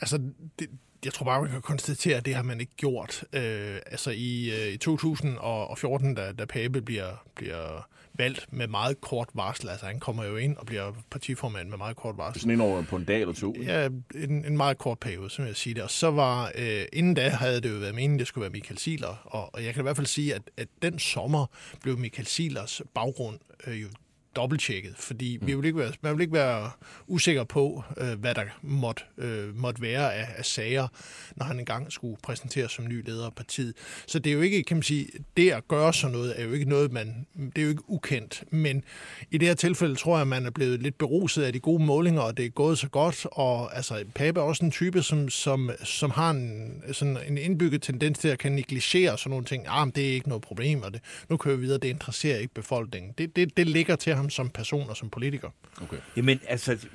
Altså, 0.00 0.20
det, 0.58 0.68
jeg 1.04 1.12
tror 1.12 1.24
bare, 1.24 1.42
man 1.42 1.50
kan 1.50 1.62
konstatere, 1.62 2.16
at 2.16 2.24
det 2.24 2.34
har 2.34 2.42
man 2.42 2.60
ikke 2.60 2.76
gjort. 2.76 3.24
Øh, 3.32 3.76
altså 3.86 4.10
i, 4.10 4.50
øh, 4.50 4.72
i 4.72 4.76
2014, 4.76 6.14
da, 6.14 6.32
da 6.32 6.44
Pape 6.44 6.82
bliver, 6.82 7.24
bliver 7.34 7.88
valgt 8.14 8.52
med 8.52 8.68
meget 8.68 9.00
kort 9.00 9.28
varsel. 9.34 9.68
Altså 9.68 9.86
han 9.86 10.00
kommer 10.00 10.24
jo 10.24 10.36
ind 10.36 10.56
og 10.56 10.66
bliver 10.66 10.92
partiformand 11.10 11.68
med 11.68 11.78
meget 11.78 11.96
kort 11.96 12.16
varsel. 12.16 12.40
Sådan 12.40 12.52
ind 12.52 12.62
over 12.62 12.82
på 12.82 12.96
en 12.96 13.04
dag 13.04 13.20
eller 13.20 13.34
to? 13.34 13.54
Ja, 13.62 13.88
en, 14.14 14.44
en 14.44 14.56
meget 14.56 14.78
kort 14.78 14.98
periode, 14.98 15.30
som 15.30 15.46
jeg 15.46 15.56
siger 15.56 15.74
det. 15.74 15.82
Og 15.82 15.90
så 15.90 16.10
var, 16.10 16.52
øh, 16.54 16.84
inden 16.92 17.14
da 17.14 17.28
havde 17.28 17.60
det 17.60 17.70
jo 17.70 17.78
været 17.78 17.94
meningen, 17.94 18.18
det 18.18 18.26
skulle 18.26 18.42
være 18.42 18.52
Michael 18.52 18.78
Siler. 18.78 19.22
Og, 19.24 19.54
og 19.54 19.64
jeg 19.64 19.74
kan 19.74 19.80
i 19.80 19.82
hvert 19.82 19.96
fald 19.96 20.06
sige, 20.06 20.34
at, 20.34 20.42
at 20.56 20.68
den 20.82 20.98
sommer 20.98 21.46
blev 21.82 21.98
Michael 21.98 22.26
Silers 22.26 22.82
baggrund 22.94 23.38
øh, 23.66 23.82
jo 23.82 23.88
dobbelttjekket, 24.36 24.94
fordi 24.96 25.38
mm. 25.40 25.46
vi 25.46 25.54
vil 25.54 25.64
ikke 25.64 25.78
være, 25.78 25.92
man 26.00 26.14
vil 26.14 26.20
ikke 26.20 26.34
være 26.34 26.70
usikker 27.06 27.44
på, 27.44 27.84
øh, 27.96 28.20
hvad 28.20 28.34
der 28.34 28.44
måtte, 28.62 29.02
øh, 29.18 29.56
måtte 29.56 29.82
være 29.82 30.14
af, 30.14 30.28
af 30.36 30.44
sager, 30.44 30.88
når 31.36 31.44
han 31.44 31.58
engang 31.58 31.92
skulle 31.92 32.16
præsenteres 32.22 32.72
som 32.72 32.88
ny 32.88 33.06
leder 33.06 33.26
af 33.26 33.34
partiet. 33.34 33.74
Så 34.06 34.18
det 34.18 34.30
er 34.30 34.34
jo 34.34 34.40
ikke, 34.40 34.62
kan 34.62 34.76
man 34.76 34.82
sige, 34.82 35.06
det 35.36 35.50
at 35.50 35.68
gøre 35.68 35.94
sådan 35.94 36.12
noget, 36.12 36.40
er 36.40 36.44
jo 36.44 36.52
ikke 36.52 36.68
noget, 36.68 36.92
man, 36.92 37.26
det 37.36 37.58
er 37.58 37.62
jo 37.62 37.68
ikke 37.68 37.90
ukendt, 37.90 38.44
men 38.50 38.84
i 39.30 39.38
det 39.38 39.48
her 39.48 39.54
tilfælde 39.54 39.94
tror 39.94 40.14
jeg, 40.14 40.20
at 40.20 40.28
man 40.28 40.46
er 40.46 40.50
blevet 40.50 40.82
lidt 40.82 40.98
beruset 40.98 41.42
af 41.42 41.52
de 41.52 41.60
gode 41.60 41.84
målinger, 41.84 42.20
og 42.20 42.36
det 42.36 42.44
er 42.44 42.50
gået 42.50 42.78
så 42.78 42.88
godt, 42.88 43.26
og 43.32 43.76
altså, 43.76 44.04
Pape 44.14 44.40
er 44.40 44.44
også 44.44 44.64
en 44.64 44.70
type, 44.70 45.02
som, 45.02 45.28
som, 45.28 45.70
som 45.84 46.10
har 46.10 46.30
en, 46.30 46.82
sådan 46.92 47.18
en 47.28 47.38
indbygget 47.38 47.82
tendens 47.82 48.18
til 48.18 48.28
at 48.28 48.38
kan 48.38 48.52
negligere 48.52 49.18
sådan 49.18 49.30
nogle 49.30 49.44
ting. 49.44 49.64
Ah, 49.68 49.86
men 49.86 49.92
det 49.94 50.08
er 50.08 50.12
ikke 50.12 50.28
noget 50.28 50.42
problem, 50.42 50.82
og 50.82 50.92
det, 50.92 51.00
nu 51.28 51.36
kører 51.36 51.56
vi 51.56 51.62
videre, 51.62 51.78
det 51.78 51.88
interesserer 51.88 52.38
ikke 52.38 52.54
befolkningen. 52.54 53.12
Det, 53.18 53.36
det, 53.36 53.56
det 53.56 53.66
ligger 53.66 53.96
til 53.96 54.14
ham 54.14 54.23
ham 54.24 54.30
som 54.30 54.48
person 54.48 54.90
og 54.90 54.96
som 54.96 55.10
politiker. 55.10 55.50
Okay. 55.82 55.96
Jamen, 56.16 56.40
altså, 56.48 56.86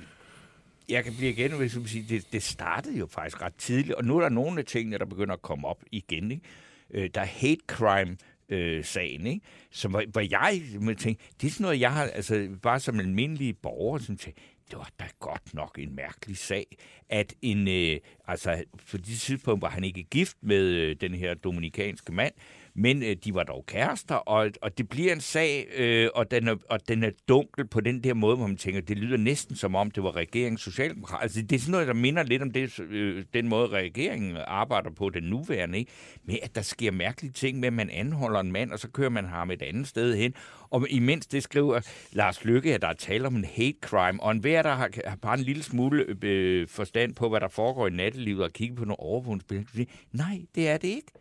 jeg 0.89 1.03
kan 1.03 1.13
blive 1.17 1.31
igen, 1.31 1.51
hvis 1.51 1.75
jeg 1.75 1.87
sige, 1.87 2.05
det, 2.09 2.33
det 2.33 2.43
startede 2.43 2.97
jo 2.97 3.07
faktisk 3.07 3.41
ret 3.41 3.55
tidligt, 3.55 3.93
og 3.93 4.05
nu 4.05 4.17
er 4.17 4.21
der 4.21 4.29
nogle 4.29 4.59
af 4.59 4.65
tingene, 4.65 4.97
der 4.97 5.05
begynder 5.05 5.33
at 5.33 5.41
komme 5.41 5.67
op 5.67 5.83
igen. 5.91 6.31
Ikke? 6.31 6.43
Øh, 6.91 7.09
der 7.13 7.21
er 7.21 7.25
hate 7.25 7.61
crime, 7.67 8.17
øh, 8.49 8.85
sagen, 8.85 9.27
ikke? 9.27 9.45
Som, 9.71 9.91
hvor, 9.91 10.03
hvor 10.11 10.21
jeg 10.21 10.61
tænkte, 10.97 11.25
det 11.41 11.47
er 11.47 11.51
sådan 11.51 11.63
noget, 11.63 11.79
jeg 11.79 11.93
har, 11.93 12.03
altså 12.03 12.49
bare 12.61 12.79
som 12.79 12.99
almindelig 12.99 13.57
borger, 13.57 13.99
som 13.99 14.17
tænkte, 14.17 14.41
det 14.71 14.77
var 14.77 14.89
da 14.99 15.05
godt 15.19 15.53
nok 15.53 15.79
en 15.79 15.95
mærkelig 15.95 16.37
sag, 16.37 16.77
at 17.09 17.33
en, 17.41 17.67
øh, 17.67 17.99
altså 18.27 18.63
på 18.91 18.97
de 18.97 19.15
tidspunkt 19.15 19.61
var 19.61 19.69
han 19.69 19.83
ikke 19.83 20.03
gift 20.03 20.37
med 20.41 20.63
øh, 20.63 20.95
den 21.01 21.13
her 21.13 21.33
dominikanske 21.33 22.11
mand, 22.11 22.33
men 22.81 23.03
øh, 23.03 23.15
de 23.23 23.33
var 23.33 23.43
dog 23.43 23.65
kærester, 23.67 24.15
og, 24.15 24.51
og 24.61 24.77
det 24.77 24.89
bliver 24.89 25.13
en 25.13 25.21
sag, 25.21 25.67
øh, 25.77 26.09
og, 26.15 26.31
den 26.31 26.47
er, 26.47 26.55
og 26.69 26.87
den 26.87 27.03
er 27.03 27.09
dunkel 27.27 27.67
på 27.67 27.81
den 27.81 28.03
der 28.03 28.13
måde, 28.13 28.35
hvor 28.35 28.47
man 28.47 28.57
tænker, 28.57 28.81
det 28.81 28.97
lyder 28.97 29.17
næsten 29.17 29.55
som 29.55 29.75
om, 29.75 29.91
det 29.91 30.03
var 30.03 30.15
regeringens 30.15 30.61
socialdemokrat. 30.61 31.21
Altså, 31.21 31.41
det 31.41 31.51
er 31.51 31.59
sådan 31.59 31.71
noget, 31.71 31.87
der 31.87 31.93
minder 31.93 32.23
lidt 32.23 32.41
om 32.41 32.51
det, 32.51 32.79
øh, 32.79 33.25
den 33.33 33.47
måde, 33.47 33.67
regeringen 33.67 34.37
arbejder 34.47 34.89
på, 34.91 35.09
den 35.09 35.23
nuværende, 35.23 35.77
ikke? 35.77 35.91
med 36.23 36.35
at 36.43 36.55
der 36.55 36.61
sker 36.61 36.91
mærkelige 36.91 37.31
ting 37.31 37.59
med, 37.59 37.67
at 37.67 37.73
man 37.73 37.89
anholder 37.89 38.39
en 38.39 38.51
mand, 38.51 38.71
og 38.71 38.79
så 38.79 38.89
kører 38.89 39.09
man 39.09 39.25
ham 39.25 39.51
et 39.51 39.61
andet 39.61 39.87
sted 39.87 40.15
hen. 40.15 40.33
Og 40.69 40.89
imens 40.89 41.27
det 41.27 41.43
skriver 41.43 41.79
Lars 42.11 42.45
Lykke, 42.45 42.73
at 42.73 42.81
der 42.81 42.87
er 42.87 42.93
tale 42.93 43.27
om 43.27 43.35
en 43.35 43.45
hate 43.45 43.77
crime, 43.81 44.23
og 44.23 44.31
enhver, 44.31 44.61
der 44.61 44.73
har, 44.73 44.89
har 45.05 45.15
bare 45.15 45.37
en 45.37 45.43
lille 45.43 45.63
smule 45.63 46.03
øh, 46.03 46.15
øh 46.23 46.67
forstand 46.67 47.15
på, 47.15 47.29
hvad 47.29 47.39
der 47.39 47.47
foregår 47.47 47.87
i 47.87 47.91
nattelivet, 47.91 48.43
og 48.43 48.53
kigger 48.53 48.75
på 48.75 48.85
nogle 48.85 48.99
overvågningsbilleder, 48.99 49.91
nej, 50.11 50.41
det 50.55 50.69
er 50.69 50.77
det 50.77 50.87
ikke. 50.87 51.11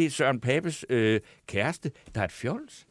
Det 0.00 0.06
er 0.06 0.10
Søren 0.10 0.40
Papes 0.40 0.84
øh, 0.88 1.20
kæreste, 1.46 1.90
der 2.14 2.20
er 2.20 2.24
et 2.24 2.32
fjols. 2.32 2.86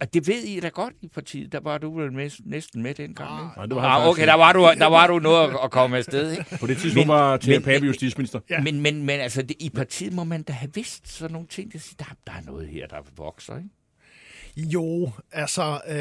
Og 0.00 0.14
det 0.14 0.26
ved 0.28 0.42
I 0.42 0.60
da 0.60 0.68
godt 0.68 0.94
i 1.02 1.08
partiet. 1.08 1.52
Der 1.52 1.60
var 1.60 1.78
du 1.78 1.98
vel 2.00 2.12
med, 2.12 2.30
næsten 2.44 2.82
med 2.82 2.94
dengang, 2.94 3.40
ikke? 3.44 3.56
Nej, 3.56 3.66
det 3.66 3.74
var 3.76 3.82
Ah, 3.82 4.00
faktisk 4.00 4.10
okay, 4.10 4.26
der 4.26 4.34
var, 4.34 4.52
du, 4.52 4.60
der 4.78 4.86
var 4.86 5.06
du 5.06 5.18
noget 5.18 5.48
at, 5.50 5.56
at 5.64 5.70
komme 5.70 5.96
afsted, 5.96 6.30
ikke? 6.30 6.44
På 6.60 6.66
det 6.66 6.76
tidspunkt 6.78 7.06
Men- 7.06 7.14
var 7.14 7.36
Thea 7.36 7.54
men- 7.58 7.62
Pape 7.64 7.86
justitsminister. 7.86 8.40
Ja. 8.50 8.60
Men, 8.62 8.80
men, 8.80 8.98
men 9.04 9.20
altså, 9.20 9.42
det, 9.42 9.56
i 9.60 9.70
partiet 9.70 10.12
må 10.12 10.24
man 10.24 10.42
da 10.42 10.52
have 10.52 10.70
vidst 10.74 11.08
sådan 11.08 11.32
nogle 11.32 11.48
ting. 11.48 11.72
Der, 11.72 11.78
siger, 11.78 11.96
der, 11.98 12.14
der 12.26 12.32
er 12.32 12.42
noget 12.42 12.68
her, 12.68 12.86
der 12.86 12.96
vokser, 13.16 13.56
ikke? 13.56 14.70
Jo, 14.72 15.10
altså, 15.32 15.80
øh, 15.88 15.96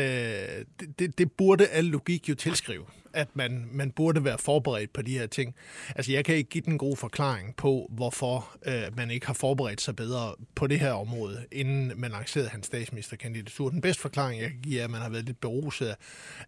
det, 0.80 1.00
det, 1.00 1.18
det 1.18 1.32
burde 1.32 1.68
al 1.68 1.84
logik 1.86 2.30
jo 2.30 2.36
tilskrive, 2.36 2.86
at 3.16 3.28
man, 3.34 3.70
man 3.72 3.92
burde 3.92 4.24
være 4.24 4.38
forberedt 4.38 4.94
på 4.94 5.02
de 5.02 5.18
her 5.18 5.28
ting. 5.28 5.56
Altså, 5.96 6.12
jeg 6.12 6.26
kan 6.26 6.36
ikke 6.36 6.50
give 6.50 6.64
den 6.66 6.78
gode 6.78 6.96
forklaring 6.96 7.56
på, 7.56 7.92
hvorfor 7.92 8.58
øh, 8.66 8.98
man 8.98 9.12
ikke 9.12 9.28
har 9.28 9.34
forberedt 9.34 9.82
sig 9.82 9.96
bedre 9.96 10.36
på 10.56 10.68
det 10.68 10.80
her 10.80 10.92
område, 10.92 11.46
inden 11.52 11.92
man 11.96 12.12
lancerede 12.12 12.50
hans 12.50 12.66
statsministerkandidatur. 12.66 13.70
Den 13.70 13.82
bedste 13.82 14.02
forklaring, 14.02 14.42
jeg 14.42 14.50
kan 14.50 14.60
give, 14.62 14.80
er, 14.80 14.84
at 14.84 14.90
man 14.90 15.02
har 15.02 15.10
været 15.10 15.26
lidt 15.26 15.42
beruset 15.42 15.96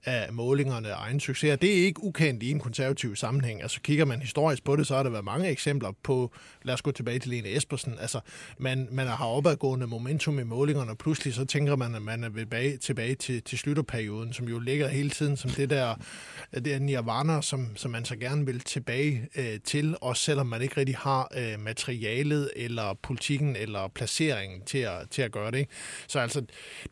af 0.05 0.33
målingerne 0.33 0.95
og 0.95 1.01
egen 1.03 1.19
succes. 1.19 1.59
Det 1.59 1.79
er 1.79 1.85
ikke 1.85 2.03
ukendt 2.03 2.43
i 2.43 2.51
en 2.51 2.59
konservativ 2.59 3.15
sammenhæng. 3.15 3.61
Altså, 3.61 3.81
kigger 3.81 4.05
man 4.05 4.21
historisk 4.21 4.63
på 4.63 4.75
det, 4.75 4.87
så 4.87 4.95
har 4.95 5.03
der 5.03 5.09
været 5.09 5.25
mange 5.25 5.49
eksempler 5.49 5.91
på, 6.03 6.33
lad 6.63 6.73
os 6.73 6.81
gå 6.81 6.91
tilbage 6.91 7.19
til 7.19 7.29
Lene 7.29 7.55
Espersen, 7.55 7.95
altså, 7.99 8.19
man, 8.57 8.87
man 8.91 9.07
har 9.07 9.25
opadgående 9.25 9.87
momentum 9.87 10.39
i 10.39 10.43
målingerne, 10.43 10.91
og 10.91 10.97
pludselig 10.97 11.33
så 11.33 11.45
tænker 11.45 11.75
man, 11.75 11.95
at 11.95 12.01
man 12.01 12.23
er 12.23 12.29
tilbage, 12.29 12.77
tilbage 12.77 13.15
til, 13.15 13.43
til 13.43 13.57
slutterperioden, 13.57 14.33
som 14.33 14.47
jo 14.47 14.59
ligger 14.59 14.87
hele 14.87 15.09
tiden 15.09 15.37
som 15.37 15.51
det 15.51 15.69
der, 15.69 15.95
det 16.59 16.65
der 16.65 16.79
nirvana, 16.79 17.41
som, 17.41 17.67
som 17.75 17.91
man 17.91 18.05
så 18.05 18.15
gerne 18.15 18.45
vil 18.45 18.59
tilbage 18.59 19.27
øh, 19.35 19.59
til, 19.63 19.95
også 20.01 20.23
selvom 20.23 20.47
man 20.47 20.61
ikke 20.61 20.77
rigtig 20.77 20.95
har 20.95 21.31
øh, 21.37 21.59
materialet, 21.59 22.51
eller 22.55 22.97
politikken, 23.03 23.55
eller 23.55 23.87
placeringen 23.87 24.61
til 24.65 24.77
at, 24.77 25.09
til 25.11 25.21
at 25.21 25.31
gøre 25.31 25.51
det. 25.51 25.57
Ikke? 25.57 25.71
Så 26.07 26.19
altså, 26.19 26.41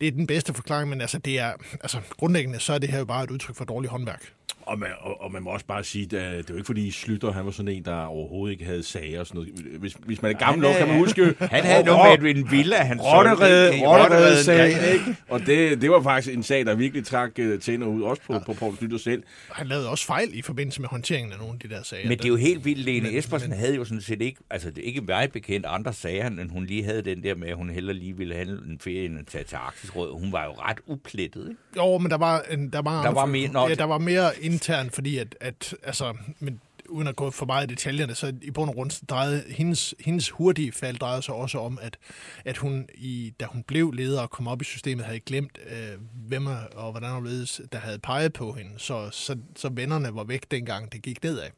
det 0.00 0.08
er 0.08 0.12
den 0.12 0.26
bedste 0.26 0.54
forklaring, 0.54 0.90
men 0.90 1.00
altså, 1.00 1.18
det 1.18 1.38
er, 1.38 1.52
altså, 1.72 1.98
grundlæggende 2.10 2.60
så 2.60 2.72
er 2.72 2.78
det 2.78 2.88
her 2.88 2.98
jo 2.98 3.04
bare 3.04 3.24
et 3.24 3.30
udtryk 3.30 3.56
for 3.56 3.64
dårlig 3.64 3.90
håndværk. 3.90 4.32
Og 4.66 4.78
man, 4.78 4.88
og, 5.00 5.20
og 5.20 5.32
man 5.32 5.42
må 5.42 5.50
også 5.50 5.66
bare 5.66 5.84
sige, 5.84 6.04
at 6.04 6.10
det 6.10 6.20
er 6.20 6.42
jo 6.50 6.54
ikke 6.54 6.66
fordi 6.66 6.90
Slytter, 6.90 7.32
han 7.32 7.44
var 7.44 7.50
sådan 7.50 7.68
en, 7.68 7.84
der 7.84 8.04
overhovedet 8.04 8.52
ikke 8.52 8.64
havde 8.64 8.82
sager 8.82 9.20
og 9.20 9.26
sådan 9.26 9.40
noget. 9.40 9.80
Hvis, 9.80 9.96
hvis 10.04 10.22
man 10.22 10.34
er 10.34 10.38
gammel 10.38 10.62
nok, 10.62 10.74
kan 10.74 10.88
man 10.88 10.98
huske... 10.98 11.34
Han 11.40 11.64
havde 11.64 11.84
noget 11.84 12.22
med 12.22 12.36
en 12.36 12.50
villa, 12.50 12.76
han 12.76 13.00
Rotterede? 13.00 13.72
Rotterede 13.86 14.44
sag, 14.44 14.70
ja. 14.70 14.92
ikke? 14.92 15.16
Og 15.28 15.40
det, 15.40 15.80
det 15.80 15.90
var 15.90 16.02
faktisk 16.02 16.36
en 16.36 16.42
sag, 16.42 16.66
der 16.66 16.74
virkelig 16.74 17.06
trak 17.06 17.30
uh, 17.40 17.58
tænder 17.58 17.86
ud, 17.86 18.02
også 18.02 18.22
på, 18.26 18.38
på 18.46 18.52
Poul 18.52 18.76
Slytter 18.76 18.98
selv. 18.98 19.22
Han 19.56 19.66
lavede 19.66 19.88
også 19.90 20.06
fejl 20.06 20.38
i 20.38 20.42
forbindelse 20.42 20.80
med 20.80 20.88
håndteringen 20.88 21.32
af 21.32 21.38
nogle 21.38 21.54
af 21.54 21.68
de 21.68 21.74
der 21.74 21.82
sager. 21.82 22.08
Men 22.08 22.18
det 22.18 22.24
er 22.24 22.28
jo 22.28 22.36
helt 22.36 22.64
vildt. 22.64 22.84
Lene 22.84 23.08
Men- 23.08 23.18
Espersen 23.18 23.52
havde 23.52 23.74
jo 23.74 23.84
sådan 23.84 24.00
set 24.00 24.22
ikke, 24.22 24.38
altså 24.50 24.70
det 24.70 24.78
er 24.78 24.82
ikke 24.86 25.00
meget 25.00 25.32
bekendt 25.32 25.66
andre 25.66 25.92
sager, 25.92 26.26
end 26.26 26.50
hun 26.50 26.66
lige 26.66 26.84
havde 26.84 27.02
den 27.02 27.22
der 27.22 27.34
med, 27.34 27.48
at 27.48 27.56
hun 27.56 27.70
heller 27.70 27.92
lige 27.92 28.16
ville 28.16 28.34
have 28.34 28.48
en 28.48 28.78
ferie 28.80 29.04
end 29.06 29.18
at 29.18 29.26
tage 29.26 29.44
til 29.44 29.56
Arktisråd. 29.56 30.20
Hun 30.20 30.32
var 30.32 30.44
jo 30.44 30.50
ret 30.52 30.78
uplettet, 30.86 31.48
ikke? 31.48 31.60
Jo, 31.76 31.98
men 31.98 32.10
der 32.10 32.16
var, 32.18 32.40
en, 32.50 32.70
der 32.72 32.82
var, 32.82 33.02
Der 33.02 33.10
var 33.12 33.26
mere- 33.26 33.68
ja, 33.68 33.74
der 33.74 33.84
var 33.84 33.98
mere 33.98 34.30
intern, 34.42 34.90
fordi 34.90 35.18
at, 35.18 35.36
at 35.40 35.74
altså, 35.82 36.14
men 36.40 36.60
uden 36.88 37.08
at 37.08 37.16
gå 37.16 37.30
for 37.30 37.46
meget 37.46 37.70
i 37.70 37.74
detaljerne, 37.74 38.14
så 38.14 38.32
i 38.42 38.50
bund 38.50 38.68
og 38.68 38.74
grund 38.74 39.06
drejede 39.06 39.44
hendes, 39.48 39.94
hendes 40.00 40.30
hurtige 40.30 40.72
fald 40.72 40.96
drejede 40.96 41.22
sig 41.22 41.34
også 41.34 41.58
om, 41.58 41.78
at, 41.82 41.98
at 42.44 42.56
hun, 42.56 42.88
i, 42.94 43.32
da 43.40 43.44
hun 43.44 43.62
blev 43.62 43.92
leder 43.92 44.20
og 44.22 44.30
kom 44.30 44.48
op 44.48 44.62
i 44.62 44.64
systemet, 44.64 45.04
havde 45.04 45.20
glemt, 45.20 45.58
øh, 45.70 46.00
hvem 46.28 46.46
er- 46.46 46.66
og 46.76 46.90
hvordan 46.90 47.10
og 47.10 47.20
hvorledes, 47.20 47.60
der 47.72 47.78
havde 47.78 47.98
peget 47.98 48.32
på 48.32 48.52
hende. 48.52 48.70
Så, 48.76 49.08
så, 49.10 49.36
så 49.56 49.68
vennerne 49.68 50.14
var 50.14 50.24
væk 50.24 50.50
dengang, 50.50 50.92
det 50.92 51.02
gik 51.02 51.22
nedad. 51.22 51.50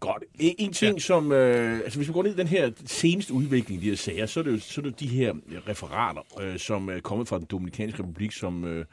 Godt. 0.00 0.24
En, 0.38 0.54
en 0.58 0.72
ting, 0.72 0.94
ja. 0.94 1.00
som... 1.00 1.32
Øh, 1.32 1.78
altså, 1.78 1.98
hvis 1.98 2.08
vi 2.08 2.12
går 2.12 2.22
ned 2.22 2.34
i 2.34 2.36
den 2.36 2.46
her 2.46 2.70
seneste 2.86 3.32
udvikling, 3.32 3.82
de 3.82 3.88
her 3.88 3.96
sager, 3.96 4.26
så 4.26 4.40
er 4.40 4.44
det 4.44 4.52
jo, 4.52 4.58
så 4.58 4.80
er 4.80 4.82
det 4.82 4.90
jo 4.90 4.96
de 5.06 5.08
her 5.08 5.34
referater, 5.68 6.40
øh, 6.40 6.58
som 6.58 6.88
er 6.88 7.00
kommet 7.00 7.28
fra 7.28 7.38
den 7.38 7.46
Dominikanske 7.46 8.02
Republik, 8.02 8.32
som 8.32 8.64
øh, 8.64 8.84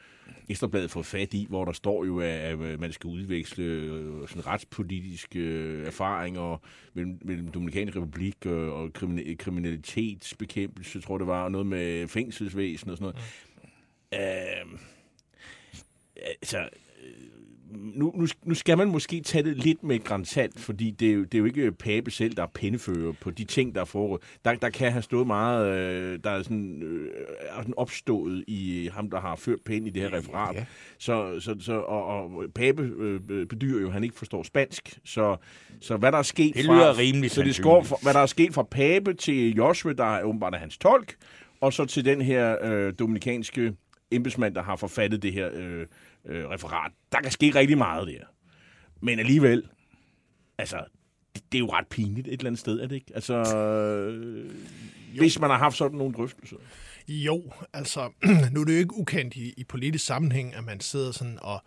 Ekstrabladet 0.50 0.92
får 0.92 1.02
fat 1.02 1.34
i, 1.34 1.46
hvor 1.50 1.66
der 1.66 1.72
står 1.72 2.06
jo, 2.06 2.20
at, 2.20 2.80
man 2.80 2.92
skal 2.92 3.08
udveksle 3.08 3.64
øh, 3.64 4.28
sådan 4.28 4.48
retspolitiske 4.48 5.40
øh, 5.40 5.88
erfaringer 5.88 6.62
mellem, 6.94 7.20
mellem 7.22 7.48
Dominikanske 7.48 8.02
Republik 8.02 8.46
og 8.46 8.94
kriminal, 8.94 9.38
kriminalitetsbekæmpelse, 9.38 11.02
tror 11.02 11.18
det 11.18 11.28
var, 11.28 11.44
og 11.44 11.52
noget 11.52 11.68
med 11.68 12.08
fængselsvæsen 12.08 12.90
og 12.90 12.98
sådan 12.98 13.14
noget. 13.14 13.26
Mm. 14.12 14.74
Øh, 14.74 14.80
altså, 16.42 16.70
nu, 17.78 18.14
nu, 18.16 18.28
nu 18.44 18.54
skal 18.54 18.78
man 18.78 18.88
måske 18.88 19.22
tage 19.22 19.44
det 19.44 19.58
lidt 19.58 19.84
med 19.84 20.04
grænsalt, 20.04 20.60
fordi 20.60 20.92
det 20.92 21.10
er, 21.10 21.14
jo, 21.14 21.24
det 21.24 21.34
er 21.34 21.40
jo 21.40 21.46
ikke 21.46 21.72
Pape 21.72 22.12
selv, 22.12 22.36
der 22.36 22.44
er 22.44 22.48
pindefører 22.48 23.14
på 23.22 23.32
de 23.32 23.44
ting, 23.44 23.76
der 23.76 23.82
er 23.82 23.86
foregået. 23.86 24.22
Der, 24.46 24.56
der 24.56 24.70
kan 24.70 24.92
have 24.92 25.02
stået 25.02 25.28
meget, 25.28 25.78
øh, 25.78 26.20
der 26.24 26.30
er 26.30 26.44
sådan, 26.44 26.84
øh, 26.84 27.10
er 27.40 27.62
sådan 27.62 27.74
opstået 27.78 28.44
i 28.48 28.90
ham, 28.94 29.10
der 29.10 29.20
har 29.20 29.36
ført 29.36 29.60
pind 29.66 29.88
i 29.88 29.90
det 29.90 30.02
her 30.02 30.14
referat. 30.14 30.56
Ja. 30.56 30.66
Så, 30.98 31.40
så, 31.40 31.56
så, 31.60 31.74
og, 31.74 32.06
og 32.06 32.44
Pape 32.56 32.84
øh, 32.84 33.48
bedyrer 33.48 33.82
jo, 33.82 33.88
at 33.88 33.94
han 33.94 34.04
ikke 34.04 34.16
forstår 34.16 34.44
spansk. 34.44 35.00
Så, 35.04 35.38
så 35.82 35.98
hvad 35.98 36.12
der 36.12 36.18
er 36.18 36.24
sket 36.24 36.56
Det 36.56 36.66
fra... 36.66 36.76
lyder 36.76 36.98
rimeligt 36.98 37.34
Så 37.34 37.42
det 37.42 37.62
går 37.64 37.84
fra, 37.84 37.96
hvad 38.02 38.14
der 38.14 38.20
er 38.20 38.26
sket 38.26 38.54
fra 38.54 38.64
Pape 38.64 39.14
til 39.14 39.56
Joshua, 39.56 39.94
der 39.94 40.16
er 40.16 40.24
åbenbart 40.24 40.54
er 40.54 40.58
hans 40.58 40.78
tolk, 40.78 41.16
og 41.62 41.74
så 41.74 41.86
til 41.86 42.06
den 42.06 42.22
her 42.22 42.58
øh, 42.62 42.94
dominikanske 43.00 43.74
embedsmand, 44.12 44.56
der 44.56 44.64
har 44.64 44.76
forfattet 44.76 45.24
det 45.24 45.34
her 45.34 45.50
øh, 45.54 45.86
øh, 46.26 46.46
referat. 46.46 46.92
Der 47.12 47.22
kan 47.22 47.32
ske 47.32 47.56
rigtig 47.56 47.78
meget 47.78 48.08
der. 48.08 48.26
Men 49.02 49.20
alligevel, 49.20 49.64
altså, 50.58 50.86
det, 51.36 51.44
det 51.52 51.58
er 51.58 51.60
jo 51.60 51.74
ret 51.74 51.88
pinligt 51.88 52.28
et 52.28 52.34
eller 52.34 52.48
andet 52.48 52.60
sted, 52.60 52.80
er 52.80 52.88
det 52.88 52.96
ikke? 52.96 53.12
Altså, 53.16 53.58
øh, 53.58 54.52
hvis 55.18 55.40
man 55.40 55.50
har 55.50 55.58
haft 55.58 55.78
sådan 55.78 55.98
nogle 55.98 56.14
drøftelser. 56.14 56.58
Jo, 57.08 57.54
altså, 57.74 58.12
nu 58.52 58.62
er 58.62 58.66
det 58.66 58.74
jo 58.74 58.80
ikke 58.80 58.98
ukendt 58.98 59.36
i, 59.36 59.54
i 59.58 59.64
politisk 59.64 60.06
sammenhæng, 60.06 60.56
at 60.56 60.64
man 60.64 60.80
sidder 60.80 61.12
sådan 61.12 61.40
og, 61.42 61.64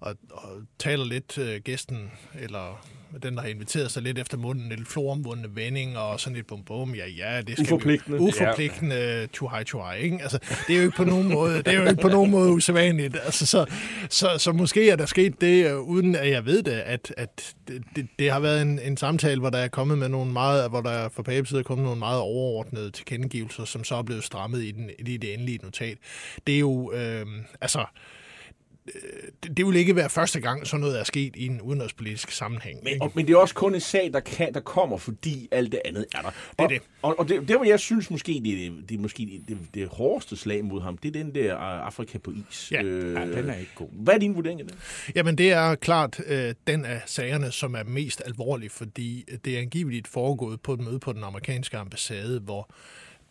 og, 0.00 0.16
og 0.30 0.62
taler 0.78 1.04
lidt 1.04 1.38
øh, 1.38 1.60
gæsten, 1.60 2.10
eller 2.34 2.86
den, 3.22 3.34
der 3.34 3.40
har 3.40 3.48
inviteret 3.48 3.90
sig 3.90 4.02
lidt 4.02 4.18
efter 4.18 4.38
munden, 4.38 4.68
lidt 4.68 4.88
floromvundne 4.88 5.48
vending, 5.54 5.98
og 5.98 6.20
sådan 6.20 6.36
lidt 6.36 6.46
bum 6.46 6.62
bum, 6.62 6.94
ja, 6.94 7.06
ja, 7.06 7.40
det 7.42 7.52
skal 7.52 7.62
Uforpligtende. 7.62 8.18
Vi, 8.18 8.24
uforpligtende, 8.24 9.26
to 9.32 9.48
high 9.48 9.64
to 9.64 9.82
high, 9.82 10.04
ikke? 10.04 10.18
Altså, 10.22 10.38
det 10.66 10.72
er 10.72 10.76
jo 10.76 10.84
ikke 10.84 10.96
på 10.96 11.04
nogen 11.04 11.28
måde, 11.28 11.56
det 11.56 11.68
er 11.68 11.82
jo 11.82 11.88
ikke 11.88 12.02
på 12.02 12.08
nogen 12.08 12.30
måde 12.30 12.50
usædvanligt. 12.50 13.16
Altså, 13.24 13.46
så, 13.46 13.66
så, 14.10 14.28
så 14.38 14.52
måske 14.52 14.90
er 14.90 14.96
der 14.96 15.06
sket 15.06 15.40
det, 15.40 15.70
øh, 15.70 15.78
uden 15.78 16.16
at 16.16 16.30
jeg 16.30 16.46
ved 16.46 16.62
det, 16.62 16.72
at, 16.72 17.14
at 17.16 17.54
det, 17.68 17.82
det, 17.96 18.06
det 18.18 18.30
har 18.30 18.40
været 18.40 18.62
en, 18.62 18.78
en 18.78 18.96
samtale, 18.96 19.40
hvor 19.40 19.50
der 19.50 19.58
er 19.58 19.68
kommet 19.68 19.98
med 19.98 20.08
nogle 20.08 20.32
meget, 20.32 20.70
hvor 20.70 20.80
der 20.80 21.08
fra 21.08 21.22
Papes 21.22 21.48
side 21.48 21.60
er 21.60 21.64
kommet 21.64 21.84
nogle 21.84 21.98
meget 21.98 22.20
overordnede 22.20 22.90
tilkendegivelser, 22.90 23.64
som 23.64 23.84
så 23.84 23.94
er 23.94 24.02
blevet 24.02 24.24
strammet 24.24 24.62
i, 24.62 24.70
den, 24.70 24.90
i 24.98 25.16
det 25.16 25.34
endelige 25.34 25.58
notat. 25.62 25.98
Det 26.46 26.54
er 26.54 26.58
jo, 26.58 26.92
øh, 26.92 27.26
altså, 27.60 27.84
det, 29.42 29.56
det 29.56 29.66
vil 29.66 29.76
ikke 29.76 29.96
være 29.96 30.10
første 30.10 30.40
gang, 30.40 30.66
sådan 30.66 30.80
noget 30.80 31.00
er 31.00 31.04
sket 31.04 31.36
i 31.36 31.46
en 31.46 31.60
udenrigspolitisk 31.60 32.30
sammenhæng. 32.30 32.78
Men, 32.84 33.02
og, 33.02 33.12
men 33.14 33.26
det 33.26 33.32
er 33.32 33.36
også 33.36 33.54
kun 33.54 33.74
en 33.74 33.80
sag, 33.80 34.10
der, 34.12 34.20
kan, 34.20 34.54
der 34.54 34.60
kommer, 34.60 34.96
fordi 34.98 35.48
alt 35.50 35.72
det 35.72 35.80
andet 35.84 36.06
er 36.14 36.20
der. 36.22 36.28
er 36.28 36.32
og, 36.64 36.68
det. 36.70 36.82
Og, 37.02 37.18
og 37.18 37.28
det, 37.28 37.48
det, 37.48 37.56
hvor 37.56 37.64
jeg 37.64 37.80
synes 37.80 38.10
måske, 38.10 38.40
det, 38.44 38.66
er- 38.66 38.70
det 38.88 38.94
er 38.94 38.98
måske 38.98 39.22
det, 39.48 39.58
det, 39.58 39.74
det 39.74 39.88
hårdeste 39.88 40.36
slag 40.36 40.64
mod 40.64 40.80
ham, 40.82 40.96
det 40.98 41.08
er 41.16 41.22
den 41.24 41.34
der 41.34 41.54
uh, 41.56 41.62
Afrika 41.86 42.18
på 42.18 42.32
is. 42.50 42.68
Ja. 42.72 42.82
Øh, 42.82 43.14
Ja, 43.14 43.26
den 43.26 43.50
er 43.50 43.54
ikke 43.56 43.72
god. 43.74 43.88
Hvad 43.92 44.14
er 44.14 44.18
din 44.18 44.34
vurdering 44.34 44.60
af 44.60 44.66
det? 44.66 44.76
Jamen, 45.14 45.38
det 45.38 45.52
er 45.52 45.74
klart 45.74 46.20
øh, 46.26 46.54
den 46.66 46.84
af 46.84 47.02
sagerne, 47.06 47.52
som 47.52 47.74
er 47.74 47.84
mest 47.84 48.22
alvorlig, 48.26 48.70
fordi 48.70 49.24
det 49.44 49.54
er 49.56 49.58
angiveligt 49.60 50.08
foregået 50.08 50.60
på 50.60 50.72
et 50.74 50.80
møde 50.80 50.98
på 50.98 51.12
den 51.12 51.24
amerikanske 51.24 51.76
ambassade, 51.76 52.40
hvor 52.40 52.70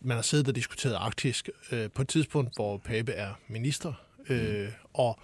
man 0.02 0.14
har 0.16 0.22
siddet 0.22 0.48
og 0.48 0.54
diskuteret 0.56 0.94
arktisk 0.94 1.48
øh, 1.72 1.90
på 1.94 2.02
et 2.02 2.08
tidspunkt, 2.08 2.54
hvor 2.56 2.76
Pape 2.78 3.12
er 3.12 3.28
minister, 3.48 3.92
øh, 4.30 4.68
og, 4.94 5.18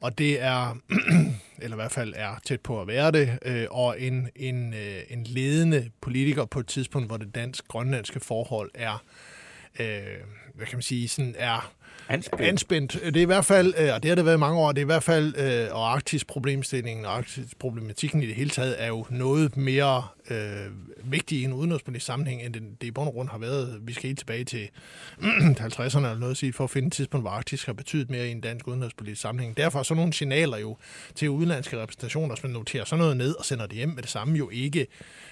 og 0.00 0.18
det 0.18 0.42
er, 0.42 0.78
eller 1.62 1.76
i 1.76 1.80
hvert 1.80 1.92
fald 1.92 2.14
er 2.16 2.40
tæt 2.44 2.60
på 2.60 2.80
at 2.80 2.86
være 2.86 3.10
det, 3.10 3.38
øh, 3.44 3.66
og 3.70 4.00
en, 4.00 4.28
en, 4.36 4.74
øh, 4.74 5.00
en 5.10 5.24
ledende 5.24 5.90
politiker 6.00 6.44
på 6.44 6.60
et 6.60 6.66
tidspunkt, 6.66 7.08
hvor 7.08 7.16
det 7.16 7.34
dansk-grønlandske 7.34 8.20
forhold 8.20 8.70
er, 8.74 9.04
øh, 9.80 10.18
hvad 10.54 10.66
kan 10.66 10.76
man 10.76 10.82
sige, 10.82 11.08
sådan 11.08 11.34
er 11.38 11.72
Anspændt. 12.08 12.42
anspændt. 12.42 12.92
Det 12.92 13.16
er 13.16 13.20
i 13.20 13.24
hvert 13.24 13.44
fald, 13.44 13.74
øh, 13.78 13.94
og 13.94 14.02
det 14.02 14.08
har 14.08 14.14
det 14.14 14.24
været 14.24 14.36
i 14.36 14.38
mange 14.38 14.58
år, 14.58 14.72
det 14.72 14.78
er 14.78 14.84
i 14.84 14.86
hvert 14.86 15.02
fald, 15.02 15.36
øh, 15.36 15.76
og 15.76 15.92
Arktis 15.92 16.24
problemstillingen 16.24 17.04
og 17.04 17.16
Arktis 17.16 17.46
problematikken 17.58 18.22
i 18.22 18.26
det 18.26 18.34
hele 18.34 18.50
taget 18.50 18.76
er 18.78 18.86
jo 18.86 19.06
noget 19.10 19.56
mere 19.56 20.04
øh, 20.30 20.66
vigtig 21.04 21.38
i 21.38 21.44
en 21.44 21.52
udenrigspolitisk 21.52 22.06
sammenhæng, 22.06 22.42
end 22.42 22.54
det, 22.54 22.62
det 22.80 22.86
i 22.86 22.90
bund 22.90 23.08
og 23.08 23.14
grund 23.14 23.28
har 23.28 23.38
været. 23.38 23.80
Vi 23.82 23.92
skal 23.92 24.06
helt 24.06 24.18
tilbage 24.18 24.44
til 24.44 24.68
50'erne 25.60 25.96
eller 25.96 26.18
noget 26.18 26.30
at 26.30 26.36
sige, 26.36 26.52
for 26.52 26.64
at 26.64 26.70
finde 26.70 26.86
et 26.86 26.92
tidspunkt, 26.92 27.24
hvor 27.24 27.30
Arktis 27.30 27.64
har 27.64 27.72
betydet 27.72 28.10
mere 28.10 28.28
i 28.28 28.30
en 28.30 28.40
dansk 28.40 28.68
udenrigspolitisk 28.68 29.20
sammenhæng. 29.20 29.56
Derfor 29.56 29.78
er 29.78 29.82
sådan 29.82 29.96
nogle 29.96 30.12
signaler 30.12 30.58
jo 30.58 30.76
til 31.14 31.30
udenlandske 31.30 31.82
repræsentationer, 31.82 32.34
som 32.34 32.50
noterer 32.50 32.84
sådan 32.84 33.00
noget 33.00 33.16
ned 33.16 33.34
og 33.38 33.44
sender 33.44 33.66
det 33.66 33.76
hjem 33.76 33.88
med 33.88 34.02
det 34.02 34.10
samme, 34.10 34.38
jo 34.38 34.50
ikke, 34.50 34.86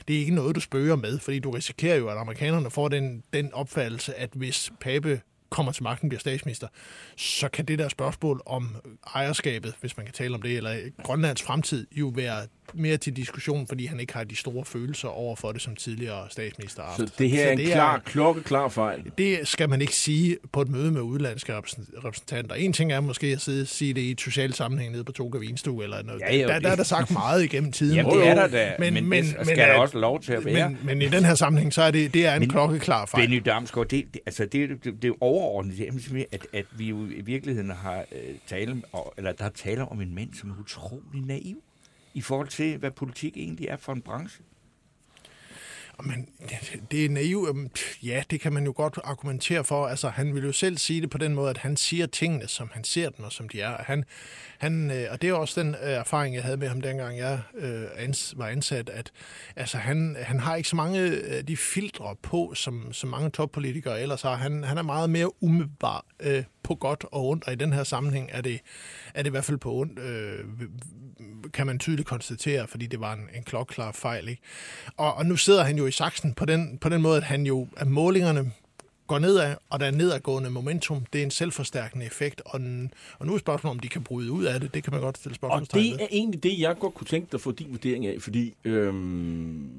det 0.08 0.16
er 0.16 0.20
ikke 0.20 0.34
noget, 0.34 0.54
du 0.54 0.60
spøger 0.60 0.96
med, 0.96 1.18
fordi 1.18 1.38
du 1.38 1.50
risikerer 1.50 1.96
jo, 1.96 2.08
at 2.08 2.18
amerikanerne 2.18 2.70
får 2.70 2.88
den, 2.88 3.22
den 3.32 3.52
opfattelse, 3.52 4.14
at 4.14 4.30
hvis 4.34 4.72
Pape 4.80 5.20
kommer 5.50 5.72
til 5.72 5.82
magten 5.82 6.08
bliver 6.08 6.20
statsminister, 6.20 6.68
så 7.16 7.48
kan 7.48 7.64
det 7.64 7.78
der 7.78 7.88
spørgsmål 7.88 8.42
om 8.46 8.76
ejerskabet, 9.14 9.74
hvis 9.80 9.96
man 9.96 10.06
kan 10.06 10.14
tale 10.14 10.34
om 10.34 10.42
det, 10.42 10.56
eller 10.56 10.90
Grønlands 11.02 11.42
fremtid, 11.42 11.86
jo 11.92 12.12
være 12.14 12.46
mere 12.74 12.96
til 12.96 13.16
diskussion, 13.16 13.66
fordi 13.66 13.86
han 13.86 14.00
ikke 14.00 14.12
har 14.12 14.24
de 14.24 14.36
store 14.36 14.64
følelser 14.64 15.08
over 15.08 15.36
for 15.36 15.52
det 15.52 15.62
som 15.62 15.76
tidligere 15.76 16.26
statsminister. 16.30 16.82
Så 16.96 17.10
det 17.18 17.30
her 17.30 17.46
er 17.46 17.52
en 17.52 17.58
klar, 17.58 17.96
er, 17.96 17.98
klokkeklar 17.98 18.68
fejl? 18.68 19.12
Det 19.18 19.48
skal 19.48 19.68
man 19.68 19.80
ikke 19.80 19.94
sige 19.94 20.36
på 20.52 20.62
et 20.62 20.68
møde 20.68 20.92
med 20.92 21.00
udlandske 21.00 21.52
repræsentanter. 22.04 22.54
En 22.54 22.72
ting 22.72 22.92
er 22.92 23.00
måske 23.00 23.26
at 23.26 23.40
sidde 23.40 23.66
sige 23.66 23.94
det 23.94 24.00
i 24.00 24.10
et 24.10 24.20
socialt 24.20 24.56
sammenhæng 24.56 24.92
nede 24.92 25.04
på 25.04 25.12
Toga 25.12 25.38
Vinstue, 25.38 25.84
eller 25.84 26.02
noget. 26.02 26.20
Ja, 26.20 26.36
jo, 26.36 26.48
der, 26.48 26.58
der 26.58 26.70
er 26.70 26.76
der 26.76 26.82
sagt 26.82 27.10
meget 27.10 27.44
igennem 27.44 27.72
tiden. 27.72 27.96
Jamen, 27.96 28.12
det 28.12 28.28
er 28.28 28.34
der 28.34 28.48
da, 28.48 28.74
men, 28.78 28.94
men, 28.94 29.08
men 29.08 29.24
skal 29.24 29.46
men, 29.46 29.58
der 29.58 29.74
også 29.74 29.98
lov 29.98 30.20
til 30.22 30.32
at 30.32 30.44
være. 30.44 30.68
Men, 30.68 30.78
men 30.84 31.02
i 31.02 31.08
den 31.08 31.24
her 31.24 31.34
sammenhæng, 31.34 31.72
så 31.72 31.82
er 31.82 31.90
det, 31.90 32.14
det 32.14 32.26
er 32.26 32.34
en 32.34 32.40
men, 32.40 32.48
klokkeklar 32.48 33.06
fejl. 33.06 33.28
Benny 33.28 33.42
Damsgaard, 33.44 33.88
det, 33.88 34.04
det, 34.14 34.20
altså, 34.26 34.44
det, 34.44 34.84
det, 34.84 35.02
det 35.02 35.08
er 35.08 35.14
overordnet, 35.20 35.78
det 35.78 35.88
er, 35.88 36.24
at, 36.32 36.46
at 36.52 36.64
vi 36.76 36.88
jo 36.88 37.06
i 37.06 37.20
virkeligheden 37.20 37.70
har 37.70 38.04
øh, 38.12 38.34
tale, 38.46 38.82
eller 39.16 39.32
der 39.32 39.44
er 39.44 39.48
tale 39.48 39.88
om 39.88 40.00
en 40.00 40.14
mand, 40.14 40.34
som 40.34 40.50
er 40.50 40.54
utrolig 40.60 41.22
naiv 41.26 41.56
i 42.14 42.20
forhold 42.20 42.48
til, 42.48 42.76
hvad 42.76 42.90
politik 42.90 43.36
egentlig 43.36 43.68
er 43.68 43.76
for 43.76 43.92
en 43.92 44.02
branche? 44.02 44.42
Men 46.04 46.28
det 46.90 47.04
er 47.04 47.08
naivt. 47.08 47.48
Øhm, 47.48 47.70
ja, 48.02 48.22
det 48.30 48.40
kan 48.40 48.52
man 48.52 48.64
jo 48.64 48.72
godt 48.76 48.98
argumentere 49.04 49.64
for. 49.64 49.86
Altså, 49.86 50.08
han 50.08 50.34
vil 50.34 50.44
jo 50.44 50.52
selv 50.52 50.78
sige 50.78 51.00
det 51.00 51.10
på 51.10 51.18
den 51.18 51.34
måde, 51.34 51.50
at 51.50 51.58
han 51.58 51.76
siger 51.76 52.06
tingene, 52.06 52.48
som 52.48 52.70
han 52.72 52.84
ser 52.84 53.10
dem, 53.10 53.24
og 53.24 53.32
som 53.32 53.48
de 53.48 53.60
er. 53.60 53.82
Han, 53.82 54.04
han, 54.58 54.90
øh, 54.90 55.06
og 55.10 55.22
det 55.22 55.30
er 55.30 55.34
også 55.34 55.60
den 55.60 55.74
øh, 55.74 55.90
erfaring, 55.90 56.34
jeg 56.34 56.42
havde 56.42 56.56
med 56.56 56.68
ham, 56.68 56.80
dengang 56.80 57.18
jeg 57.18 57.40
øh, 57.54 57.84
var 58.36 58.46
ansat, 58.46 58.88
at 58.88 59.12
altså, 59.56 59.78
han, 59.78 60.16
han 60.20 60.40
har 60.40 60.56
ikke 60.56 60.68
så 60.68 60.76
mange 60.76 61.00
af 61.26 61.46
de 61.46 61.56
filtre 61.56 62.16
på, 62.22 62.52
som, 62.54 62.92
som 62.92 63.10
mange 63.10 63.30
toppolitikere 63.30 64.00
ellers 64.00 64.22
har. 64.22 64.36
Han, 64.36 64.64
han 64.64 64.78
er 64.78 64.82
meget 64.82 65.10
mere 65.10 65.42
umiddelbar 65.42 66.04
øh, 66.20 66.44
på 66.62 66.74
godt 66.74 67.04
og 67.12 67.28
ondt, 67.28 67.44
og 67.46 67.52
i 67.52 67.56
den 67.56 67.72
her 67.72 67.84
sammenhæng 67.84 68.28
er 68.32 68.40
det, 68.40 68.60
er 69.14 69.22
det 69.22 69.30
i 69.30 69.30
hvert 69.30 69.44
fald 69.44 69.58
på 69.58 69.74
ondt, 69.74 69.98
øh, 69.98 70.44
kan 71.52 71.66
man 71.66 71.78
tydeligt 71.78 72.08
konstatere, 72.08 72.68
fordi 72.68 72.86
det 72.86 73.00
var 73.00 73.12
en, 73.12 73.28
en 73.34 73.42
klokklar 73.42 73.92
fejl. 73.92 74.28
Ikke? 74.28 74.42
Og, 74.96 75.14
og 75.14 75.26
nu 75.26 75.36
sidder 75.36 75.64
han 75.64 75.78
jo 75.78 75.86
i 75.86 75.90
saksen 75.90 76.34
på 76.34 76.44
den, 76.44 76.78
på 76.78 76.88
den 76.88 77.02
måde, 77.02 77.16
at 77.16 77.22
han 77.22 77.46
jo, 77.46 77.68
at 77.76 77.86
målingerne 77.86 78.52
går 79.06 79.18
nedad, 79.18 79.56
og 79.70 79.80
der 79.80 79.86
er 79.86 79.90
nedadgående 79.90 80.50
momentum. 80.50 81.04
Det 81.12 81.18
er 81.18 81.22
en 81.22 81.30
selvforstærkende 81.30 82.06
effekt, 82.06 82.42
og, 82.46 82.60
en, 82.60 82.92
og 83.18 83.26
nu 83.26 83.34
er 83.34 83.38
spørgsmålet, 83.38 83.76
om 83.76 83.80
de 83.80 83.88
kan 83.88 84.02
bryde 84.02 84.32
ud 84.32 84.44
af 84.44 84.60
det. 84.60 84.74
Det 84.74 84.84
kan 84.84 84.92
man 84.92 85.02
godt 85.02 85.18
stille 85.18 85.34
spørgsmål 85.34 85.60
Og 85.60 85.74
det 85.74 86.02
er 86.02 86.06
egentlig 86.10 86.42
det, 86.42 86.58
jeg 86.58 86.78
godt 86.78 86.94
kunne 86.94 87.06
tænke 87.06 87.26
dig 87.32 87.34
at 87.34 87.40
få 87.40 87.52
din 87.52 87.70
vurdering 87.70 88.06
af, 88.06 88.22
fordi 88.22 88.54
øhm, 88.64 89.70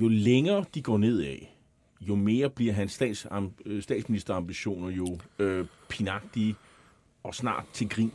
jo 0.00 0.08
længere 0.08 0.64
de 0.74 0.82
går 0.82 0.98
nedad, 0.98 1.36
jo 2.00 2.14
mere 2.14 2.50
bliver 2.50 2.72
hans 2.72 2.92
stats, 2.92 3.26
øh, 3.66 3.82
statsministerambitioner 3.82 4.90
jo 4.90 5.18
øh, 5.38 5.66
pinagtige 5.88 6.54
og 7.22 7.34
snart 7.34 7.64
til 7.72 7.88
grin. 7.88 8.12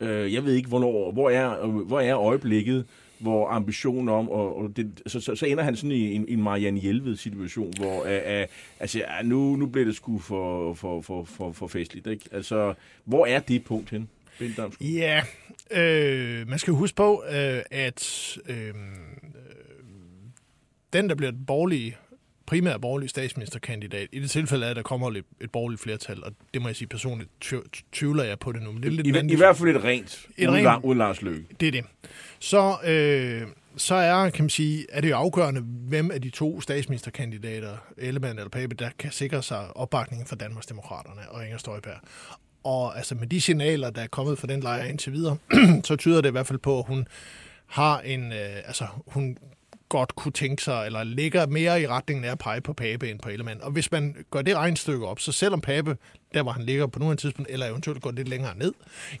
Øh, 0.00 0.34
jeg 0.34 0.44
ved 0.44 0.54
ikke, 0.54 0.68
hvornår, 0.68 1.12
hvor, 1.12 1.30
er, 1.30 1.66
hvor 1.66 2.00
er 2.00 2.18
øjeblikket, 2.18 2.86
hvor 3.18 3.48
ambitionen 3.48 4.08
om, 4.08 4.28
og, 4.28 4.56
og 4.56 4.76
det, 4.76 5.02
så, 5.06 5.20
så, 5.20 5.34
så 5.34 5.46
ender 5.46 5.64
han 5.64 5.76
sådan 5.76 5.92
i 5.92 6.14
en, 6.14 6.24
en 6.28 6.42
Marianne 6.42 6.80
Hjelved-situation, 6.80 7.72
hvor 7.76 8.00
uh, 8.00 8.40
uh, 8.40 8.46
altså, 8.80 9.02
nu, 9.24 9.56
nu 9.56 9.66
bliver 9.66 9.84
det 9.84 9.96
sgu 9.96 10.18
for, 10.18 10.74
for, 10.74 11.00
for, 11.00 11.24
for, 11.24 11.52
for 11.52 11.66
festligt. 11.66 12.06
Ikke? 12.06 12.24
Altså, 12.32 12.74
hvor 13.04 13.26
er 13.26 13.40
det 13.40 13.64
punkt 13.64 13.90
hen? 13.90 14.08
Ja, 14.80 15.22
øh, 15.70 16.48
man 16.48 16.58
skal 16.58 16.74
huske 16.74 16.96
på, 16.96 17.24
øh, 17.30 17.62
at 17.70 18.38
øh, 18.48 18.74
den, 20.92 21.08
der 21.08 21.14
bliver 21.14 21.30
den 21.30 21.44
borgerlige 21.46 21.96
primært 22.48 22.80
borgerlig 22.80 23.10
statsministerkandidat. 23.10 24.08
I 24.12 24.20
det 24.20 24.30
tilfælde 24.30 24.66
er, 24.66 24.70
at 24.70 24.76
der 24.76 24.82
kommer 24.82 25.10
et, 25.10 25.24
et 25.40 25.50
borgerligt 25.50 25.82
flertal, 25.82 26.24
og 26.24 26.32
det 26.54 26.62
må 26.62 26.68
jeg 26.68 26.76
sige 26.76 26.88
personligt, 26.88 27.30
tvivler 27.92 28.24
jeg 28.24 28.38
på 28.38 28.52
det 28.52 28.62
nu. 28.62 28.72
Men 28.72 28.82
det 28.82 28.88
er 28.88 29.12
lidt 29.12 29.30
I, 29.30 29.34
I 29.34 29.36
hvert 29.36 29.56
fald 29.56 29.76
et 29.76 29.84
rent, 29.84 30.26
et 30.36 30.48
uden, 30.48 30.66
rent 30.66 30.84
uden 30.84 30.98
Lars 30.98 31.22
Løkke. 31.22 31.44
Det 31.60 31.68
er 31.68 31.72
det. 31.72 31.84
Så, 32.38 32.76
øh, 32.84 33.42
så 33.76 33.94
er, 33.94 34.30
kan 34.30 34.44
man 34.44 34.50
sige, 34.50 34.86
er 34.88 35.00
det 35.00 35.10
jo 35.10 35.16
afgørende, 35.16 35.60
hvem 35.60 36.10
af 36.10 36.22
de 36.22 36.30
to 36.30 36.60
statsministerkandidater, 36.60 37.76
Ellemann 37.98 38.38
eller 38.38 38.50
Pape, 38.50 38.74
der 38.74 38.90
kan 38.98 39.12
sikre 39.12 39.42
sig 39.42 39.76
opbakningen 39.76 40.26
fra 40.26 40.36
Danmarksdemokraterne 40.36 41.20
og 41.30 41.44
Inger 41.44 41.58
Støjberg. 41.58 41.98
Og 42.64 42.96
altså 42.96 43.14
med 43.14 43.26
de 43.26 43.40
signaler, 43.40 43.90
der 43.90 44.02
er 44.02 44.06
kommet 44.06 44.38
fra 44.38 44.46
den 44.46 44.60
lejr 44.60 44.84
indtil 44.84 45.12
videre, 45.12 45.36
så 45.84 45.96
tyder 45.96 46.20
det 46.20 46.28
i 46.28 46.32
hvert 46.32 46.46
fald 46.46 46.58
på, 46.58 46.78
at 46.78 46.84
hun 46.86 47.08
har 47.66 48.00
en, 48.00 48.32
øh, 48.32 48.56
altså 48.66 48.86
hun 49.06 49.38
godt 49.88 50.16
kunne 50.16 50.32
tænke 50.32 50.62
sig, 50.62 50.86
eller 50.86 51.04
ligger 51.04 51.46
mere 51.46 51.82
i 51.82 51.86
retningen 51.86 52.24
af 52.24 52.30
at 52.30 52.38
pege 52.38 52.60
på 52.60 52.72
Pape 52.72 53.10
end 53.10 53.18
på 53.18 53.28
Ellemann. 53.28 53.62
Og 53.62 53.70
hvis 53.70 53.92
man 53.92 54.24
gør 54.30 54.42
det 54.42 54.56
regnstykke 54.56 55.06
op, 55.06 55.20
så 55.20 55.32
selvom 55.32 55.60
Pape, 55.60 55.96
der 56.34 56.42
hvor 56.42 56.52
han 56.52 56.62
ligger 56.62 56.86
på 56.86 56.98
nuværende 56.98 57.22
tidspunkt, 57.22 57.50
eller 57.50 57.66
eventuelt 57.66 58.02
går 58.02 58.10
lidt 58.10 58.28
længere 58.28 58.58
ned, 58.58 58.72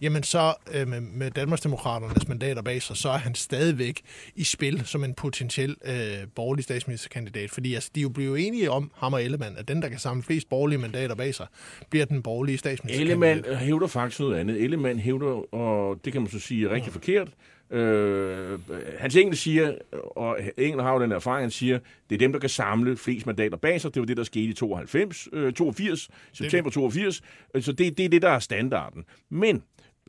jamen 0.02 0.22
så 0.22 0.54
øh, 0.72 0.88
med, 0.88 1.00
med 1.00 1.30
Danmarksdemokraternes 1.30 2.28
mandater 2.28 2.62
bag 2.62 2.82
sig, 2.82 2.96
så 2.96 3.08
er 3.08 3.18
han 3.18 3.34
stadigvæk 3.34 4.00
i 4.36 4.44
spil 4.44 4.82
som 4.84 5.04
en 5.04 5.14
potentiel 5.14 5.76
øh, 5.84 5.94
borgerlig 6.34 6.64
statsministerkandidat. 6.64 7.50
Fordi 7.50 7.74
altså, 7.74 7.90
de 7.94 8.00
er 8.00 8.02
jo 8.02 8.08
blevet 8.08 8.46
enige 8.46 8.70
om, 8.70 8.90
ham 8.96 9.12
og 9.12 9.24
Ellemann, 9.24 9.56
at 9.56 9.68
den, 9.68 9.82
der 9.82 9.88
kan 9.88 9.98
samle 9.98 10.22
flest 10.22 10.48
borgerlige 10.48 10.78
mandater 10.78 11.14
bag 11.14 11.34
sig, 11.34 11.46
bliver 11.90 12.06
den 12.06 12.22
borgerlige 12.22 12.58
statsministerkandidat. 12.58 13.36
Ellemann 13.36 13.58
hævder 13.58 13.86
faktisk 13.86 14.20
noget 14.20 14.36
andet. 14.36 14.62
Ellemann 14.64 14.98
hævder, 14.98 15.54
og 15.54 16.00
det 16.04 16.12
kan 16.12 16.22
man 16.22 16.30
så 16.30 16.38
sige 16.38 16.66
er 16.66 16.70
rigtig 16.70 16.88
ja. 16.88 16.94
forkert, 16.94 17.28
Øh, 17.70 18.58
Hans 18.98 19.16
Engel 19.16 19.36
siger, 19.36 19.74
og 20.16 20.38
Engel 20.56 20.82
har 20.82 20.92
jo 20.92 21.02
den 21.02 21.12
erfaring, 21.12 21.42
han 21.42 21.50
siger, 21.50 21.78
det 22.10 22.14
er 22.14 22.18
dem, 22.18 22.32
der 22.32 22.38
kan 22.38 22.48
samle 22.48 22.96
flest 22.96 23.26
mandater 23.26 23.56
bag 23.56 23.80
sig. 23.80 23.94
Det 23.94 24.00
var 24.00 24.06
det, 24.06 24.16
der 24.16 24.24
skete 24.24 24.44
i 24.44 24.52
92, 24.52 25.28
øh, 25.32 25.52
82, 25.52 26.08
september 26.32 26.70
82. 26.70 27.22
Så 27.60 27.72
det, 27.72 27.98
det 27.98 28.04
er 28.04 28.08
det, 28.08 28.22
der 28.22 28.30
er 28.30 28.38
standarden. 28.38 29.04
Men 29.30 29.62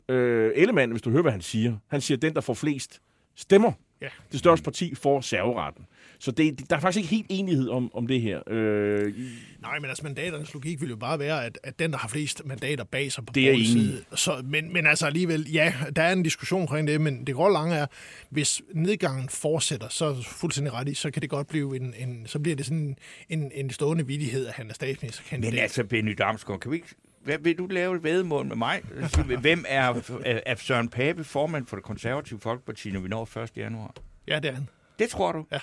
øh, 0.08 0.52
Ellemann, 0.54 0.90
hvis 0.90 1.02
du 1.02 1.10
hører, 1.10 1.22
hvad 1.22 1.32
han 1.32 1.40
siger, 1.40 1.76
han 1.88 2.00
siger, 2.00 2.18
den, 2.18 2.34
der 2.34 2.40
får 2.40 2.54
flest 2.54 3.00
stemmer, 3.36 3.72
ja. 4.00 4.08
det 4.32 4.38
største 4.38 4.64
parti 4.64 4.94
får 4.94 5.20
serveretten. 5.20 5.86
Så 6.20 6.30
det, 6.30 6.70
der 6.70 6.76
er 6.76 6.80
faktisk 6.80 6.96
ikke 6.96 7.16
helt 7.16 7.26
enighed 7.28 7.68
om, 7.68 7.94
om 7.94 8.06
det 8.06 8.20
her. 8.20 8.40
Øh, 8.46 9.14
Nej, 9.60 9.78
men 9.78 9.88
altså 9.88 10.04
mandaternes 10.04 10.54
logik 10.54 10.80
vil 10.80 10.88
jo 10.88 10.96
bare 10.96 11.18
være, 11.18 11.44
at, 11.44 11.58
at 11.62 11.78
den, 11.78 11.92
der 11.92 11.98
har 11.98 12.08
flest 12.08 12.42
mandater 12.44 12.84
bag 12.84 13.12
sig 13.12 13.26
på 13.26 13.32
det 13.32 13.50
er 13.50 13.56
side. 13.64 14.04
Så, 14.14 14.42
men, 14.44 14.72
men 14.72 14.86
altså 14.86 15.06
alligevel, 15.06 15.50
ja, 15.52 15.74
der 15.96 16.02
er 16.02 16.12
en 16.12 16.22
diskussion 16.22 16.60
omkring 16.60 16.88
det, 16.88 17.00
men 17.00 17.26
det 17.26 17.34
går 17.34 17.48
lange 17.48 17.74
er, 17.74 17.86
hvis 18.30 18.62
nedgangen 18.74 19.28
fortsætter, 19.28 19.88
så 19.88 20.22
fuldstændig 20.26 20.72
ret 20.72 20.88
i, 20.88 20.94
så 20.94 21.10
kan 21.10 21.22
det 21.22 21.30
godt 21.30 21.48
blive 21.48 21.76
en, 21.76 21.94
en 21.98 22.26
så 22.26 22.38
bliver 22.38 22.56
det 22.56 22.66
sådan 22.66 22.96
en, 23.28 23.52
en 23.54 23.70
stående 23.70 24.06
vidighed, 24.06 24.46
at 24.46 24.52
han 24.52 24.70
er 24.70 24.74
statsministerkandidat. 24.74 25.52
Men 25.52 25.62
altså, 25.62 25.84
Benny 25.84 26.14
Damsgaard, 26.18 26.60
kan 26.60 26.70
vi 26.70 26.76
ikke 26.76 26.88
hvad, 27.24 27.38
vil 27.38 27.58
du 27.58 27.66
lave 27.66 27.96
et 27.96 28.02
vedmål 28.02 28.46
med 28.46 28.56
mig? 28.56 28.82
Hvem 29.40 29.64
er, 29.68 29.94
er, 30.24 30.40
er 30.46 30.54
Søren 30.54 30.88
Pape 30.88 31.24
formand 31.24 31.66
for 31.66 31.76
det 31.76 31.84
konservative 31.84 32.40
Folkeparti, 32.40 32.90
når 32.90 33.00
vi 33.00 33.08
når 33.08 33.38
1. 33.38 33.50
januar? 33.56 33.94
Ja, 34.26 34.38
det 34.38 34.48
er 34.48 34.54
han. 34.54 34.68
Det 34.98 35.08
tror 35.08 35.32
du? 35.32 35.46
Ja. 35.52 35.58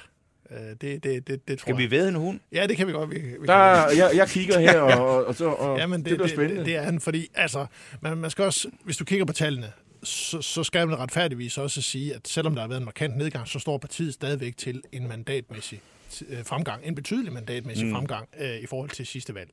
Øh, 0.51 0.57
det, 0.81 1.03
det, 1.03 1.27
det, 1.27 1.47
det 1.47 1.59
tror 1.59 1.65
Skal 1.65 1.77
vi 1.77 1.91
ved 1.91 2.07
en 2.07 2.15
hund? 2.15 2.39
Ja, 2.51 2.67
det 2.67 2.77
kan 2.77 2.87
vi 2.87 2.91
godt. 2.91 3.11
Vi, 3.11 3.15
vi 3.15 3.45
der, 3.47 3.89
jeg, 3.89 4.11
jeg 4.15 4.27
kigger 4.27 4.59
her, 4.59 4.79
og, 5.01 5.25
og, 5.25 5.35
så, 5.35 5.49
og 5.49 5.77
ja, 5.77 5.87
men 5.87 5.99
det, 5.99 6.09
det 6.09 6.17
bliver 6.17 6.27
spændende. 6.27 6.57
Det, 6.57 6.65
det 6.65 6.75
er 6.75 6.81
han, 6.81 6.99
fordi 6.99 7.27
altså, 7.35 7.65
man, 8.01 8.17
man 8.17 8.29
skal 8.29 8.45
også, 8.45 8.67
hvis 8.83 8.97
du 8.97 9.05
kigger 9.05 9.25
på 9.25 9.33
tallene, 9.33 9.71
så, 10.03 10.41
så 10.41 10.63
skal 10.63 10.87
man 10.87 10.99
retfærdigvis 10.99 11.57
også 11.57 11.81
sige, 11.81 12.15
at 12.15 12.27
selvom 12.27 12.53
der 12.53 12.61
har 12.61 12.67
været 12.67 12.79
en 12.79 12.85
markant 12.85 13.17
nedgang, 13.17 13.47
så 13.47 13.59
står 13.59 13.77
partiet 13.77 14.13
stadigvæk 14.13 14.57
til 14.57 14.81
en 14.91 15.07
mandatmæssig 15.07 15.81
øh, 16.29 16.45
fremgang, 16.45 16.85
en 16.85 16.95
betydelig 16.95 17.33
mandatmæssig 17.33 17.85
mm. 17.85 17.93
fremgang 17.93 18.29
øh, 18.39 18.57
i 18.57 18.65
forhold 18.65 18.89
til 18.89 19.05
sidste 19.05 19.35
valg. 19.35 19.49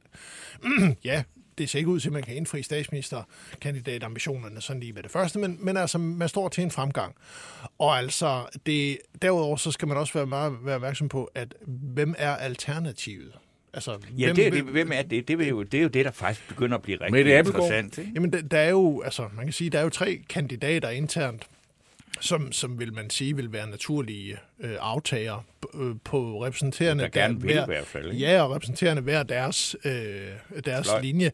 ja, 1.05 1.22
det 1.59 1.71
ser 1.71 1.79
ikke 1.79 1.91
ud 1.91 2.01
til, 2.01 2.09
at 2.09 2.13
man 2.13 2.23
kan 2.23 2.37
indfri 2.37 2.63
statsministerkandidatambitionerne 2.63 4.61
sådan 4.61 4.81
lige 4.81 4.93
med 4.93 5.03
det 5.03 5.11
første, 5.11 5.39
men, 5.39 5.59
men 5.61 5.77
altså, 5.77 5.99
man 5.99 6.29
står 6.29 6.49
til 6.49 6.65
en 6.65 6.71
fremgang. 6.71 7.15
Og 7.79 7.99
altså, 7.99 8.59
det, 8.67 8.99
derudover 9.23 9.57
så 9.57 9.71
skal 9.71 9.89
man 9.89 9.97
også 9.97 10.13
være 10.13 10.27
meget 10.27 10.57
være 10.63 10.75
opmærksom 10.75 11.09
på, 11.09 11.31
at 11.35 11.55
hvem 11.67 12.15
er 12.19 12.37
alternativet? 12.37 13.33
Altså, 13.75 13.99
ja, 14.19 14.27
hvem, 14.27 14.37
det, 14.37 14.53
det, 14.53 14.63
hvem 14.63 14.93
er 14.93 15.03
det? 15.03 15.29
Det 15.29 15.41
er, 15.41 15.49
jo, 15.49 15.63
det 15.63 15.79
er 15.79 15.83
jo 15.83 15.89
det, 15.89 16.05
der 16.05 16.11
faktisk 16.11 16.49
begynder 16.49 16.77
at 16.77 16.83
blive 16.83 16.99
rigtig 17.01 17.39
interessant. 17.39 17.99
Ikke? 17.99 18.11
Jamen, 18.15 18.33
der, 18.33 18.43
der 18.43 18.59
er 18.59 18.71
jo, 18.71 19.03
altså, 19.03 19.29
man 19.37 19.47
kan 19.47 19.53
sige, 19.53 19.71
der 19.71 19.79
er 19.79 19.83
jo 19.83 19.89
tre 19.89 20.23
kandidater 20.29 20.91
internt, 20.91 21.47
som, 22.21 22.53
som 22.53 22.79
vil 22.79 22.93
man 22.93 23.11
sige 23.11 23.37
vil 23.37 23.53
være 23.53 23.71
naturlige 23.71 24.37
øh, 24.61 24.77
aftager 24.81 25.45
på 26.05 26.45
repræsenterende 26.45 27.05
Der 27.05 27.11
gerne 27.11 27.41
vil 27.41 27.51
i 27.51 27.53
hver, 27.53 27.67
hvert 27.67 27.87
fald. 27.87 28.12
ikke? 28.12 28.27
Ja, 28.27 28.43
og 28.43 28.51
repræsenterende 28.55 29.03
hver 29.03 29.23
deres, 29.23 29.77
øh, 29.85 29.93
deres 30.65 30.89
linje. 31.03 31.33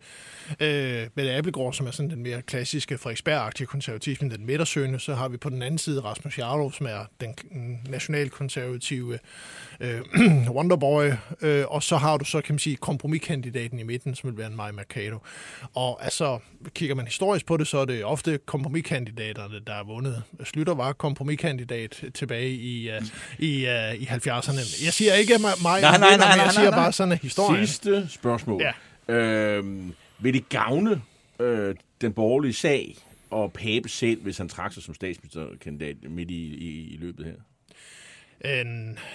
Øh, 0.60 1.06
Mette 1.14 1.32
Appelgaard, 1.36 1.72
som 1.72 1.86
er 1.86 1.90
sådan 1.90 2.10
den 2.10 2.22
mere 2.22 2.42
klassiske 2.42 2.98
Frederiksberg-aktive 2.98 3.66
konservatisme, 3.66 4.28
den 4.28 4.46
midtersøgende, 4.46 4.98
så 4.98 5.14
har 5.14 5.28
vi 5.28 5.36
på 5.36 5.50
den 5.50 5.62
anden 5.62 5.78
side 5.78 6.00
Rasmus 6.00 6.38
Jarlov, 6.38 6.72
som 6.72 6.86
er 6.86 7.04
den 7.20 7.34
nationalkonservative 7.88 9.18
øh, 9.80 10.00
Wonderboy, 10.56 11.10
øh, 11.40 11.64
og 11.68 11.82
så 11.82 11.96
har 11.96 12.16
du 12.16 12.24
så, 12.24 12.40
kan 12.40 12.54
man 12.54 12.58
sige, 12.58 12.76
kompromiskandidaten 12.76 13.78
i 13.78 13.82
midten, 13.82 14.14
som 14.14 14.30
vil 14.30 14.38
være 14.38 14.46
en 14.46 14.56
Maja 14.56 14.72
Mercado. 14.72 15.18
Og 15.74 16.04
altså, 16.04 16.38
kigger 16.74 16.94
man 16.94 17.06
historisk 17.06 17.46
på 17.46 17.56
det, 17.56 17.66
så 17.66 17.78
er 17.78 17.84
det 17.84 18.04
ofte 18.04 18.38
kompromiskandidaterne, 18.46 19.60
der 19.66 19.74
er 19.74 19.84
vundet. 19.84 20.22
Slytter 20.44 20.74
var 20.74 20.92
kompromiskandidat 20.92 22.04
tilbage 22.14 22.50
i, 22.50 22.88
uh, 22.88 22.94
i, 23.38 23.66
uh, 23.66 24.02
i 24.02 24.04
70'erne. 24.26 24.84
Jeg 24.84 24.92
siger 24.92 25.14
ikke, 25.14 25.34
at 25.34 25.40
mig, 25.40 25.52
mig 25.62 25.80
Nej, 25.80 25.90
nej, 25.90 25.98
nej, 25.98 26.10
men 26.10 26.18
nej, 26.18 26.28
jeg 26.28 26.36
nej, 26.36 26.48
siger 26.52 26.70
nej. 26.70 26.78
bare 26.78 26.92
sådan, 26.92 27.12
at 27.12 27.18
historien... 27.18 27.66
Sidste 27.66 28.08
spørgsmål. 28.10 28.62
Ja. 29.08 29.14
Øhm, 29.14 29.94
vil 30.18 30.34
det 30.34 30.48
gavne 30.48 31.02
øh, 31.40 31.74
den 32.00 32.12
borgerlige 32.12 32.52
sag 32.52 32.96
og 33.30 33.52
Pape 33.52 33.88
selv, 33.88 34.22
hvis 34.22 34.38
han 34.38 34.48
trak 34.48 34.72
sig 34.72 34.82
som 34.82 34.94
statsministerkandidat 34.94 35.96
midt 36.10 36.30
i, 36.30 36.54
i, 36.54 36.94
i 36.94 36.96
løbet 36.96 37.26
her? 37.26 37.32
Øh, 38.44 38.64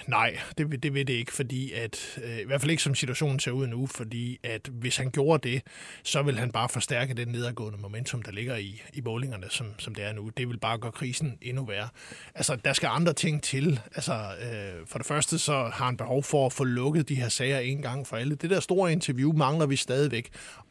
nej, 0.06 0.38
det, 0.58 0.82
det 0.82 0.94
vil 0.94 1.06
det 1.06 1.12
ikke, 1.12 1.32
fordi 1.32 1.72
at, 1.72 2.18
øh, 2.24 2.38
i 2.38 2.44
hvert 2.44 2.60
fald 2.60 2.70
ikke 2.70 2.82
som 2.82 2.94
situationen 2.94 3.40
ser 3.40 3.50
ud 3.50 3.66
nu, 3.66 3.86
fordi 3.86 4.38
at 4.42 4.68
hvis 4.72 4.96
han 4.96 5.10
gjorde 5.10 5.48
det, 5.48 5.62
så 6.02 6.22
vil 6.22 6.38
han 6.38 6.50
bare 6.52 6.68
forstærke 6.68 7.14
den 7.14 7.28
nedadgående 7.28 7.78
momentum, 7.78 8.22
der 8.22 8.32
ligger 8.32 8.56
i, 8.56 8.82
i 8.92 9.00
målingerne, 9.00 9.46
som, 9.50 9.66
som 9.78 9.94
det 9.94 10.04
er 10.04 10.12
nu. 10.12 10.28
Det 10.28 10.48
vil 10.48 10.58
bare 10.58 10.78
gøre 10.78 10.92
krisen 10.92 11.38
endnu 11.42 11.64
værre. 11.64 11.88
Altså, 12.34 12.56
der 12.56 12.72
skal 12.72 12.88
andre 12.92 13.12
ting 13.12 13.42
til. 13.42 13.80
Altså, 13.94 14.12
øh, 14.12 14.86
for 14.86 14.98
det 14.98 15.06
første 15.06 15.38
så 15.38 15.52
har 15.52 15.84
han 15.84 15.96
behov 15.96 16.22
for 16.22 16.46
at 16.46 16.52
få 16.52 16.64
lukket 16.64 17.08
de 17.08 17.14
her 17.14 17.28
sager 17.28 17.58
en 17.58 17.82
gang 17.82 18.06
for 18.06 18.16
alle. 18.16 18.34
Det 18.34 18.50
der 18.50 18.60
store 18.60 18.92
interview 18.92 19.32
mangler 19.32 19.66
vi 19.66 19.76
stadigvæk, 19.76 20.30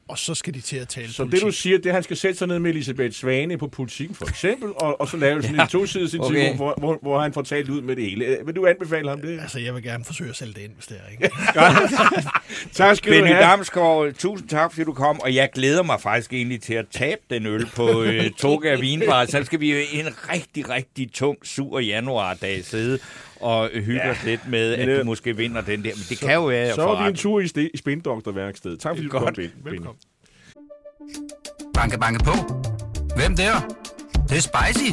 og 0.10 0.18
så 0.18 0.36
skal 0.36 0.54
de 0.54 0.62
til 0.62 0.78
at 0.78 0.88
tale 0.88 1.14
Så 1.14 1.18
politik. 1.18 1.40
det, 1.40 1.46
du 1.48 1.52
siger, 1.52 1.78
det 1.78 1.86
er, 1.86 1.90
at 1.90 1.94
han 1.94 2.04
skal 2.04 2.18
sætte 2.18 2.38
sig 2.38 2.48
ned 2.48 2.60
med 2.60 2.72
Elisabeth 2.72 3.16
Svane 3.16 3.58
på 3.58 3.68
politikken, 3.68 4.16
for 4.16 4.26
eksempel, 4.26 4.70
og, 4.76 5.02
og 5.02 5.08
så 5.08 5.18
lave 5.18 5.42
sådan 5.44 5.60
en 5.60 5.68
tosidig 5.80 6.14
interview, 6.14 6.42
okay. 6.44 6.56
hvor, 6.56 6.76
hvor, 6.78 7.00
hvor 7.02 7.22
han 7.22 7.34
får 7.34 7.42
talt 7.42 7.70
ud 7.70 7.82
med 7.82 7.96
det 7.96 8.04
hele. 8.10 8.26
Øh, 8.26 8.48
Vil 8.48 8.56
du 8.56 8.66
anbefale 8.68 9.10
ham 9.10 9.22
det? 9.22 9.40
Altså, 9.40 9.60
jeg 9.60 9.76
vil 9.76 9.84
gerne 9.84 10.06
forsøge 10.06 10.30
at 10.30 10.36
sælge 10.36 10.54
det 10.54 10.62
ind, 10.62 10.72
hvis 10.74 10.86
det 10.86 10.98
er, 11.06 11.12
ikke? 11.12 11.30
Tak 12.74 12.96
skal 12.98 13.12
du 13.12 13.18
Benny 13.18 13.28
have. 13.28 13.44
Damsgaard, 13.44 14.14
tusind 14.14 14.50
tak, 14.50 14.72
fordi 14.72 14.84
du 14.86 14.94
kom, 14.94 15.20
og 15.22 15.36
jeg 15.36 15.50
glæder 15.56 15.84
mig 15.84 16.02
faktisk 16.02 16.34
egentlig 16.34 16.62
til 16.62 16.74
at 16.74 16.86
tabe 16.92 17.22
den 17.30 17.46
øl 17.46 17.66
på 17.76 18.04
øh, 18.04 18.32
Toga 18.32 18.76
Vinbar. 18.76 19.26
Så 19.26 19.44
skal 19.44 19.60
vi 19.60 19.72
jo 19.72 19.78
en 19.94 20.06
rigtig, 20.34 20.70
rigtig 20.70 21.12
tung, 21.14 21.38
sur 21.44 21.80
januardag 21.80 22.66
sidde 22.66 23.00
og 23.42 23.70
hygge 23.74 24.02
Ja. 24.06 24.12
os 24.12 24.24
lidt 24.24 24.48
med, 24.48 24.72
Men, 24.78 24.80
at 24.80 24.96
du 24.96 25.00
øh, 25.00 25.06
måske 25.06 25.38
vinder 25.38 25.62
den 25.62 25.84
der. 25.84 25.92
Men 25.96 26.04
det 26.10 26.20
kan 26.20 26.34
jo 26.34 26.46
være, 26.46 26.76
Så 26.76 26.84
var 26.86 27.04
vi 27.04 27.10
en 27.10 27.16
tur 27.16 27.40
i, 27.40 27.46
sti- 27.46 27.70
i 27.74 27.78
Spindoktorværkstedet. 27.78 28.80
Tak 28.80 28.96
fordi 28.96 29.04
du 29.04 29.10
kom. 29.10 29.34
Benny. 29.36 29.50
Velkommen. 29.64 29.96
Banke, 31.74 32.00
banke 32.00 32.24
på. 32.24 32.32
Hvem 33.16 33.36
der? 33.36 33.54
Det, 34.14 34.30
det 34.30 34.38
er 34.38 34.42
spicy. 34.42 34.92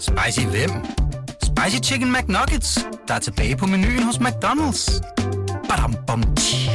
Spicy 0.00 0.46
hvem? 0.46 0.70
Spicy 1.42 1.90
Chicken 1.92 2.12
McNuggets, 2.12 2.86
der 3.08 3.14
er 3.14 3.18
tilbage 3.18 3.56
på 3.56 3.66
menuen 3.66 4.02
hos 4.02 4.16
McDonald's. 4.16 5.00
Badum, 5.68 5.94
bom, 6.06 6.22
tji. 6.36 6.67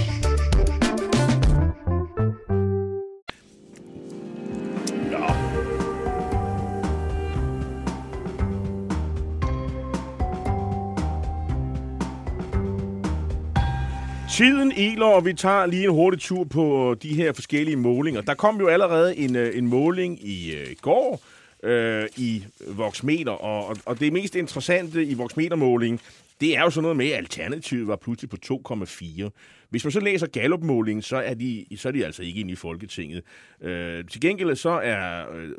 Tiden 14.34 14.72
eler, 14.72 15.06
og 15.06 15.26
vi 15.26 15.34
tager 15.34 15.66
lige 15.66 15.84
en 15.84 15.90
hurtig 15.92 16.20
tur 16.22 16.44
på 16.44 16.92
øh, 16.92 16.98
de 17.02 17.14
her 17.16 17.34
forskellige 17.34 17.76
målinger. 17.76 18.22
Der 18.22 18.34
kom 18.34 18.60
jo 18.60 18.68
allerede 18.68 19.18
en, 19.18 19.36
øh, 19.36 19.58
en 19.58 19.68
måling 19.68 20.28
i 20.28 20.56
øh, 20.56 20.68
går 20.82 21.22
øh, 21.64 22.06
i 22.18 22.44
Voxmeter, 22.68 23.32
og, 23.32 23.68
og- 23.68 23.78
og 23.86 24.00
det 24.00 24.14
mest 24.14 24.36
interessante 24.36 25.06
i 25.06 25.14
Voxmeter-målingen, 25.14 26.00
det 26.42 26.58
er 26.58 26.62
jo 26.62 26.70
sådan 26.70 26.82
noget 26.82 26.98
med, 26.98 27.08
at 27.08 27.18
alternativet 27.18 27.88
var 27.88 27.96
pludselig 27.96 28.30
på 28.30 28.38
2,4. 28.46 29.30
Hvis 29.70 29.84
man 29.86 29.92
så 29.92 30.00
læser 30.00 30.28
Gallup-målingen, 30.28 31.02
så 31.02 31.18
er, 31.18 31.34
de, 31.34 31.66
så 31.76 31.88
er 31.88 31.92
de 31.92 32.06
altså 32.06 32.24
ikke 32.24 32.40
inde 32.40 32.52
i 32.52 32.56
Folketinget. 32.56 33.22
Øh, 33.62 34.06
til 34.06 34.22
gengæld 34.22 34.56
så 34.56 34.70
er 34.70 35.26
øh, 35.36 35.50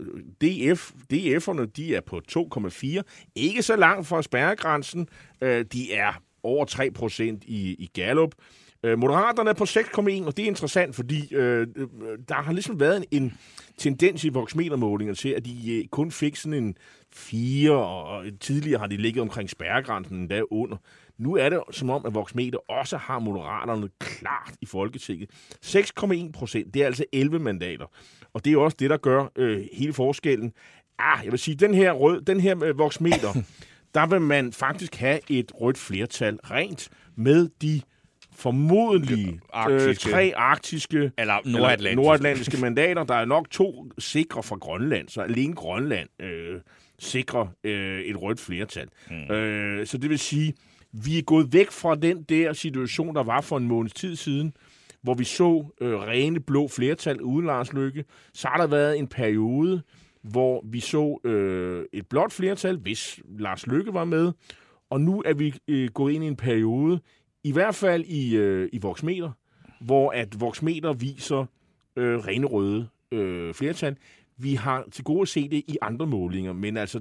DF, 0.41 0.91
DF'erne, 1.13 1.65
de 1.77 1.95
er 1.95 2.01
på 2.01 2.21
2,4. 2.33 3.01
Ikke 3.35 3.63
så 3.63 3.77
langt 3.77 4.07
fra 4.07 4.23
spærregrænsen. 4.23 5.09
Øh, 5.41 5.65
de 5.73 5.93
er 5.95 6.13
over 6.43 6.65
3 6.65 6.91
procent 6.91 7.45
i, 7.45 7.75
i 7.79 7.91
Gallup. 7.95 8.33
Øh, 8.39 8.64
Moderaterne 8.85 9.51
er 9.51 9.55
på 9.55 9.65
6,1, 9.65 10.27
og 10.27 10.37
det 10.37 10.43
er 10.43 10.47
interessant, 10.47 10.95
fordi 10.95 11.35
øh, 11.35 11.67
øh, 11.77 11.89
der 12.29 12.35
har 12.35 12.53
ligesom 12.53 12.81
været 12.81 12.97
en, 12.97 13.23
en 13.23 13.33
tendens 13.79 14.25
i 14.25 14.29
voksmetermålinger 14.29 15.15
til, 15.15 15.29
at 15.29 15.45
de 15.45 15.79
øh, 15.79 15.89
kun 15.89 16.11
fik 16.11 16.37
sådan 16.37 16.65
en 16.65 16.77
4, 17.13 17.73
og, 17.73 18.25
tidligere 18.41 18.81
har 18.81 18.87
de 18.87 18.97
ligget 18.97 19.23
omkring 19.23 19.51
spærregrænsen 19.51 20.17
endda 20.17 20.43
under. 20.51 20.77
Nu 21.19 21.37
er 21.37 21.49
det 21.49 21.61
som 21.71 21.91
om, 21.91 22.07
at 22.07 22.15
voksmeter 22.15 22.59
også 22.71 22.97
har 22.97 23.19
moderaterne 23.19 23.89
klart 23.99 24.55
i 24.61 24.67
Folketinget. 24.67 25.31
6,1 25.65 26.33
procent, 26.33 26.75
det 26.75 26.83
er 26.83 26.87
altså 26.87 27.05
11 27.13 27.39
mandater. 27.39 27.87
Og 28.33 28.45
det 28.45 28.53
er 28.53 28.59
også 28.59 28.77
det, 28.81 28.91
der 28.91 28.97
gør 28.97 29.27
øh, 29.37 29.67
hele 29.73 29.93
forskellen. 29.93 30.53
Ah, 30.99 31.25
jeg 31.25 31.33
vil 31.33 31.39
sige, 31.39 31.55
den 31.55 31.75
her, 31.75 31.93
rød, 31.93 32.21
den 32.21 32.41
her 32.41 32.65
øh, 32.65 32.79
voksmeter, 32.79 33.33
der 33.95 34.07
vil 34.07 34.21
man 34.21 34.53
faktisk 34.53 34.95
have 34.95 35.21
et 35.31 35.53
rødt 35.55 35.79
flertal 35.79 36.39
rent 36.45 36.89
med 37.17 37.49
de 37.63 37.81
formodentlig 38.35 39.27
øh, 39.29 39.39
Arktiske. 39.53 40.11
tre 40.11 40.33
arktiske 40.37 41.13
Eller 41.19 41.35
nordatlantiske. 41.45 41.95
nordatlantiske 41.95 42.61
mandater. 42.61 43.05
Der 43.05 43.15
er 43.15 43.25
nok 43.25 43.51
to 43.51 43.91
sikre 43.99 44.43
fra 44.43 44.57
Grønland, 44.57 45.09
så 45.09 45.21
alene 45.21 45.55
Grønland 45.55 46.09
øh, 46.23 46.61
sikrer 46.99 47.47
øh, 47.65 48.01
et 48.01 48.23
rødt 48.23 48.41
flertal. 48.41 48.89
Mm. 49.11 49.35
Øh, 49.35 49.87
så 49.87 49.99
det 49.99 50.11
vil 50.11 50.19
sige, 50.19 50.55
vi 50.93 51.19
er 51.19 51.23
gået 51.23 51.53
væk 51.53 51.71
fra 51.71 51.95
den 51.95 52.23
der 52.23 52.53
situation, 52.53 53.15
der 53.15 53.23
var 53.23 53.41
for 53.41 53.57
en 53.57 53.65
måneds 53.69 53.93
tid 53.93 54.17
siden, 54.17 54.55
hvor 55.03 55.15
vi 55.15 55.25
så 55.25 55.65
øh, 55.81 55.95
rene 55.99 56.41
blå 56.41 56.69
flertal 56.69 57.21
uden 57.23 57.47
Lars 57.47 57.73
Lykke. 57.73 58.05
Så 58.35 58.49
har 58.49 58.57
der 58.57 58.67
været 58.67 58.99
en 58.99 59.07
periode, 59.07 59.83
hvor 60.23 60.63
vi 60.67 60.81
så 60.81 61.21
øh, 61.25 61.85
et 61.93 62.07
blåt 62.07 62.33
flertal, 62.33 62.77
hvis 62.77 63.21
Lars 63.39 63.67
Lykke 63.67 63.95
var 63.95 64.05
med. 64.05 64.33
Og 64.91 65.01
nu 65.01 65.23
er 65.27 65.35
vi 65.35 65.55
øh, 65.69 65.89
gået 65.91 66.13
ind 66.13 66.25
i 66.25 66.27
en 66.27 66.37
periode, 66.37 67.01
i 67.45 67.53
hvert 67.53 67.75
fald 67.75 68.05
i, 68.05 68.37
øh, 68.37 68.69
i 68.73 68.79
Voxmeter, 68.79 69.31
hvor 69.81 70.11
at 70.11 70.41
Voxmeter 70.41 70.93
viser 70.93 71.47
øh, 71.97 72.19
rene 72.19 72.47
røde 72.47 72.89
øh, 73.13 73.55
flertal. 73.55 73.97
Vi 74.37 74.55
har 74.55 74.85
til 74.93 75.05
gode 75.05 75.23
at 75.23 75.29
se 75.29 75.49
det 75.49 75.63
i 75.69 75.77
andre 75.83 76.07
målinger, 76.07 76.53
men 76.53 76.77
altså, 76.77 77.01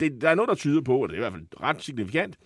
det, 0.00 0.20
der 0.20 0.30
er 0.30 0.34
noget, 0.34 0.48
der 0.48 0.54
tyder 0.54 0.80
på, 0.80 1.02
og 1.02 1.08
det 1.08 1.14
er 1.14 1.18
i 1.18 1.20
hvert 1.20 1.32
fald 1.32 1.46
ret 1.60 1.82
signifikant, 1.82 2.36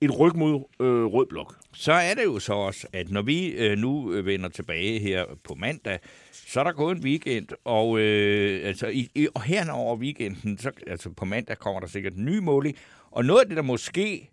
et 0.00 0.18
ryg 0.18 0.36
mod 0.36 0.64
øh, 0.80 1.04
rød 1.04 1.26
blok. 1.26 1.54
Så 1.72 1.92
er 1.92 2.14
det 2.14 2.24
jo 2.24 2.38
så 2.38 2.52
også, 2.52 2.86
at 2.92 3.10
når 3.10 3.22
vi 3.22 3.46
øh, 3.46 3.78
nu 3.78 4.12
øh, 4.12 4.26
vender 4.26 4.48
tilbage 4.48 4.98
her 4.98 5.24
på 5.44 5.54
mandag, 5.54 5.98
så 6.32 6.60
er 6.60 6.64
der 6.64 6.72
gået 6.72 6.96
en 6.96 7.04
weekend, 7.04 7.48
og, 7.64 7.98
øh, 7.98 8.66
altså, 8.66 8.86
i, 8.86 9.08
i, 9.14 9.28
og 9.34 9.42
her 9.42 9.72
over 9.72 9.96
weekenden, 9.96 10.58
så, 10.58 10.70
altså 10.86 11.10
på 11.10 11.24
mandag 11.24 11.58
kommer 11.58 11.80
der 11.80 11.86
sikkert 11.86 12.12
en 12.12 12.24
ny 12.24 12.38
måling, 12.38 12.76
og 13.10 13.24
noget 13.24 13.40
af 13.40 13.46
det, 13.46 13.56
der 13.56 13.62
måske 13.62 14.30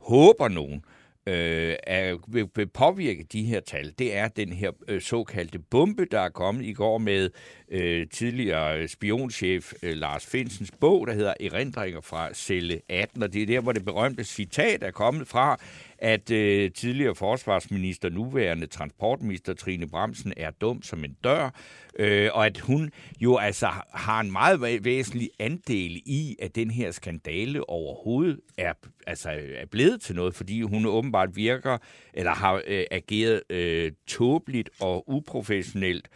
håber 0.00 0.48
nogen, 0.48 0.84
øh, 1.26 1.76
er, 1.82 2.16
vil, 2.28 2.48
vil 2.54 2.66
påvirke 2.66 3.26
de 3.32 3.42
her 3.42 3.60
tal, 3.60 3.94
det 3.98 4.16
er 4.16 4.28
den 4.28 4.52
her 4.52 4.70
øh, 4.88 5.00
såkaldte 5.00 5.58
bombe, 5.58 6.04
der 6.04 6.20
er 6.20 6.28
kommet 6.28 6.64
i 6.64 6.72
går 6.72 6.98
med 6.98 7.30
øh, 7.68 8.06
tidligere 8.08 8.88
spionchef 8.88 9.72
øh, 9.82 9.96
Lars 9.96 10.26
Finsens 10.26 10.70
bog, 10.80 11.06
der 11.06 11.12
hedder 11.12 11.34
Erindringer 11.40 12.00
fra 12.00 12.34
celle 12.34 12.80
18, 12.88 13.22
og 13.22 13.32
det 13.32 13.42
er 13.42 13.46
der, 13.46 13.60
hvor 13.60 13.72
det 13.72 13.84
berømte 13.84 14.24
citat 14.24 14.82
er 14.82 14.90
kommet 14.90 15.28
fra, 15.28 15.60
at 16.04 16.30
øh, 16.30 16.72
tidligere 16.72 17.14
forsvarsminister, 17.14 18.08
nuværende 18.08 18.66
transportminister 18.66 19.54
Trine 19.54 19.88
Bremsen 19.88 20.32
er 20.36 20.50
dum 20.50 20.82
som 20.82 21.04
en 21.04 21.16
dør, 21.24 21.50
øh, 21.98 22.30
og 22.32 22.46
at 22.46 22.58
hun 22.58 22.90
jo 23.20 23.36
altså 23.36 23.66
har 23.94 24.20
en 24.20 24.32
meget 24.32 24.84
væsentlig 24.84 25.30
andel 25.38 26.02
i, 26.06 26.36
at 26.42 26.54
den 26.54 26.70
her 26.70 26.90
skandale 26.90 27.70
overhovedet 27.70 28.40
er, 28.58 28.72
altså, 29.06 29.30
er 29.56 29.66
blevet 29.66 30.00
til 30.00 30.14
noget, 30.14 30.34
fordi 30.34 30.62
hun 30.62 30.86
åbenbart 30.86 31.36
virker, 31.36 31.78
eller 32.14 32.32
har 32.32 32.62
øh, 32.66 32.84
ageret 32.90 33.42
øh, 33.50 33.92
tåbeligt 34.06 34.70
og 34.80 35.08
uprofessionelt. 35.08 36.08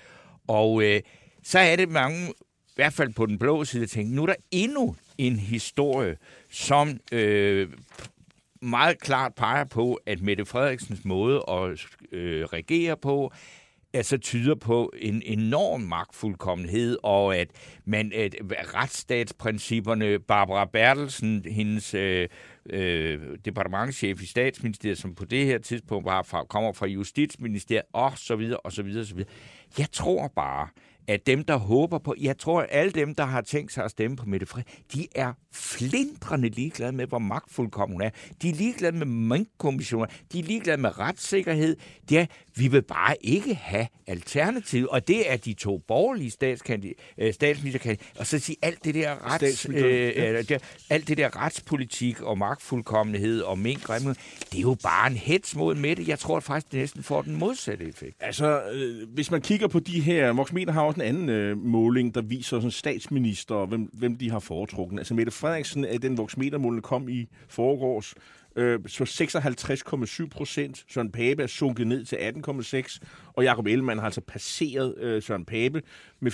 Og 0.48 0.82
øh, 0.82 1.00
så 1.42 1.58
er 1.58 1.76
det 1.76 1.88
mange, 1.88 2.28
i 2.28 2.72
hvert 2.74 2.92
fald 2.92 3.12
på 3.12 3.26
den 3.26 3.38
blå 3.38 3.64
side, 3.64 3.86
tænker, 3.86 4.14
nu 4.14 4.22
er 4.22 4.26
der 4.26 4.34
endnu 4.50 4.96
en 5.18 5.36
historie, 5.36 6.16
som 6.50 7.00
øh, 7.12 7.68
meget 8.62 9.00
klart 9.00 9.34
peger 9.34 9.64
på, 9.64 10.00
at 10.06 10.20
Mette 10.20 10.44
Frederiksens 10.44 11.04
måde 11.04 11.44
at 11.48 11.86
øh, 12.12 12.44
regere 12.44 12.96
på, 12.96 13.32
altså 13.92 14.18
tyder 14.18 14.54
på 14.54 14.92
en 14.96 15.22
enorm 15.24 15.80
magtfuldkommenhed, 15.80 16.98
og 17.02 17.36
at 17.36 17.48
man 17.84 18.12
at 18.14 18.34
retsstatsprincipperne, 18.74 20.18
Barbara 20.18 20.64
Bertelsen, 20.64 21.44
hendes 21.46 21.94
øh, 21.94 22.28
øh, 22.70 23.20
departementchef 23.44 24.22
i 24.22 24.26
statsministeriet, 24.26 24.98
som 24.98 25.14
på 25.14 25.24
det 25.24 25.46
her 25.46 25.58
tidspunkt 25.58 26.04
var 26.04 26.22
fra, 26.22 26.44
kommer 26.44 26.72
fra 26.72 26.86
Justitsministeriet, 26.86 27.84
og 27.92 28.12
så 28.18 28.36
videre, 28.36 28.60
og 28.60 28.72
så 28.72 28.82
videre, 28.82 29.02
og 29.02 29.06
så 29.06 29.14
videre. 29.14 29.30
Jeg 29.78 29.86
tror 29.92 30.28
bare, 30.36 30.68
at 31.08 31.26
dem, 31.26 31.44
der 31.44 31.56
håber 31.56 31.98
på... 31.98 32.14
Jeg 32.20 32.38
tror, 32.38 32.60
at 32.60 32.68
alle 32.70 32.92
dem, 32.92 33.14
der 33.14 33.24
har 33.24 33.40
tænkt 33.40 33.72
sig 33.72 33.84
at 33.84 33.90
stemme 33.90 34.16
på 34.16 34.26
Mette 34.26 34.46
Frederiksen, 34.46 34.84
de 34.94 35.06
er 35.14 35.32
flindrende 35.52 36.48
ligeglade 36.48 36.92
med, 36.92 37.06
hvor 37.06 37.18
magtfuldkommen 37.18 37.94
hun 37.94 38.02
er. 38.02 38.10
De 38.42 38.48
er 38.48 38.54
ligeglade 38.54 38.96
med 38.96 39.06
minkkommissioner. 39.06 40.06
De 40.32 40.38
er 40.38 40.42
ligeglade 40.42 40.80
med 40.80 40.98
retssikkerhed. 40.98 41.76
Det 42.08 42.18
er, 42.18 42.26
vi 42.56 42.68
vil 42.68 42.82
bare 42.82 43.16
ikke 43.20 43.54
have 43.54 43.86
alternativ. 44.06 44.88
Og 44.90 45.08
det 45.08 45.32
er 45.32 45.36
de 45.36 45.52
to 45.52 45.78
borgerlige 45.78 46.32
øh, 47.18 47.34
statsministerkandidater. 47.34 48.20
Og 48.20 48.26
så 48.26 48.38
sige 48.38 48.56
alt 48.62 48.84
det 48.84 48.94
der 48.94 49.34
rets, 49.34 49.66
øh, 49.68 50.50
ja. 50.50 50.58
alt 50.90 51.08
det 51.08 51.16
der 51.18 51.44
retspolitik 51.44 52.20
og 52.20 52.38
magtfuldkommenhed 52.38 53.40
og 53.40 53.58
mink, 53.58 53.88
det 53.88 54.58
er 54.58 54.60
jo 54.60 54.76
bare 54.82 55.10
en 55.10 55.16
hets 55.16 55.56
mod 55.56 55.74
Mette. 55.74 56.04
Jeg 56.06 56.18
tror 56.18 56.40
faktisk, 56.40 56.72
det 56.72 56.80
næsten 56.80 57.02
får 57.02 57.22
den 57.22 57.36
modsatte 57.36 57.84
effekt. 57.84 58.16
Altså, 58.20 58.62
øh, 58.72 59.08
hvis 59.08 59.30
man 59.30 59.40
kigger 59.40 59.68
på 59.68 59.78
de 59.78 60.00
her... 60.00 60.32
Voxmeter 60.32 60.72
har 60.72 60.82
også 60.82 60.97
en 61.00 61.06
anden 61.06 61.28
øh, 61.28 61.58
måling, 61.58 62.14
der 62.14 62.22
viser 62.22 62.56
sådan 62.56 62.70
statsminister, 62.70 63.66
hvem, 63.66 63.90
hvem 63.92 64.16
de 64.16 64.30
har 64.30 64.38
foretrukket. 64.38 64.98
Altså, 64.98 65.14
Mette 65.14 65.32
Frederiksen 65.32 65.84
øh, 65.84 66.02
den 66.02 66.18
voksmetermåling 66.18 66.82
kom 66.82 67.08
i 67.08 67.28
foregårs, 67.48 68.14
øh, 68.58 68.80
så 68.86 69.04
56,7 70.24 70.28
procent. 70.28 70.84
Søren 70.88 71.12
Pape 71.12 71.42
er 71.42 71.46
sunket 71.46 71.86
ned 71.86 72.04
til 72.04 72.16
18,6, 72.16 72.98
og 73.32 73.44
Jacob 73.44 73.66
Ellemann 73.66 73.98
har 73.98 74.04
altså 74.04 74.20
passeret 74.20 74.98
øh, 74.98 75.22
Søren 75.22 75.44
Pape 75.44 75.82
med 76.20 76.32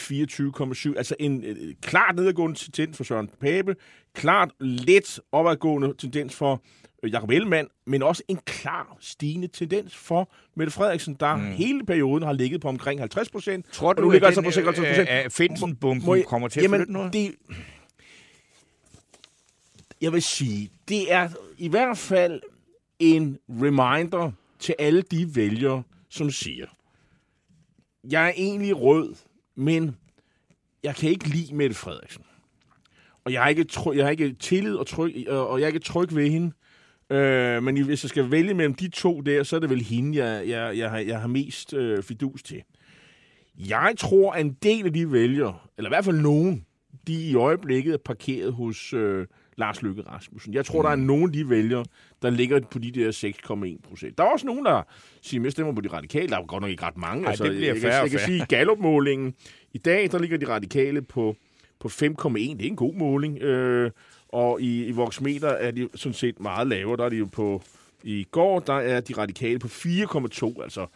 24,7. 0.92 0.98
Altså 0.98 1.14
en 1.20 1.44
øh, 1.44 1.74
klart 1.82 2.16
nedadgående 2.16 2.58
tendens 2.58 2.96
for 2.96 3.04
Søren 3.04 3.30
Pape, 3.40 3.76
klart 4.14 4.50
let 4.60 5.20
opadgående 5.32 5.94
tendens 5.98 6.34
for 6.34 6.62
øh, 7.02 7.12
Jacob 7.12 7.30
Ellemann, 7.30 7.68
men 7.86 8.02
også 8.02 8.22
en 8.28 8.38
klar 8.46 8.96
stigende 9.00 9.48
tendens 9.48 9.96
for 9.96 10.32
Mette 10.56 10.72
Frederiksen, 10.72 11.16
der 11.20 11.36
mm. 11.36 11.42
hele 11.42 11.86
perioden 11.86 12.22
har 12.22 12.32
ligget 12.32 12.60
på 12.60 12.68
omkring 12.68 13.00
50 13.00 13.30
procent. 13.30 13.66
Tror 13.72 13.92
du, 13.92 14.10
at, 14.10 14.24
altså 14.24 14.42
på 14.42 14.50
56 14.50 14.88
procent? 14.88 15.08
At 15.08 15.32
Finsen-bomben 15.32 16.22
kommer 16.22 16.48
til 16.48 16.60
at 16.60 16.64
jamen, 16.64 16.78
flytte 16.78 16.92
noget? 16.92 17.12
Det, 17.12 17.34
jeg 20.00 20.12
vil 20.12 20.22
sige, 20.22 20.70
det 20.88 21.12
er 21.12 21.28
i 21.58 21.68
hvert 21.68 21.98
fald 21.98 22.42
en 22.98 23.38
reminder 23.48 24.32
til 24.58 24.74
alle 24.78 25.02
de 25.02 25.36
vælgere, 25.36 25.82
som 26.08 26.30
siger, 26.30 26.66
jeg 28.10 28.26
er 28.26 28.32
egentlig 28.36 28.80
rød, 28.80 29.14
men 29.54 29.96
jeg 30.82 30.96
kan 30.96 31.10
ikke 31.10 31.28
lide 31.28 31.54
Mette 31.54 31.76
Frederiksen. 31.76 32.24
Og 33.24 33.32
jeg 33.32 33.42
har 33.42 33.48
ikke, 33.48 33.64
tryg, 33.64 33.96
jeg 33.96 34.04
har 34.04 34.10
ikke 34.10 34.32
tillid 34.32 34.74
og, 34.74 34.86
tryg, 34.86 35.24
øh, 35.28 35.38
og 35.38 35.58
jeg 35.58 35.64
er 35.64 35.68
ikke 35.68 35.78
tryg 35.78 36.14
ved 36.14 36.30
hende. 36.30 36.52
Øh, 37.10 37.62
men 37.62 37.84
hvis 37.84 38.04
jeg 38.04 38.08
skal 38.08 38.30
vælge 38.30 38.54
mellem 38.54 38.74
de 38.74 38.88
to 38.88 39.20
der, 39.20 39.42
så 39.42 39.56
er 39.56 39.60
det 39.60 39.70
vel 39.70 39.82
hende, 39.82 40.18
jeg, 40.18 40.48
jeg, 40.48 40.78
jeg, 40.78 40.90
har, 40.90 40.98
jeg 40.98 41.20
har 41.20 41.28
mest 41.28 41.74
øh, 41.74 42.02
fidus 42.02 42.42
til. 42.42 42.62
Jeg 43.58 43.94
tror, 43.98 44.32
at 44.32 44.40
en 44.40 44.56
del 44.62 44.86
af 44.86 44.92
de 44.92 45.12
vælgere, 45.12 45.58
eller 45.78 45.88
i 45.88 45.92
hvert 45.92 46.04
fald 46.04 46.20
nogen, 46.20 46.66
de 47.06 47.30
i 47.30 47.34
øjeblikket 47.34 47.94
er 47.94 47.98
parkeret 48.04 48.52
hos 48.52 48.92
øh, 48.92 49.26
Lars 49.56 49.82
Løkke 49.82 50.02
Rasmussen. 50.02 50.54
Jeg 50.54 50.66
tror, 50.66 50.82
mm. 50.82 50.84
der 50.84 50.90
er 50.90 50.96
mm. 50.96 51.02
nogen 51.02 51.34
de 51.34 51.50
vælgere, 51.50 51.84
der 52.22 52.30
ligger 52.30 52.60
på 52.60 52.78
de 52.78 52.90
der 52.90 53.12
6,1 53.82 53.88
procent. 53.88 54.18
Der 54.18 54.24
er 54.24 54.28
også 54.28 54.46
nogen, 54.46 54.64
der 54.64 54.82
siger, 55.22 55.40
at 55.40 55.44
jeg 55.44 55.52
stemmer 55.52 55.72
på 55.72 55.80
de 55.80 55.88
radikale. 55.88 56.28
Der 56.28 56.38
er 56.38 56.46
godt 56.46 56.60
nok 56.60 56.70
ikke 56.70 56.82
ret 56.82 56.96
mange. 56.96 57.24
Ej, 57.24 57.30
altså, 57.30 57.44
det 57.44 57.52
bliver 57.52 57.74
jeg, 57.74 57.82
jeg, 57.82 58.02
jeg 58.02 58.10
kan 58.10 58.20
sige, 58.20 58.46
Gallup-målingen 58.48 59.34
i 59.72 59.78
dag, 59.78 60.12
der 60.12 60.18
ligger 60.18 60.38
de 60.38 60.48
radikale 60.48 61.02
på, 61.02 61.36
på 61.80 61.88
5,1. 61.88 62.02
Det 62.38 62.62
er 62.62 62.66
en 62.66 62.76
god 62.76 62.94
måling. 62.94 63.42
Øh, 63.42 63.90
og 64.28 64.60
i, 64.60 64.84
i 64.84 64.90
Voxmeter 64.90 65.48
er 65.48 65.70
de 65.70 65.88
sådan 65.94 66.14
set 66.14 66.40
meget 66.40 66.66
lavere. 66.66 66.96
Der 66.96 67.04
er 67.04 67.08
de 67.08 67.16
jo 67.16 67.28
på... 67.32 67.62
I 68.06 68.26
går, 68.30 68.60
der 68.60 68.74
er 68.74 69.00
de 69.00 69.14
radikale 69.18 69.58
på 69.58 69.68
4,2, 69.68 70.62
altså 70.62 70.86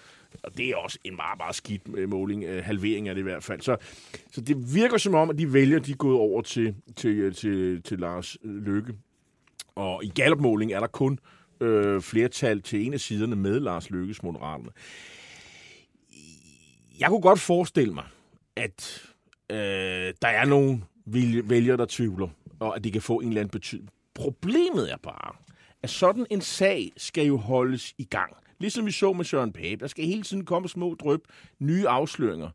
og 0.42 0.58
det 0.58 0.68
er 0.68 0.76
også 0.76 0.98
en 1.04 1.16
meget, 1.16 1.38
meget 1.38 1.54
skidt 1.54 1.82
øh, 1.94 2.08
måling. 2.08 2.44
Øh, 2.44 2.64
halvering 2.64 3.08
er 3.08 3.14
det 3.14 3.20
i 3.20 3.22
hvert 3.22 3.44
fald. 3.44 3.60
Så, 3.60 3.76
så 4.32 4.40
det 4.40 4.74
virker 4.74 4.98
som 4.98 5.14
om, 5.14 5.30
at 5.30 5.38
de 5.38 5.52
vælger, 5.52 5.78
de 5.78 5.92
er 5.92 5.96
gået 5.96 6.16
over 6.16 6.42
til, 6.42 6.74
til, 6.96 7.10
øh, 7.10 7.34
til, 7.34 7.82
til 7.82 7.98
Lars 7.98 8.36
Løkke. 8.42 8.94
Og 9.74 10.04
i 10.04 10.08
gallup 10.08 10.44
er 10.44 10.80
der 10.80 10.86
kun 10.86 11.18
øh, 11.60 12.00
flertal 12.00 12.62
til 12.62 12.86
en 12.86 12.94
af 12.94 13.00
siderne 13.00 13.36
med 13.36 13.60
Lars 13.60 13.90
Løkkes 13.90 14.22
Moderaterne. 14.22 14.70
Jeg 17.00 17.08
kunne 17.08 17.20
godt 17.20 17.40
forestille 17.40 17.94
mig, 17.94 18.04
at 18.56 19.02
øh, 19.50 19.56
der 20.22 20.28
er 20.28 20.44
nogle 20.44 20.82
vælgere, 21.44 21.76
der 21.76 21.86
tvivler, 21.88 22.28
og 22.60 22.76
at 22.76 22.84
det 22.84 22.92
kan 22.92 23.02
få 23.02 23.16
en 23.20 23.28
eller 23.28 23.40
anden 23.40 23.50
betydning. 23.50 23.90
Problemet 24.14 24.92
er 24.92 24.96
bare, 25.02 25.36
at 25.82 25.90
sådan 25.90 26.26
en 26.30 26.40
sag 26.40 26.92
skal 26.96 27.26
jo 27.26 27.36
holdes 27.36 27.94
i 27.98 28.04
gang. 28.04 28.36
Ligesom 28.60 28.86
vi 28.86 28.90
så 28.90 29.12
med 29.12 29.24
Søren 29.24 29.52
Pape. 29.52 29.76
Der 29.76 29.86
skal 29.86 30.04
hele 30.04 30.22
tiden 30.22 30.44
komme 30.44 30.68
små 30.68 30.94
drøb, 30.94 31.20
nye 31.60 31.88
afsløringer. 31.88 32.50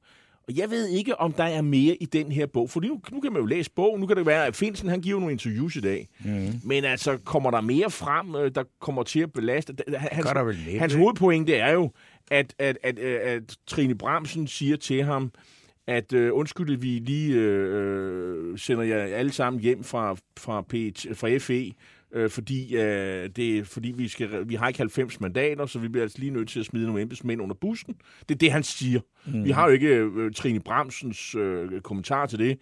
Og 0.47 0.57
jeg 0.57 0.69
ved 0.69 0.87
ikke, 0.87 1.19
om 1.19 1.33
der 1.33 1.43
er 1.43 1.61
mere 1.61 1.95
i 1.95 2.05
den 2.05 2.31
her 2.31 2.45
bog. 2.45 2.69
For 2.69 2.81
nu, 2.81 3.01
nu 3.11 3.19
kan 3.19 3.33
man 3.33 3.41
jo 3.41 3.45
læse 3.45 3.71
bogen. 3.71 4.01
Nu 4.01 4.07
kan 4.07 4.17
det 4.17 4.25
være, 4.25 4.45
at 4.45 4.55
Finsen 4.55 4.89
han 4.89 5.01
giver 5.01 5.19
nogle 5.19 5.31
interviews 5.31 5.75
i 5.75 5.81
dag. 5.81 6.09
Mm. 6.25 6.53
Men 6.63 6.85
altså, 6.85 7.17
kommer 7.17 7.51
der 7.51 7.61
mere 7.61 7.91
frem, 7.91 8.35
øh, 8.35 8.51
der 8.55 8.63
kommer 8.79 9.03
til 9.03 9.19
at 9.19 9.33
belaste? 9.33 9.73
Hans, 9.97 10.25
der 10.25 10.43
vel 10.43 10.55
lidt, 10.55 10.79
hans 10.79 10.93
hovedpointe 10.93 11.55
er 11.55 11.71
jo, 11.71 11.91
at, 12.31 12.55
at, 12.59 12.77
at, 12.83 12.99
at, 12.99 13.19
at 13.21 13.57
Trine 13.67 13.95
Bramsen 13.95 14.47
siger 14.47 14.77
til 14.77 15.03
ham, 15.03 15.31
at 15.87 16.13
øh, 16.13 16.33
undskyld, 16.33 16.77
vi 16.77 16.87
lige 16.87 17.35
øh, 17.35 18.51
øh 18.51 18.59
sender 18.59 18.83
jer 18.83 18.97
alle 18.97 19.31
sammen 19.31 19.61
hjem 19.61 19.83
fra, 19.83 20.15
fra, 20.39 20.61
P, 20.61 20.73
fra 21.13 21.37
FE, 21.37 21.73
øh, 22.13 22.29
fordi, 22.29 22.75
øh, 22.75 23.29
det, 23.35 23.67
fordi 23.67 23.93
vi, 23.97 24.07
skal, 24.07 24.49
vi 24.49 24.55
har 24.55 24.67
ikke 24.67 24.77
90 24.77 25.21
mandater, 25.21 25.65
så 25.65 25.79
vi 25.79 25.87
bliver 25.87 26.03
altså 26.03 26.19
lige 26.19 26.31
nødt 26.31 26.49
til 26.49 26.59
at 26.59 26.65
smide 26.65 26.85
nogle 26.85 27.01
embedsmænd 27.01 27.41
under 27.41 27.55
bussen. 27.55 27.95
Det 28.29 28.35
er 28.35 28.39
det, 28.39 28.51
han 28.51 28.63
siger. 28.63 28.99
Mm. 29.25 29.43
Vi 29.43 29.51
har 29.51 29.65
jo 29.65 29.71
ikke 29.71 29.87
øh, 29.87 30.31
Trine 30.31 30.59
Bramsens 30.59 31.35
øh, 31.35 31.81
kommentar 31.81 32.25
til 32.25 32.39
det. 32.39 32.57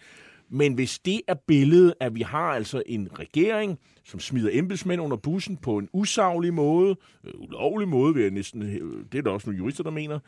Men 0.49 0.74
hvis 0.74 0.99
det 0.99 1.22
er 1.28 1.36
billedet, 1.47 1.93
at 1.99 2.16
vi 2.16 2.22
har 2.22 2.54
altså 2.54 2.84
en 2.86 3.10
regering, 3.20 3.80
som 4.04 4.20
smider 4.20 4.49
embedsmænd 4.54 5.02
under 5.02 5.18
bussen 5.18 5.58
på 5.58 5.78
en 5.78 5.89
usaglig 5.93 6.54
måde, 6.54 6.95
øh, 7.24 7.34
ulovlig 7.39 7.88
måde, 7.88 8.14
vil 8.14 8.22
jeg 8.22 8.32
næsten, 8.32 8.62
øh, 8.62 9.06
det 9.12 9.18
er 9.18 9.22
der 9.22 9.32
også 9.32 9.49
nogle 9.49 9.58
jurister, 9.58 9.84
der 9.84 9.91
mener, 9.91 10.20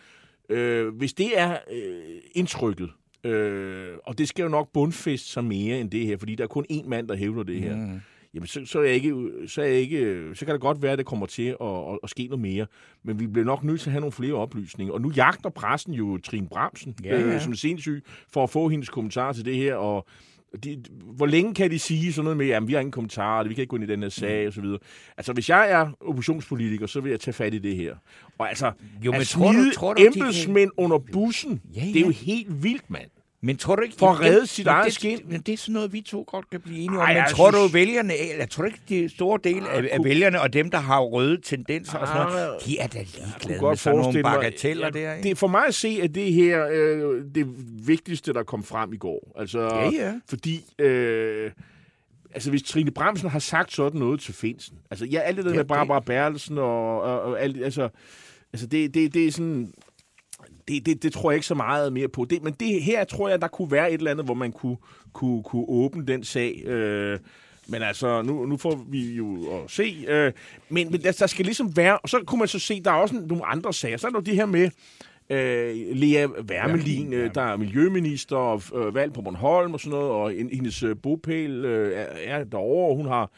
øh, 0.50 0.88
hvis 0.88 1.14
det 1.14 1.40
er 1.40 1.58
øh, 1.72 2.16
indtrykket, 2.32 2.90
øh, 3.24 3.90
og 4.04 4.18
det 4.18 4.28
skal 4.28 4.44
jo 4.44 4.50
nok 4.50 4.70
bundfeste 4.74 5.28
sig 5.28 5.44
mere 5.44 5.80
end 5.80 5.92
det 5.92 6.06
her, 6.06 6.18
fordi 6.18 6.36
der 6.36 6.44
er 6.44 6.48
kun 6.48 6.66
én 6.72 6.88
mand, 6.88 7.08
der 7.08 7.16
hævder 7.16 7.44
det 7.44 7.62
her, 7.62 7.76
mm 7.76 8.02
jamen 8.34 8.48
så, 8.48 8.66
så, 8.66 8.80
er 8.80 8.84
jeg 8.84 8.94
ikke, 8.94 9.32
så, 9.48 9.62
er 9.62 9.66
jeg 9.66 9.76
ikke, 9.76 10.30
så 10.34 10.46
kan 10.46 10.54
det 10.54 10.62
godt 10.62 10.82
være, 10.82 10.92
at 10.92 10.98
det 10.98 11.06
kommer 11.06 11.26
til 11.26 11.48
at, 11.62 11.68
at, 11.68 12.00
at 12.04 12.10
ske 12.10 12.24
noget 12.24 12.42
mere. 12.42 12.66
Men 13.04 13.20
vi 13.20 13.28
bliver 13.28 13.46
nok 13.46 13.64
nødt 13.64 13.82
til 13.82 13.90
at 13.90 13.92
have 13.92 14.00
nogle 14.02 14.12
flere 14.12 14.34
oplysninger. 14.34 14.94
Og 14.94 15.02
nu 15.02 15.12
jagter 15.16 15.50
pressen 15.50 15.94
jo 15.94 16.18
Trine 16.18 16.48
Bramsen, 16.48 16.96
ja, 17.04 17.20
ja. 17.20 17.36
Øh, 17.36 17.42
som 17.42 17.52
er 17.52 17.56
sindssyg, 17.56 18.04
for 18.34 18.44
at 18.44 18.50
få 18.50 18.70
hendes 18.70 18.90
kommentarer 18.90 19.34
til 19.34 19.46
det 19.46 19.56
her. 19.56 19.76
Og 19.76 20.08
de, 20.64 20.84
hvor 21.04 21.26
længe 21.26 21.54
kan 21.54 21.72
de 21.72 21.80
sige 21.80 22.14
sådan 22.14 22.24
noget 22.24 22.38
med, 22.38 22.50
at 22.50 22.68
vi 22.68 22.74
har 22.74 22.80
ingen 22.80 22.92
kommentarer, 22.92 23.48
vi 23.48 23.54
kan 23.54 23.62
ikke 23.62 23.70
gå 23.70 23.76
ind 23.76 23.84
i 23.84 23.88
den 23.88 24.02
her 24.02 24.10
sag, 24.10 24.42
mm. 24.42 24.48
og 24.48 24.54
så 24.54 24.62
videre. 24.62 24.80
Altså, 25.18 25.34
hvis 25.34 25.50
jeg 25.50 25.72
er 25.72 25.92
oppositionspolitiker, 26.02 26.88
så 26.88 27.02
vil 27.02 27.10
jeg 27.10 27.20
tage 27.20 27.34
fat 27.34 27.54
i 27.54 27.60
det 27.60 27.76
her. 27.76 27.96
Og 28.38 28.50
altså, 28.50 28.72
jo, 29.06 29.12
men 29.12 29.22
at 29.22 29.28
tror 29.28 29.52
du, 29.52 29.72
tror 29.74 29.94
du, 29.94 30.04
embedsmænd 30.04 30.72
kan... 30.78 30.84
under 30.86 30.98
bussen, 30.98 31.62
ja, 31.76 31.86
ja. 31.86 31.88
det 31.88 31.96
er 31.96 32.06
jo 32.06 32.10
helt 32.10 32.64
vildt, 32.64 32.90
mand. 32.90 33.10
Men 33.46 33.58
tror 33.58 33.76
du 33.76 33.82
ikke... 33.82 33.96
For 33.98 34.10
at 34.10 34.22
redde 34.22 34.48
sit 34.48 34.68
eget 34.68 34.86
det, 34.86 34.94
skin? 34.94 35.20
Men 35.26 35.42
det 35.42 35.54
er 35.54 35.58
sådan 35.58 35.74
noget, 35.74 35.94
vi 35.94 36.02
to 36.02 36.24
godt 36.28 36.50
kan 36.50 36.62
blive 36.62 36.78
enige 36.78 37.00
om. 37.00 37.06
Ej, 37.06 37.14
men 37.14 37.24
tror 37.30 37.52
synes... 37.52 37.72
du, 37.72 37.74
vælgerne... 37.74 38.14
Jeg 38.40 38.50
tror 38.50 38.66
ikke, 38.66 38.80
de 38.90 39.10
store 39.10 39.40
del 39.44 39.64
af, 39.68 39.90
af 39.92 40.04
vælgerne 40.04 40.42
og 40.42 40.54
dem, 40.54 40.72
der 40.72 40.78
har 40.78 41.02
røde 41.02 41.42
tendenser 41.42 41.98
og 41.98 42.08
sådan 42.08 42.28
noget, 42.28 42.66
de 42.66 42.80
er 42.80 42.88
da 42.88 43.00
ligeglade 43.00 43.62
med 43.62 43.76
sådan 43.76 44.00
nogle 44.00 44.24
bagateller 44.24 44.90
ja, 44.96 45.00
der. 45.00 45.14
Ikke? 45.14 45.30
Det, 45.30 45.38
for 45.38 45.48
mig 45.48 45.66
at 45.68 45.76
se, 45.76 46.00
at 46.04 46.16
det 46.16 46.34
her 46.34 46.68
øh, 46.72 47.22
det 47.36 47.48
vigtigste, 47.88 48.34
der 48.34 48.44
kom 48.44 48.64
frem 48.64 48.94
i 48.94 48.98
går. 48.98 49.32
Altså, 49.40 49.60
ja, 49.60 49.90
ja. 49.90 50.14
Fordi... 50.30 50.66
Øh, 50.80 51.52
altså 52.34 52.50
hvis 52.50 52.64
Trine 52.64 52.92
Bramsen 52.92 53.30
har 53.30 53.40
sagt 53.40 53.74
sådan 53.74 54.00
noget 54.00 54.20
til 54.20 54.34
Finsen, 54.34 54.78
altså 54.92 55.06
ja, 55.06 55.20
alt 55.20 55.38
det 55.38 55.46
der 55.46 55.52
ja, 55.52 55.58
med 55.58 55.66
Barbara 55.66 56.00
Bertelsen 56.00 56.58
og, 56.58 57.02
og, 57.02 57.22
og 57.22 57.42
alt, 57.42 57.64
altså, 57.64 57.90
altså 58.54 58.68
det, 58.68 58.94
det, 58.94 59.14
det 59.14 59.28
er 59.28 59.32
sådan, 59.32 59.74
det, 60.68 60.86
det, 60.86 61.04
det 61.04 61.14
tror 61.14 61.32
jeg 61.32 61.36
ikke 61.36 61.48
så 61.48 61.56
meget 61.56 61.94
mere 61.94 62.08
på. 62.08 62.26
Det, 62.26 62.44
men 62.44 62.54
det 62.54 62.84
her 62.84 63.04
tror 63.04 63.30
jeg, 63.30 63.42
der 63.42 63.48
kunne 63.48 63.72
være 63.72 63.92
et 63.92 63.98
eller 63.98 64.12
andet, 64.12 64.26
hvor 64.26 64.34
man 64.34 64.52
kunne, 64.52 64.78
kunne, 65.14 65.44
kunne 65.44 65.66
åbne 65.68 66.06
den 66.06 66.24
sag. 66.24 66.64
Øh, 66.66 67.20
men 67.68 67.82
altså, 67.82 68.22
nu, 68.22 68.46
nu 68.46 68.58
får 68.58 68.86
vi 68.90 69.14
jo 69.14 69.36
at 69.36 69.72
se. 69.72 70.06
Øh, 70.08 70.32
men 70.70 70.92
men 70.92 71.02
der, 71.02 71.12
der 71.12 71.28
skal 71.28 71.46
ligesom 71.46 71.78
være... 71.78 71.98
Og 71.98 72.10
så 72.10 72.20
kunne 72.28 72.40
man 72.40 72.48
så 72.48 72.60
se, 72.60 72.82
der 72.82 72.92
er 72.92 72.96
også 72.96 73.16
nogle 73.28 73.46
andre 73.46 73.74
sager. 73.74 73.98
Så 73.98 74.08
er 74.08 74.12
der 74.12 74.20
det 74.20 74.36
her 74.36 74.46
med... 74.46 74.70
Øh, 75.30 75.76
Lea 75.96 76.28
Wermelin, 76.28 77.14
øh, 77.14 77.36
der 77.36 77.42
er 77.42 77.58
miljøminister 77.58 78.36
og 78.36 78.62
øh, 78.76 78.96
valgt 78.96 79.14
på 79.14 79.22
Bornholm 79.22 79.74
og 79.74 79.80
sådan 79.80 80.00
noget, 80.00 80.12
og 80.12 80.32
hendes 80.32 80.84
øh, 80.84 80.96
bopæl 81.04 81.66
øh, 81.66 81.98
er, 81.98 82.06
er 82.38 82.44
derovre. 82.44 82.96
Hun 82.96 83.06
har 83.06 83.32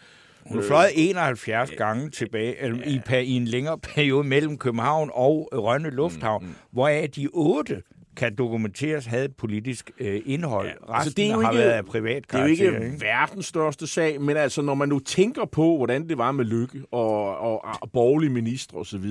hun 0.45 0.57
har 0.57 0.67
fløjet 0.67 0.91
71 0.95 1.71
øh, 1.71 1.77
gange 1.77 2.09
tilbage 2.09 2.61
eller, 2.61 2.77
i, 3.17 3.23
i 3.23 3.31
en 3.31 3.45
længere 3.45 3.77
periode 3.95 4.27
mellem 4.27 4.57
København 4.57 5.09
og 5.13 5.49
Rønne 5.53 5.89
Lufthavn, 5.89 6.43
mm, 6.43 6.49
mm. 6.49 6.55
hvoraf 6.71 7.09
de 7.15 7.27
otte 7.33 7.81
kan 8.17 8.35
dokumenteres, 8.35 9.05
havde 9.05 9.25
et 9.25 9.35
politisk 9.35 9.91
øh, 9.99 10.21
indhold. 10.25 10.67
Ja, 10.67 10.71
altså, 10.73 10.93
Resten 10.93 11.13
det 11.23 11.29
er 11.29 11.33
jo 11.35 11.41
har 11.41 11.51
ikke- 11.51 11.59
været 11.63 11.71
af 11.71 11.85
privat 11.85 12.23
Det 12.31 12.33
er 12.33 12.39
jo 12.39 12.55
karakter. 12.55 12.81
ikke 12.85 13.01
verdens 13.01 13.45
største 13.45 13.87
sag, 13.87 14.21
men 14.21 14.37
altså, 14.37 14.61
når 14.61 14.73
man 14.75 14.89
nu 14.89 14.99
tænker 14.99 15.45
på, 15.45 15.77
hvordan 15.77 16.09
det 16.09 16.17
var 16.17 16.31
med 16.31 16.45
Lykke 16.45 16.81
og, 16.91 17.37
og, 17.37 17.65
og 17.81 17.91
borgerlige 17.91 18.29
ministre 18.29 18.77
osv., 18.77 19.05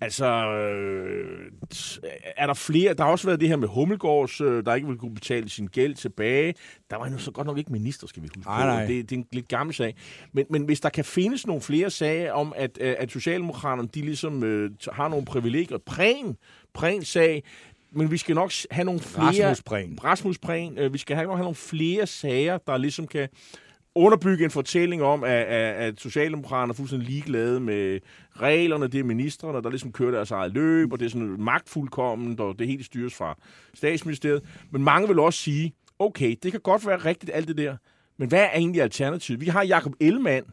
altså, 0.00 0.26
øh, 0.52 1.50
er 2.36 2.46
der 2.46 2.54
flere? 2.54 2.94
Der 2.94 3.04
har 3.04 3.10
også 3.10 3.26
været 3.26 3.40
det 3.40 3.48
her 3.48 3.56
med 3.56 3.68
Hummelgårds, 3.68 4.40
øh, 4.40 4.64
der 4.64 4.74
ikke 4.74 4.86
ville 4.86 4.98
kunne 5.00 5.14
betale 5.14 5.48
sin 5.48 5.66
gæld 5.66 5.94
tilbage. 5.94 6.54
Der 6.90 6.96
var 6.96 7.10
jo 7.10 7.18
så 7.18 7.30
godt 7.30 7.46
nok 7.46 7.58
ikke 7.58 7.72
minister, 7.72 8.06
skal 8.06 8.22
vi 8.22 8.28
huske 8.28 8.40
på. 8.40 8.50
nej. 8.50 8.84
Det, 8.84 9.10
det 9.10 9.16
er 9.16 9.20
en 9.20 9.26
lidt 9.32 9.48
gammel 9.48 9.74
sag. 9.74 9.94
Men, 10.32 10.46
men 10.50 10.62
hvis 10.62 10.80
der 10.80 10.88
kan 10.88 11.04
findes 11.04 11.46
nogle 11.46 11.62
flere 11.62 11.90
sager 11.90 12.32
om, 12.32 12.52
at, 12.56 12.78
øh, 12.80 12.94
at 12.98 13.10
Socialdemokraterne, 13.10 13.88
de 13.94 14.00
ligesom 14.00 14.44
øh, 14.44 14.70
har 14.92 15.08
nogle 15.08 15.24
privilegier. 15.24 15.78
Præn, 15.86 16.36
Præn 16.74 17.02
sag, 17.02 17.42
men 17.90 18.10
vi 18.10 18.16
skal 18.16 18.34
nok 18.34 18.52
have 18.70 18.84
nogle 18.84 19.00
flere... 19.00 19.48
Rasmus 19.50 19.62
Prehn. 19.62 19.98
Rasmus 20.04 20.38
Prehn. 20.38 20.78
Øh, 20.78 20.92
vi 20.92 20.98
skal 20.98 21.16
have, 21.16 21.26
nok 21.26 21.36
have 21.36 21.44
nogle 21.44 21.54
flere 21.54 22.06
sager, 22.06 22.58
der 22.58 22.76
ligesom 22.76 23.06
kan 23.06 23.28
underbygge 23.98 24.44
en 24.44 24.50
fortælling 24.50 25.02
om, 25.02 25.24
at, 25.24 25.30
at, 25.30 25.74
at 25.74 26.00
Socialdemokraterne 26.00 26.70
er 26.70 26.74
fuldstændig 26.74 27.08
ligeglade 27.08 27.60
med 27.60 28.00
reglerne. 28.36 28.86
Det 28.86 29.00
er 29.00 29.04
ministerne, 29.04 29.62
der 29.62 29.70
ligesom 29.70 29.92
kører 29.92 30.10
deres 30.10 30.30
eget 30.30 30.52
løb, 30.52 30.92
og 30.92 30.98
det 30.98 31.06
er 31.06 31.10
sådan 31.10 31.36
magtfuldkomment, 31.38 32.40
og 32.40 32.58
det 32.58 32.66
hele 32.66 32.84
styres 32.84 33.14
fra 33.14 33.38
statsministeriet. 33.74 34.42
Men 34.70 34.84
mange 34.84 35.08
vil 35.08 35.18
også 35.18 35.38
sige, 35.38 35.72
okay, 35.98 36.36
det 36.42 36.52
kan 36.52 36.60
godt 36.60 36.86
være 36.86 36.96
rigtigt 36.96 37.32
alt 37.34 37.48
det 37.48 37.58
der, 37.58 37.76
men 38.18 38.28
hvad 38.28 38.40
er 38.40 38.50
egentlig 38.54 38.82
alternativet? 38.82 39.40
Vi 39.40 39.46
har 39.46 39.62
Jakob 39.64 39.92
Ellemann, 40.00 40.44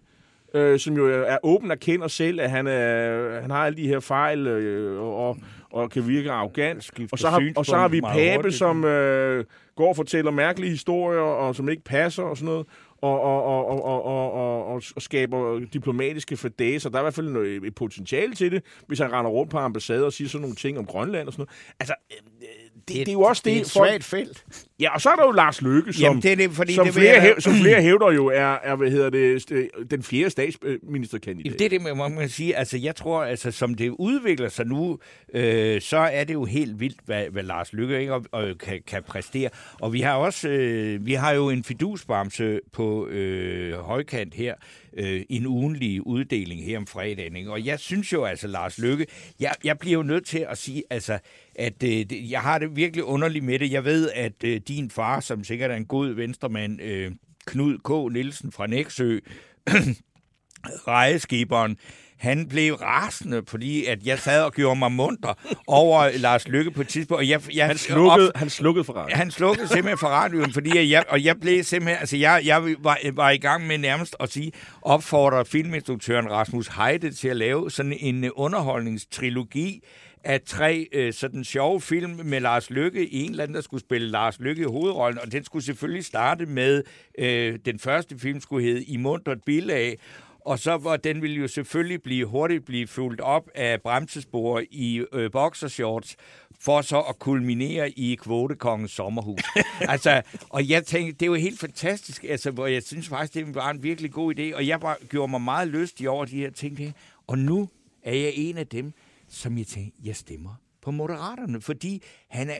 øh, 0.53 0.79
som 0.79 0.95
jo 0.95 1.23
er 1.23 1.37
åben 1.43 1.71
og 1.71 1.79
kender 1.79 2.07
selv, 2.07 2.41
at 2.41 2.49
han, 2.51 2.67
er, 2.67 3.41
han 3.41 3.51
har 3.51 3.65
alle 3.65 3.77
de 3.77 3.87
her 3.87 3.99
fejl 3.99 4.47
øh, 4.47 5.01
og, 5.01 5.37
og 5.71 5.91
kan 5.91 6.07
virke 6.07 6.31
arrogant. 6.31 6.91
Og 7.11 7.19
så 7.19 7.29
har, 7.29 7.51
og 7.55 7.65
så 7.65 7.77
har 7.77 7.87
vi 7.87 8.01
Pape, 8.01 8.51
som 8.51 8.85
øh, 8.85 9.45
går 9.75 9.89
og 9.89 9.95
fortæller 9.95 10.31
mærkelige 10.31 10.71
historier, 10.71 11.19
og 11.19 11.55
som 11.55 11.69
ikke 11.69 11.83
passer 11.83 12.23
og 12.23 12.37
sådan 12.37 12.45
noget, 12.45 12.67
og, 13.01 13.21
og, 13.21 13.43
og, 13.43 13.65
og, 13.65 13.83
og, 13.83 14.03
og, 14.05 14.33
og, 14.33 14.65
og, 14.65 14.81
og 14.95 15.01
skaber 15.01 15.59
diplomatiske 15.73 16.37
fordæser. 16.37 16.89
Der 16.89 16.97
er 16.97 17.01
i 17.01 17.03
hvert 17.03 17.13
fald 17.13 17.29
noget, 17.29 17.63
et 17.63 17.75
potentiale 17.75 18.35
til 18.35 18.51
det, 18.51 18.63
hvis 18.87 18.99
han 18.99 19.11
render 19.11 19.31
rundt 19.31 19.51
på 19.51 19.57
ambassader 19.57 20.05
og 20.05 20.13
siger 20.13 20.27
sådan 20.27 20.41
nogle 20.41 20.55
ting 20.55 20.77
om 20.77 20.85
Grønland 20.85 21.27
og 21.27 21.33
sådan 21.33 21.41
noget. 21.41 21.75
Altså, 21.79 21.95
øh, 22.11 22.17
øh, 22.41 22.64
det, 22.87 22.95
det, 22.95 23.05
det 23.05 23.11
er 23.11 23.13
jo 23.13 23.21
også 23.21 23.41
det. 23.45 23.51
Det 23.53 23.57
er 23.57 23.61
et 23.61 23.67
svagt 23.67 24.03
felt. 24.03 24.45
Ja, 24.79 24.93
og 24.93 25.01
så 25.01 25.09
er 25.09 25.15
der 25.15 25.25
jo 25.25 25.31
Lars 25.31 25.61
Løkke, 25.61 25.93
som, 25.93 26.01
Jamen, 26.01 26.21
det 26.21 26.31
er 26.31 26.35
det, 26.35 26.51
fordi 26.51 26.73
som, 26.73 26.85
det 26.85 26.93
flere, 26.93 27.21
hæv, 27.21 27.35
som 27.39 27.53
flere 27.53 27.81
hævder 27.81 28.11
jo 28.11 28.27
er, 28.27 28.57
er 28.63 28.75
hvad 28.75 28.91
hedder 28.91 29.09
det, 29.09 29.91
den 29.91 30.03
fjerde 30.03 30.29
statsministerkandidat. 30.29 31.45
Jamen, 31.45 31.59
det 31.59 31.65
er 31.65 31.69
det, 31.93 31.97
man 31.97 32.17
kan 32.17 32.29
sige. 32.29 32.55
Altså, 32.55 32.77
jeg 32.77 32.95
tror, 32.95 33.23
altså, 33.23 33.51
som 33.51 33.75
det 33.75 33.89
udvikler 33.89 34.49
sig 34.49 34.65
nu, 34.65 34.99
øh, 35.33 35.81
så 35.81 35.97
er 35.97 36.23
det 36.23 36.33
jo 36.33 36.45
helt 36.45 36.79
vildt, 36.79 36.99
hvad, 37.05 37.25
hvad 37.31 37.43
Lars 37.43 37.73
Lykke 37.73 37.99
ikke, 37.99 38.13
og, 38.13 38.25
og 38.31 38.57
kan, 38.59 38.81
kan 38.87 39.03
præstere. 39.03 39.49
Og 39.81 39.93
vi 39.93 40.01
har 40.01 40.13
også, 40.13 40.49
øh, 40.49 41.05
vi 41.05 41.13
har 41.13 41.31
jo 41.31 41.49
en 41.49 41.63
fidusbamse 41.63 42.59
på 42.71 43.07
øh, 43.07 43.79
højkant 43.79 44.33
her, 44.33 44.53
øh, 44.95 45.21
en 45.29 45.45
ugenlig 45.45 46.07
uddeling 46.07 46.63
her 46.63 46.77
om 46.77 46.87
fredagen. 46.87 47.35
Ikke? 47.35 47.51
Og 47.51 47.65
jeg 47.65 47.79
synes 47.79 48.13
jo 48.13 48.25
altså, 48.25 48.47
Lars 48.47 48.79
Lykke, 48.79 49.05
jeg, 49.39 49.55
jeg 49.63 49.79
bliver 49.79 49.97
jo 49.97 50.03
nødt 50.03 50.25
til 50.25 50.45
at 50.49 50.57
sige, 50.57 50.83
altså, 50.89 51.19
at 51.55 51.83
øh, 51.83 52.31
jeg 52.31 52.41
har 52.41 52.59
det 52.59 52.75
virkelig 52.75 53.03
underligt 53.03 53.45
med 53.45 53.59
det. 53.59 53.71
Jeg 53.71 53.85
ved, 53.85 54.11
at 54.11 54.43
øh, 54.43 54.61
din 54.67 54.89
far, 54.89 55.19
som 55.19 55.43
sikkert 55.43 55.71
er 55.71 55.75
en 55.75 55.85
god 55.85 56.13
venstremand, 56.13 56.81
øh, 56.81 57.11
Knud 57.45 57.77
K. 57.77 58.13
Nielsen 58.13 58.51
fra 58.51 58.67
Næksø, 58.67 59.19
rejeskiberen, 60.87 61.77
han 62.17 62.47
blev 62.47 62.73
rasende, 62.73 63.41
fordi 63.47 63.85
at 63.85 64.05
jeg 64.05 64.19
sad 64.19 64.43
og 64.43 64.53
gjorde 64.53 64.79
mig 64.79 64.91
munter 64.91 65.33
over 65.67 66.09
Lars 66.17 66.47
Lykke 66.47 66.71
på 66.71 66.81
et 66.81 66.87
tidspunkt. 66.87 67.19
Og 67.19 67.29
jeg, 67.29 67.41
jeg, 67.55 67.67
Han 67.67 67.77
slukkede, 67.77 68.31
han 68.35 68.49
slukkede 68.49 68.83
for 68.83 68.93
radioen. 68.93 69.17
han 69.17 69.31
slukkede 69.31 69.67
simpelthen 69.67 69.97
for 69.97 70.07
radioen, 70.07 70.53
fordi 70.53 70.91
jeg, 70.91 71.03
og 71.09 71.23
jeg 71.23 71.39
blev 71.39 71.63
simpelthen, 71.63 71.99
altså 71.99 72.17
jeg, 72.17 72.41
jeg 72.45 72.63
var, 72.79 72.99
var 73.13 73.29
i 73.29 73.37
gang 73.37 73.67
med 73.67 73.77
nærmest 73.77 74.15
at 74.19 74.31
sige, 74.31 74.51
opfordre 74.81 75.45
filminstruktøren 75.45 76.31
Rasmus 76.31 76.67
Heide 76.67 77.11
til 77.11 77.27
at 77.27 77.37
lave 77.37 77.71
sådan 77.71 77.93
en 77.99 78.31
underholdningstrilogi 78.31 79.83
af 80.23 80.41
tre 80.41 80.87
øh, 80.93 81.13
sådan 81.13 81.43
sjove 81.43 81.81
film 81.81 82.19
med 82.23 82.39
Lars 82.39 82.69
Lykke. 82.69 83.13
En 83.13 83.29
eller 83.29 83.43
anden, 83.43 83.55
der 83.55 83.61
skulle 83.61 83.81
spille 83.81 84.07
Lars 84.07 84.39
Lykke 84.39 84.61
i 84.61 84.65
hovedrollen, 84.65 85.19
og 85.19 85.31
den 85.31 85.43
skulle 85.43 85.65
selvfølgelig 85.65 86.05
starte 86.05 86.45
med, 86.45 86.83
øh, 87.19 87.59
den 87.65 87.79
første 87.79 88.19
film 88.19 88.39
skulle 88.41 88.67
hedde 88.67 88.83
I 88.83 88.97
muntert 88.97 89.37
bilag, 89.45 89.97
og 90.45 90.59
så 90.59 90.77
var 90.77 90.97
den 90.97 91.21
ville 91.21 91.37
jo 91.37 91.47
selvfølgelig 91.47 92.03
blive 92.03 92.25
hurtigt 92.25 92.65
blive 92.65 92.87
fuldt 92.87 93.21
op 93.21 93.49
af 93.55 93.81
bremsespor 93.81 94.61
i 94.71 95.05
øh, 95.13 95.31
boxershorts, 95.31 96.15
for 96.59 96.81
så 96.81 96.99
at 97.01 97.19
kulminere 97.19 97.89
i 97.89 98.15
kvotekongens 98.15 98.91
sommerhus. 98.91 99.41
altså, 99.93 100.21
og 100.49 100.69
jeg 100.69 100.85
tænkte, 100.85 101.13
det 101.13 101.21
er 101.21 101.25
jo 101.27 101.33
helt 101.33 101.59
fantastisk, 101.59 102.23
altså, 102.23 102.51
hvor 102.51 102.67
jeg 102.67 102.83
synes 102.83 103.07
faktisk, 103.07 103.33
det 103.33 103.55
var 103.55 103.69
en 103.69 103.83
virkelig 103.83 104.11
god 104.11 104.35
idé, 104.39 104.55
og 104.55 104.67
jeg 104.67 104.79
bare 104.79 104.95
gjorde 105.09 105.31
mig 105.31 105.41
meget 105.41 105.67
lystig 105.67 106.09
over 106.09 106.25
de 106.25 106.37
her 106.37 106.51
ting. 106.51 106.79
ikke? 106.79 106.93
Og 107.27 107.37
nu 107.37 107.69
er 108.03 108.13
jeg 108.13 108.31
en 108.35 108.57
af 108.57 108.67
dem, 108.67 108.93
som 109.27 109.57
jeg 109.57 109.67
tænker, 109.67 109.91
jeg 110.03 110.15
stemmer 110.15 110.55
på 110.81 110.91
Moderaterne, 110.91 111.61
fordi 111.61 112.03
han 112.29 112.49
er 112.49 112.59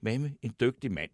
med 0.00 0.30
en 0.42 0.54
dygtig 0.60 0.92
mand 0.92 1.10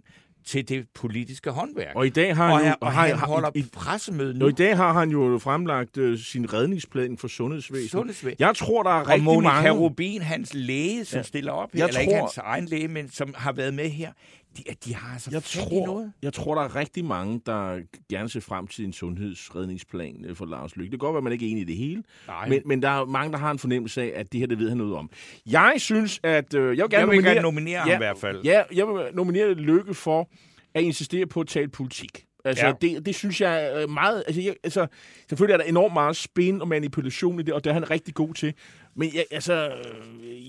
til 0.47 0.68
det 0.68 0.86
politiske 0.95 1.51
håndværk. 1.51 1.93
Og 1.97 2.07
i 2.07 2.11
dag 2.11 2.36
har 2.36 2.53
og, 2.53 2.59
han 2.59 2.68
jo- 2.68 2.74
og 2.80 2.93
har- 2.93 3.07
han 3.07 3.16
har- 3.18 3.26
holder 3.26 3.51
i- 3.55 3.64
pressemøde 3.72 4.38
nu. 4.38 4.45
Og 4.45 4.51
i 4.51 4.55
dag 4.55 4.76
har 4.76 4.93
han 4.93 5.11
jo 5.11 5.38
fremlagt 5.43 5.97
øh, 5.97 6.18
sin 6.18 6.53
redningsplan 6.53 7.18
for 7.18 7.28
sundhedsvæsenet. 7.28 7.91
Sundhedsvæsen. 7.91 8.36
Jeg 8.38 8.55
tror, 8.57 8.82
der 8.82 8.91
er 8.91 8.95
Og 9.01 9.09
rigtig 9.09 9.24
Monika 9.24 9.49
mange... 9.53 9.70
Rubin, 9.70 10.22
hans 10.22 10.55
læge, 10.55 11.05
som 11.05 11.16
Ja. 11.16 11.22
stiller 11.22 11.53
op 11.53 11.68
her, 11.72 11.78
Jeg 11.80 11.88
eller 11.88 12.01
ikke 12.01 12.12
tror- 12.12 12.18
hans 12.20 12.38
egen 12.38 12.66
læge, 12.66 12.88
men 12.88 13.11
som 13.11 13.34
har 13.36 13.53
været 13.53 13.74
med 13.74 13.88
her, 13.88 14.12
de, 14.57 14.63
de 14.85 14.95
har 14.95 15.13
altså 15.13 15.31
Jeg 15.33 15.43
tror, 15.43 15.87
noget. 15.87 16.13
jeg 16.23 16.33
tror, 16.33 16.55
der 16.55 16.63
er 16.63 16.77
rigtig 16.77 17.05
mange, 17.05 17.41
der 17.47 17.81
gerne 18.11 18.29
ser 18.29 18.41
frem 18.41 18.67
til 18.67 18.85
en 18.85 18.93
sundhedsredningsplan 18.93 20.25
øh, 20.29 20.37
for 20.37 20.47
Lars 20.47 20.77
Lykke. 20.77 20.91
Det 20.91 21.01
kan 21.01 21.07
godt 21.07 21.15
være, 21.15 21.19
at 21.19 21.25
man 21.25 21.33
ikke 21.33 21.47
er 21.47 21.51
enig 21.51 21.61
i 21.61 21.65
det 21.65 21.77
hele, 21.77 22.03
Nej. 22.27 22.49
men, 22.49 22.63
men 22.67 22.83
der 22.83 22.89
er 22.89 23.05
mange, 23.05 23.33
der 23.33 23.39
har 23.39 23.51
en 23.51 23.59
fornemmelse 23.59 24.03
af, 24.03 24.13
at 24.15 24.33
det 24.33 24.41
her, 24.41 24.47
det 24.47 24.59
ved 24.59 24.69
han 24.69 24.79
noget 24.79 24.97
om. 24.97 25.11
Jeg 25.47 25.75
synes, 25.79 26.21
at... 26.23 26.55
Øh, 26.55 26.61
jeg 26.63 26.69
vil 26.69 26.77
gerne 26.79 26.93
Jeg 26.93 27.01
vil 27.01 27.07
nominere, 27.07 27.35
gerne 27.35 27.43
nominere 27.43 27.79
ham 27.79 27.89
ja, 27.89 27.95
i 27.95 27.99
hvert 27.99 28.19
fald. 28.19 28.43
Ja, 28.45 28.63
jeg 28.75 28.87
vil 28.89 29.05
nominere 29.15 29.55
Lykke 29.55 29.95
for 29.95 30.29
at 30.75 30.83
insistere 30.83 31.27
på 31.27 31.41
at 31.41 31.47
tale 31.47 31.69
politik. 31.69 32.25
Altså, 32.45 32.67
ja. 32.67 32.73
Ja. 32.83 32.89
det, 32.89 33.07
det 33.07 33.15
synes 33.15 33.41
jeg 33.41 33.83
er 33.83 33.87
meget... 33.87 34.25
Altså, 34.27 34.43
jeg, 34.43 34.55
altså, 34.65 34.87
selvfølgelig 35.29 35.53
er 35.53 35.59
der 35.59 35.65
enormt 35.65 35.93
meget 35.93 36.17
spin 36.17 36.61
og 36.61 36.69
manipulation 36.69 37.41
i 37.41 37.43
det, 37.43 37.55
og 37.55 37.65
det 37.65 37.71
er 37.71 37.75
han 37.75 37.91
rigtig 37.91 38.15
god 38.15 38.35
til. 38.35 38.55
Men 38.95 39.11
jeg, 39.14 39.24
altså, 39.30 39.72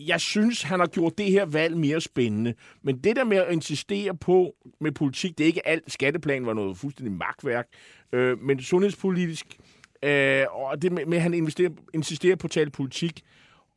jeg 0.07 0.21
synes, 0.21 0.61
han 0.61 0.79
har 0.79 0.87
gjort 0.87 1.17
det 1.17 1.25
her 1.25 1.45
valg 1.45 1.77
mere 1.77 2.01
spændende. 2.01 2.53
Men 2.81 2.97
det 2.97 3.15
der 3.15 3.23
med 3.23 3.37
at 3.37 3.53
insistere 3.53 4.15
på 4.15 4.55
med 4.79 4.91
politik, 4.91 5.37
det 5.37 5.43
er 5.43 5.47
ikke 5.47 5.67
alt. 5.67 5.91
Skatteplanen 5.91 6.45
var 6.45 6.53
noget 6.53 6.77
fuldstændig 6.77 7.13
magtværk. 7.13 7.67
Øh, 8.13 8.39
men 8.39 8.61
sundhedspolitisk, 8.61 9.45
øh, 10.03 10.45
og 10.51 10.81
det 10.81 10.91
med, 10.91 11.05
med 11.05 11.17
at 11.17 11.23
han 11.23 11.33
investerer, 11.33 11.69
insisterer 11.93 12.35
på 12.35 12.47
at 12.47 12.51
tale 12.51 12.69
politik, 12.69 13.21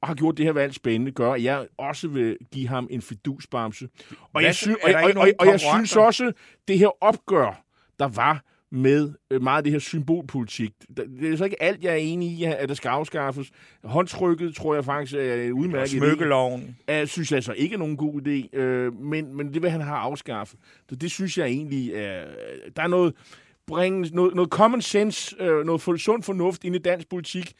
og 0.00 0.08
har 0.08 0.14
gjort 0.14 0.36
det 0.36 0.44
her 0.44 0.52
valg 0.52 0.74
spændende, 0.74 1.12
gør, 1.12 1.32
at 1.32 1.42
jeg 1.42 1.66
også 1.78 2.08
vil 2.08 2.36
give 2.52 2.68
ham 2.68 2.88
en 2.90 3.02
fidusbamse. 3.02 3.88
Og 4.20 4.40
Hvad 4.40 4.42
jeg, 4.42 4.76
og, 4.84 4.90
og, 4.92 5.02
og, 5.04 5.14
nogen 5.14 5.34
og 5.38 5.46
jeg 5.46 5.60
synes 5.60 5.96
også, 5.96 6.32
det 6.68 6.78
her 6.78 7.04
opgør, 7.04 7.64
der 7.98 8.08
var 8.08 8.44
med 8.74 9.12
øh, 9.30 9.42
meget 9.42 9.56
af 9.56 9.64
det 9.64 9.72
her 9.72 9.78
symbolpolitik. 9.78 10.72
Det 10.96 11.32
er 11.32 11.36
så 11.36 11.44
ikke 11.44 11.62
alt, 11.62 11.84
jeg 11.84 11.92
er 11.92 11.96
enig 11.96 12.28
i, 12.28 12.44
at 12.44 12.68
der 12.68 12.74
skal 12.74 12.88
afskaffes. 12.88 13.50
Håndtrykket 13.84 14.54
tror 14.54 14.74
jeg 14.74 14.84
faktisk 14.84 15.14
er 15.14 15.52
udmærket. 15.52 15.90
Smykkeloven. 15.90 16.76
Jeg 16.88 17.08
synes 17.08 17.32
altså 17.32 17.52
ikke 17.52 17.74
er 17.74 17.78
nogen 17.78 17.96
god 17.96 18.20
idé, 18.20 18.56
øh, 18.58 19.00
men, 19.00 19.36
men 19.36 19.54
det 19.54 19.62
vil 19.62 19.70
han 19.70 19.80
have 19.80 19.96
afskaffet. 19.96 20.58
Så 20.88 20.96
det 20.96 21.10
synes 21.10 21.38
jeg 21.38 21.46
egentlig 21.46 21.94
er... 21.94 22.24
Der 22.76 22.82
er 22.82 22.88
noget, 22.88 23.14
bringe 23.66 24.10
noget, 24.12 24.34
noget 24.34 24.50
common 24.50 24.82
sense, 24.82 25.36
øh, 25.42 25.66
noget 25.66 26.00
sund 26.00 26.22
fornuft 26.22 26.64
ind 26.64 26.76
i 26.76 26.78
dansk 26.78 27.08
politik 27.08 27.52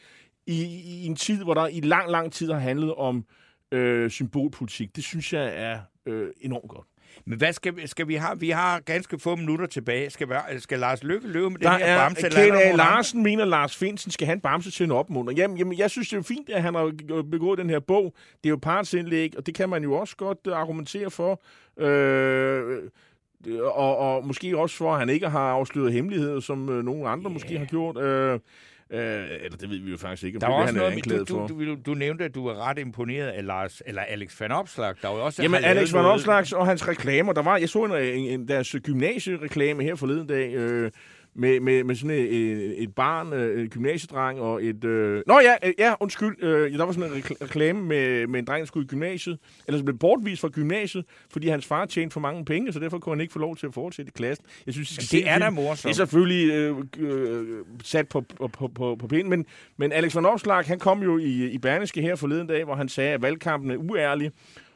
i, 0.47 0.63
i 0.85 1.05
en 1.05 1.15
tid, 1.15 1.43
hvor 1.43 1.53
der 1.53 1.67
i 1.67 1.79
lang, 1.79 2.11
lang 2.11 2.31
tid 2.31 2.51
har 2.51 2.59
handlet 2.59 2.95
om 2.95 3.25
øh, 3.71 4.09
symbolpolitik. 4.09 4.95
Det 4.95 5.03
synes 5.03 5.33
jeg 5.33 5.53
er 5.55 5.79
øh, 6.05 6.27
enormt 6.41 6.69
godt. 6.69 6.87
Men 7.25 7.37
hvad 7.37 7.53
skal, 7.53 7.87
skal 7.87 8.07
vi 8.07 8.15
have? 8.15 8.39
Vi 8.39 8.49
har 8.49 8.79
ganske 8.79 9.19
få 9.19 9.35
minutter 9.35 9.65
tilbage. 9.65 10.09
Skal, 10.09 10.27
skal 10.57 10.79
Lars 10.79 11.03
Lykke 11.03 11.27
løbe 11.27 11.49
med 11.49 11.59
Der 11.59 11.71
den 11.71 11.79
her 11.79 11.85
er, 11.85 11.97
bamse? 11.97 12.29
der 12.29 12.59
A. 12.59 12.71
Larsen 12.75 13.23
mener, 13.23 13.45
Lars 13.45 13.77
Finsen 13.77 14.11
skal 14.11 14.25
have 14.25 14.33
en 14.33 14.41
bamse 14.41 14.71
til 14.71 14.83
en 14.83 14.91
opmunder. 14.91 15.33
Jamen, 15.33 15.57
jamen, 15.57 15.77
jeg 15.77 15.91
synes, 15.91 16.09
det 16.09 16.17
er 16.17 16.23
fint, 16.23 16.49
at 16.49 16.61
han 16.61 16.75
har 16.75 16.91
begået 17.31 17.59
den 17.59 17.69
her 17.69 17.79
bog. 17.79 18.13
Det 18.43 18.45
er 18.45 18.49
jo 18.49 18.59
partsindlæg, 18.61 19.33
og 19.37 19.45
det 19.45 19.55
kan 19.55 19.69
man 19.69 19.83
jo 19.83 19.93
også 19.93 20.15
godt 20.15 20.39
øh, 20.47 20.57
argumentere 20.57 21.11
for. 21.11 21.41
Øh, 21.79 22.77
og, 23.61 23.97
og 23.97 24.27
måske 24.27 24.57
også 24.57 24.77
for, 24.77 24.93
at 24.93 24.99
han 24.99 25.09
ikke 25.09 25.29
har 25.29 25.51
afsløret 25.51 25.93
hemmeligheder, 25.93 26.39
som 26.39 26.69
øh, 26.69 26.83
nogle 26.85 27.09
andre 27.09 27.23
yeah. 27.23 27.33
måske 27.33 27.57
har 27.57 27.65
gjort. 27.65 27.97
Øh, 27.97 28.39
øh, 28.91 28.99
eller 29.41 29.57
det 29.57 29.69
ved 29.69 29.77
vi 29.79 29.91
jo 29.91 29.97
faktisk 29.97 30.23
ikke. 30.23 30.37
om 30.37 30.39
Der 30.39 30.47
det 30.47 30.53
var 30.53 30.59
er 30.59 30.61
også 30.61 30.73
han 30.73 30.81
er 30.81 30.81
noget, 30.81 30.93
anklaget 30.93 31.29
du, 31.29 31.47
du, 31.49 31.65
du, 31.65 31.77
du 31.85 31.93
nævnte, 31.93 32.23
at 32.23 32.35
du 32.35 32.47
var 32.47 32.69
ret 32.69 32.77
imponeret 32.79 33.27
af 33.27 33.45
Lars, 33.45 33.81
eller 33.85 34.01
Alex 34.01 34.41
van 34.41 34.51
Opslag, 34.51 34.95
der 35.01 35.09
jo 35.11 35.25
også 35.25 35.41
Jamen, 35.41 35.63
Alex 35.63 35.93
van 35.93 36.05
Opslags 36.05 36.53
og 36.53 36.65
hans 36.65 36.87
reklamer, 36.87 37.33
der 37.33 37.41
var, 37.41 37.57
jeg 37.57 37.69
så 37.69 37.83
en, 37.83 37.91
en, 37.91 38.29
en 38.39 38.47
deres 38.47 38.75
gymnasiereklame 38.83 39.83
her 39.83 39.95
forleden 39.95 40.27
dag, 40.27 40.53
øh, 40.53 40.91
med, 41.35 41.59
med, 41.59 41.83
med 41.83 41.95
sådan 41.95 42.09
et, 42.09 42.83
et 42.83 42.95
barn, 42.95 43.33
øh, 43.33 43.63
et 43.63 43.71
gymnasiedreng 43.71 44.39
og 44.39 44.65
et... 44.65 44.83
Øh... 44.83 45.23
Nå 45.27 45.39
ja, 45.39 45.67
øh, 45.67 45.73
ja, 45.79 45.93
undskyld. 45.99 46.43
Øh, 46.43 46.73
der 46.73 46.85
var 46.85 46.91
sådan 46.91 47.11
en 47.11 47.17
rekl- 47.17 47.43
reklame 47.43 47.81
med, 47.81 48.27
med 48.27 48.39
en 48.39 48.45
dreng, 48.45 48.59
der 48.59 48.65
skulle 48.65 48.83
i 48.85 48.87
gymnasiet, 48.87 49.37
eller 49.67 49.77
som 49.77 49.85
blev 49.85 49.97
bortvist 49.97 50.41
fra 50.41 50.49
gymnasiet, 50.49 51.05
fordi 51.31 51.47
hans 51.47 51.65
far 51.65 51.85
tjente 51.85 52.13
for 52.13 52.19
mange 52.19 52.45
penge, 52.45 52.73
så 52.73 52.79
derfor 52.79 52.99
kunne 52.99 53.15
han 53.15 53.21
ikke 53.21 53.33
få 53.33 53.39
lov 53.39 53.57
til 53.57 53.67
at 53.67 53.73
fortsætte 53.73 54.09
i 54.09 54.17
klassen. 54.17 54.45
Jeg 54.65 54.73
synes, 54.73 54.91
I 54.91 55.05
skal 55.05 55.19
det 55.19 55.29
er 55.29 55.39
da 55.39 55.49
morsomt. 55.49 55.83
Det 55.83 55.89
er 55.89 55.93
selvfølgelig 55.93 56.51
øh, 56.51 56.75
øh, 56.99 57.45
sat 57.83 58.07
på, 58.07 58.21
på, 58.21 58.47
på, 58.47 58.67
på, 58.67 58.95
på 58.95 59.07
pinden, 59.07 59.29
men, 59.29 59.45
men 59.77 59.91
Alex 59.91 60.15
van 60.15 60.25
Opslag, 60.25 60.65
han 60.65 60.79
kom 60.79 61.03
jo 61.03 61.17
i, 61.17 61.49
i 61.51 61.57
Berneske 61.57 62.01
her 62.01 62.15
forleden 62.15 62.47
dag, 62.47 62.63
hvor 62.63 62.75
han 62.75 62.89
sagde, 62.89 63.13
at 63.13 63.21
valgkampen 63.21 63.71
er 63.71 63.77
uærlig 63.77 64.31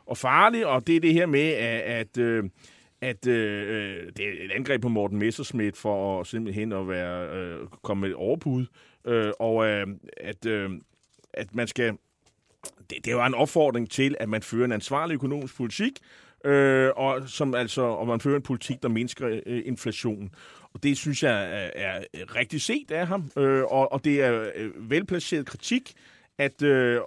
og 0.06 0.18
farlig, 0.18 0.66
og 0.66 0.88
det 0.88 0.96
er 0.96 1.00
det 1.00 1.14
her 1.14 1.26
med, 1.26 1.48
at, 1.48 1.82
at 1.82 2.18
øh, 2.18 2.44
at 3.02 3.28
øh, 3.28 3.62
øh, 3.62 4.12
det 4.18 4.26
er 4.26 4.46
et 4.46 4.52
angreb 4.56 4.82
på 4.82 4.90
Morten 4.90 5.20
Messerschmidt 5.20 5.78
for 5.78 6.20
at 6.20 6.28
simpelthen 6.28 6.72
at 6.72 6.88
være 6.88 7.30
øh, 7.30 7.68
komme 7.82 8.02
med 8.02 8.10
et 8.10 8.16
overbud, 8.16 8.66
øh, 9.06 9.32
og 9.40 9.66
øh, 9.66 9.88
at, 10.18 10.46
øh, 10.46 10.72
at 11.34 11.56
man 11.56 11.68
skal 11.68 11.98
det, 12.90 13.06
det 13.06 13.16
var 13.16 13.28
en 13.28 13.34
opfordring 13.34 13.90
til, 13.90 14.16
at 14.20 14.30
man 14.30 14.42
fører 14.42 14.66
en 14.66 14.72
ansvarlig 14.72 15.14
økonomisk 15.14 15.58
politik, 15.58 16.00
øh, 16.46 16.90
og 16.96 17.30
som 17.30 17.56
altså, 17.56 17.82
og 17.82 18.08
man 18.08 18.20
fører 18.20 18.36
en 18.36 18.42
politik, 18.42 18.84
der 18.84 18.90
mindsker 18.90 19.42
øh, 19.46 19.62
inflationen. 19.66 20.34
Og 20.74 20.84
det 20.84 20.98
synes 20.98 21.24
jeg 21.24 21.44
er, 21.44 21.70
er 22.14 22.36
rigtig 22.36 22.62
set 22.62 22.92
af 22.92 23.08
ham, 23.08 23.32
øh, 23.38 23.64
og, 23.64 23.92
og 23.92 24.06
det 24.06 24.24
er 24.24 24.50
øh, 24.56 24.90
velplaceret 24.90 25.46
kritik, 25.46 25.94
at, 26.40 26.62
øh, 26.62 27.00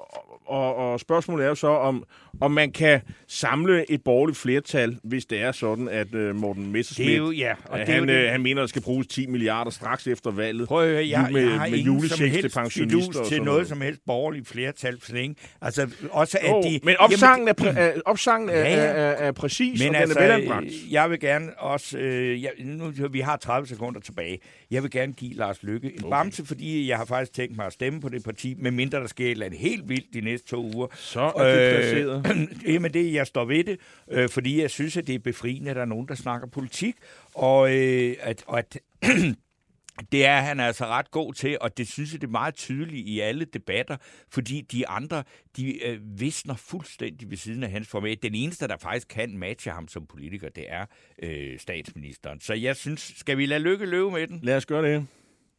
og, 0.47 0.77
og 0.77 1.01
spørgsmålet 1.01 1.45
er 1.45 1.49
jo 1.49 1.55
så, 1.55 1.67
om, 1.69 2.05
om 2.41 2.51
man 2.51 2.73
kan 2.73 3.01
samle 3.29 3.91
et 3.91 4.05
borgerligt 4.05 4.39
flertal, 4.39 4.99
hvis 5.03 5.25
det 5.27 5.41
er 5.43 5.53
sådan, 5.53 5.89
at 5.89 6.15
øh, 6.15 6.35
Morten 6.37 6.73
Messerschmidt, 6.73 7.09
Det 7.09 7.15
er 7.15 7.19
jo, 7.19 7.31
ja, 7.31 7.53
og 7.65 7.79
det 7.79 7.89
er 7.89 7.93
han, 7.95 8.09
jo 8.09 8.15
øh, 8.15 8.31
han 8.31 8.43
mener, 8.43 8.63
der 8.63 8.67
skal 8.67 8.83
bruges 8.83 9.07
10 9.07 9.27
milliarder 9.27 9.71
straks 9.71 10.07
efter 10.07 10.31
valget. 10.31 10.69
Prøv 10.69 10.83
at 10.85 10.89
høre, 10.91 11.09
jeg, 11.09 11.29
med, 11.33 11.43
jeg 11.43 11.61
har 11.61 11.69
med 11.69 11.79
ingen 11.79 12.09
som 12.09 12.19
helst 12.27 12.57
til 12.75 12.89
noget, 12.89 13.45
noget. 13.45 13.69
som 13.69 13.81
helst 13.81 14.01
borgerligt 14.07 14.49
flertal 14.49 15.01
for 15.01 15.13
længe. 15.13 15.37
Altså, 15.61 15.91
også 16.11 16.39
at 16.41 16.49
Jo, 16.51 16.63
de... 16.63 16.81
men 16.83 16.97
opsangen 16.99 17.49
er, 17.49 17.55
præ- 17.61 18.01
opsangen 18.07 18.49
Ja, 18.49 18.59
ja. 18.61 18.65
er, 18.77 18.83
er, 18.83 19.13
er 19.13 19.33
præcis, 19.33 19.81
Men 19.81 19.95
og 19.95 20.01
altså, 20.01 20.19
den 20.19 20.23
er 20.31 20.35
velanbragt. 20.37 20.67
øh, 20.67 20.93
jeg 20.93 21.11
vil 21.11 21.21
gerne 21.21 21.59
også... 21.59 21.99
Øh, 21.99 22.43
jeg, 22.43 22.51
nu, 22.59 22.93
vi 23.11 23.21
har 23.21 23.37
30 23.37 23.69
sekunder 23.69 24.01
tilbage. 24.01 24.39
Jeg 24.71 24.83
vil 24.83 24.91
gerne 24.91 25.13
give 25.13 25.35
Lars 25.35 25.63
Lykke 25.63 25.87
en 25.87 26.05
okay. 26.05 26.11
bamse, 26.11 26.47
fordi 26.47 26.89
jeg 26.89 26.97
har 26.99 27.05
faktisk 27.05 27.33
tænkt 27.33 27.57
mig 27.57 27.67
at 27.67 27.73
stemme 27.73 28.01
på 28.01 28.09
det 28.09 28.25
parti, 28.25 28.55
medmindre 28.59 28.99
der 29.01 29.07
sker 29.07 29.22
et 29.25 29.31
eller 29.31 29.47
andet 29.47 29.61
helt 29.61 29.89
vildt 29.89 30.15
de 30.15 30.21
næste 30.21 30.49
to 30.49 30.71
uger. 30.75 30.87
Så 30.95 31.21
er 31.21 31.57
det 31.57 31.75
placeret. 31.77 32.49
Jamen 32.73 32.95
det, 32.95 33.13
jeg 33.13 33.27
står 33.27 33.45
ved 33.45 33.65
det, 33.65 33.81
øh, 34.11 34.29
fordi 34.29 34.61
jeg 34.61 34.71
synes, 34.71 34.97
at 34.97 35.07
det 35.07 35.15
er 35.15 35.19
befriende, 35.19 35.71
at 35.71 35.77
der 35.77 35.83
er 35.83 35.87
nogen, 35.87 36.09
der 36.09 36.15
snakker 36.15 36.49
politik, 36.49 36.95
og, 37.35 37.77
øh, 37.77 38.17
at, 38.21 38.45
og 38.47 38.59
at 38.59 38.79
det 40.13 40.27
er 40.27 40.41
han 40.41 40.61
altså 40.61 40.87
ret 40.87 41.11
god 41.11 41.35
til, 41.35 41.59
og 41.61 41.79
det 41.79 41.89
synes 41.89 42.13
jeg, 42.13 42.21
det 42.21 42.27
er 42.27 42.31
meget 42.31 42.55
tydeligt 42.55 43.09
i 43.09 43.21
alle 43.21 43.45
debatter, 43.45 43.97
fordi 44.31 44.61
de 44.61 44.89
andre, 44.89 45.25
de 45.57 45.87
øh, 45.87 46.01
visner 46.21 46.55
fuldstændig 46.55 47.31
ved 47.31 47.37
siden 47.37 47.63
af 47.63 47.71
hans 47.71 47.89
format. 47.89 48.23
Den 48.23 48.35
eneste, 48.35 48.69
der 48.69 48.77
faktisk 48.77 49.09
kan 49.09 49.39
matche 49.39 49.71
ham 49.71 49.89
som 49.89 50.07
politiker, 50.07 50.49
det 50.49 50.65
er 50.69 50.87
øh, 51.23 51.59
statsministeren. 51.59 52.41
Så 52.41 52.55
jeg 52.55 52.77
synes, 52.77 53.13
skal 53.17 53.39
vi 53.39 53.47
lade 53.47 53.61
lykke 53.61 53.87
løbe 53.87 54.11
med 54.11 54.27
den? 54.27 54.41
Lad 54.43 54.57
os 54.57 54.67
gøre 54.67 54.93
det. 54.93 55.07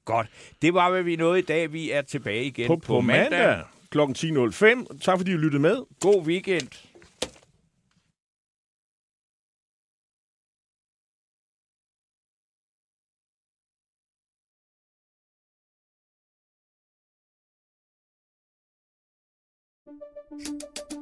Godt. 0.05 0.27
Det 0.61 0.73
var, 0.73 0.89
hvad 0.89 1.03
vi 1.03 1.15
nåede 1.15 1.39
i 1.39 1.41
dag. 1.41 1.73
Vi 1.73 1.91
er 1.91 2.01
tilbage 2.01 2.45
igen 2.45 2.67
På, 2.67 2.75
på 2.75 3.01
mandag 3.01 3.63
kl. 3.93 3.99
10.05. 3.99 4.99
Tak 4.99 5.17
fordi 5.17 5.31
I 5.31 5.37
lyttede 5.37 5.61
med. 5.61 5.77
God 5.99 6.25
weekend. 6.25 6.67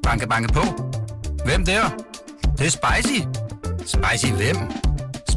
Banke, 0.03 0.27
banke 0.27 0.53
på. 0.53 0.61
Hvem 1.45 1.65
der? 1.65 1.83
Det, 2.41 2.59
det 2.59 2.65
er 2.65 2.69
spicy. 2.69 3.19
Spicy 3.85 4.33
hvem? 4.33 4.90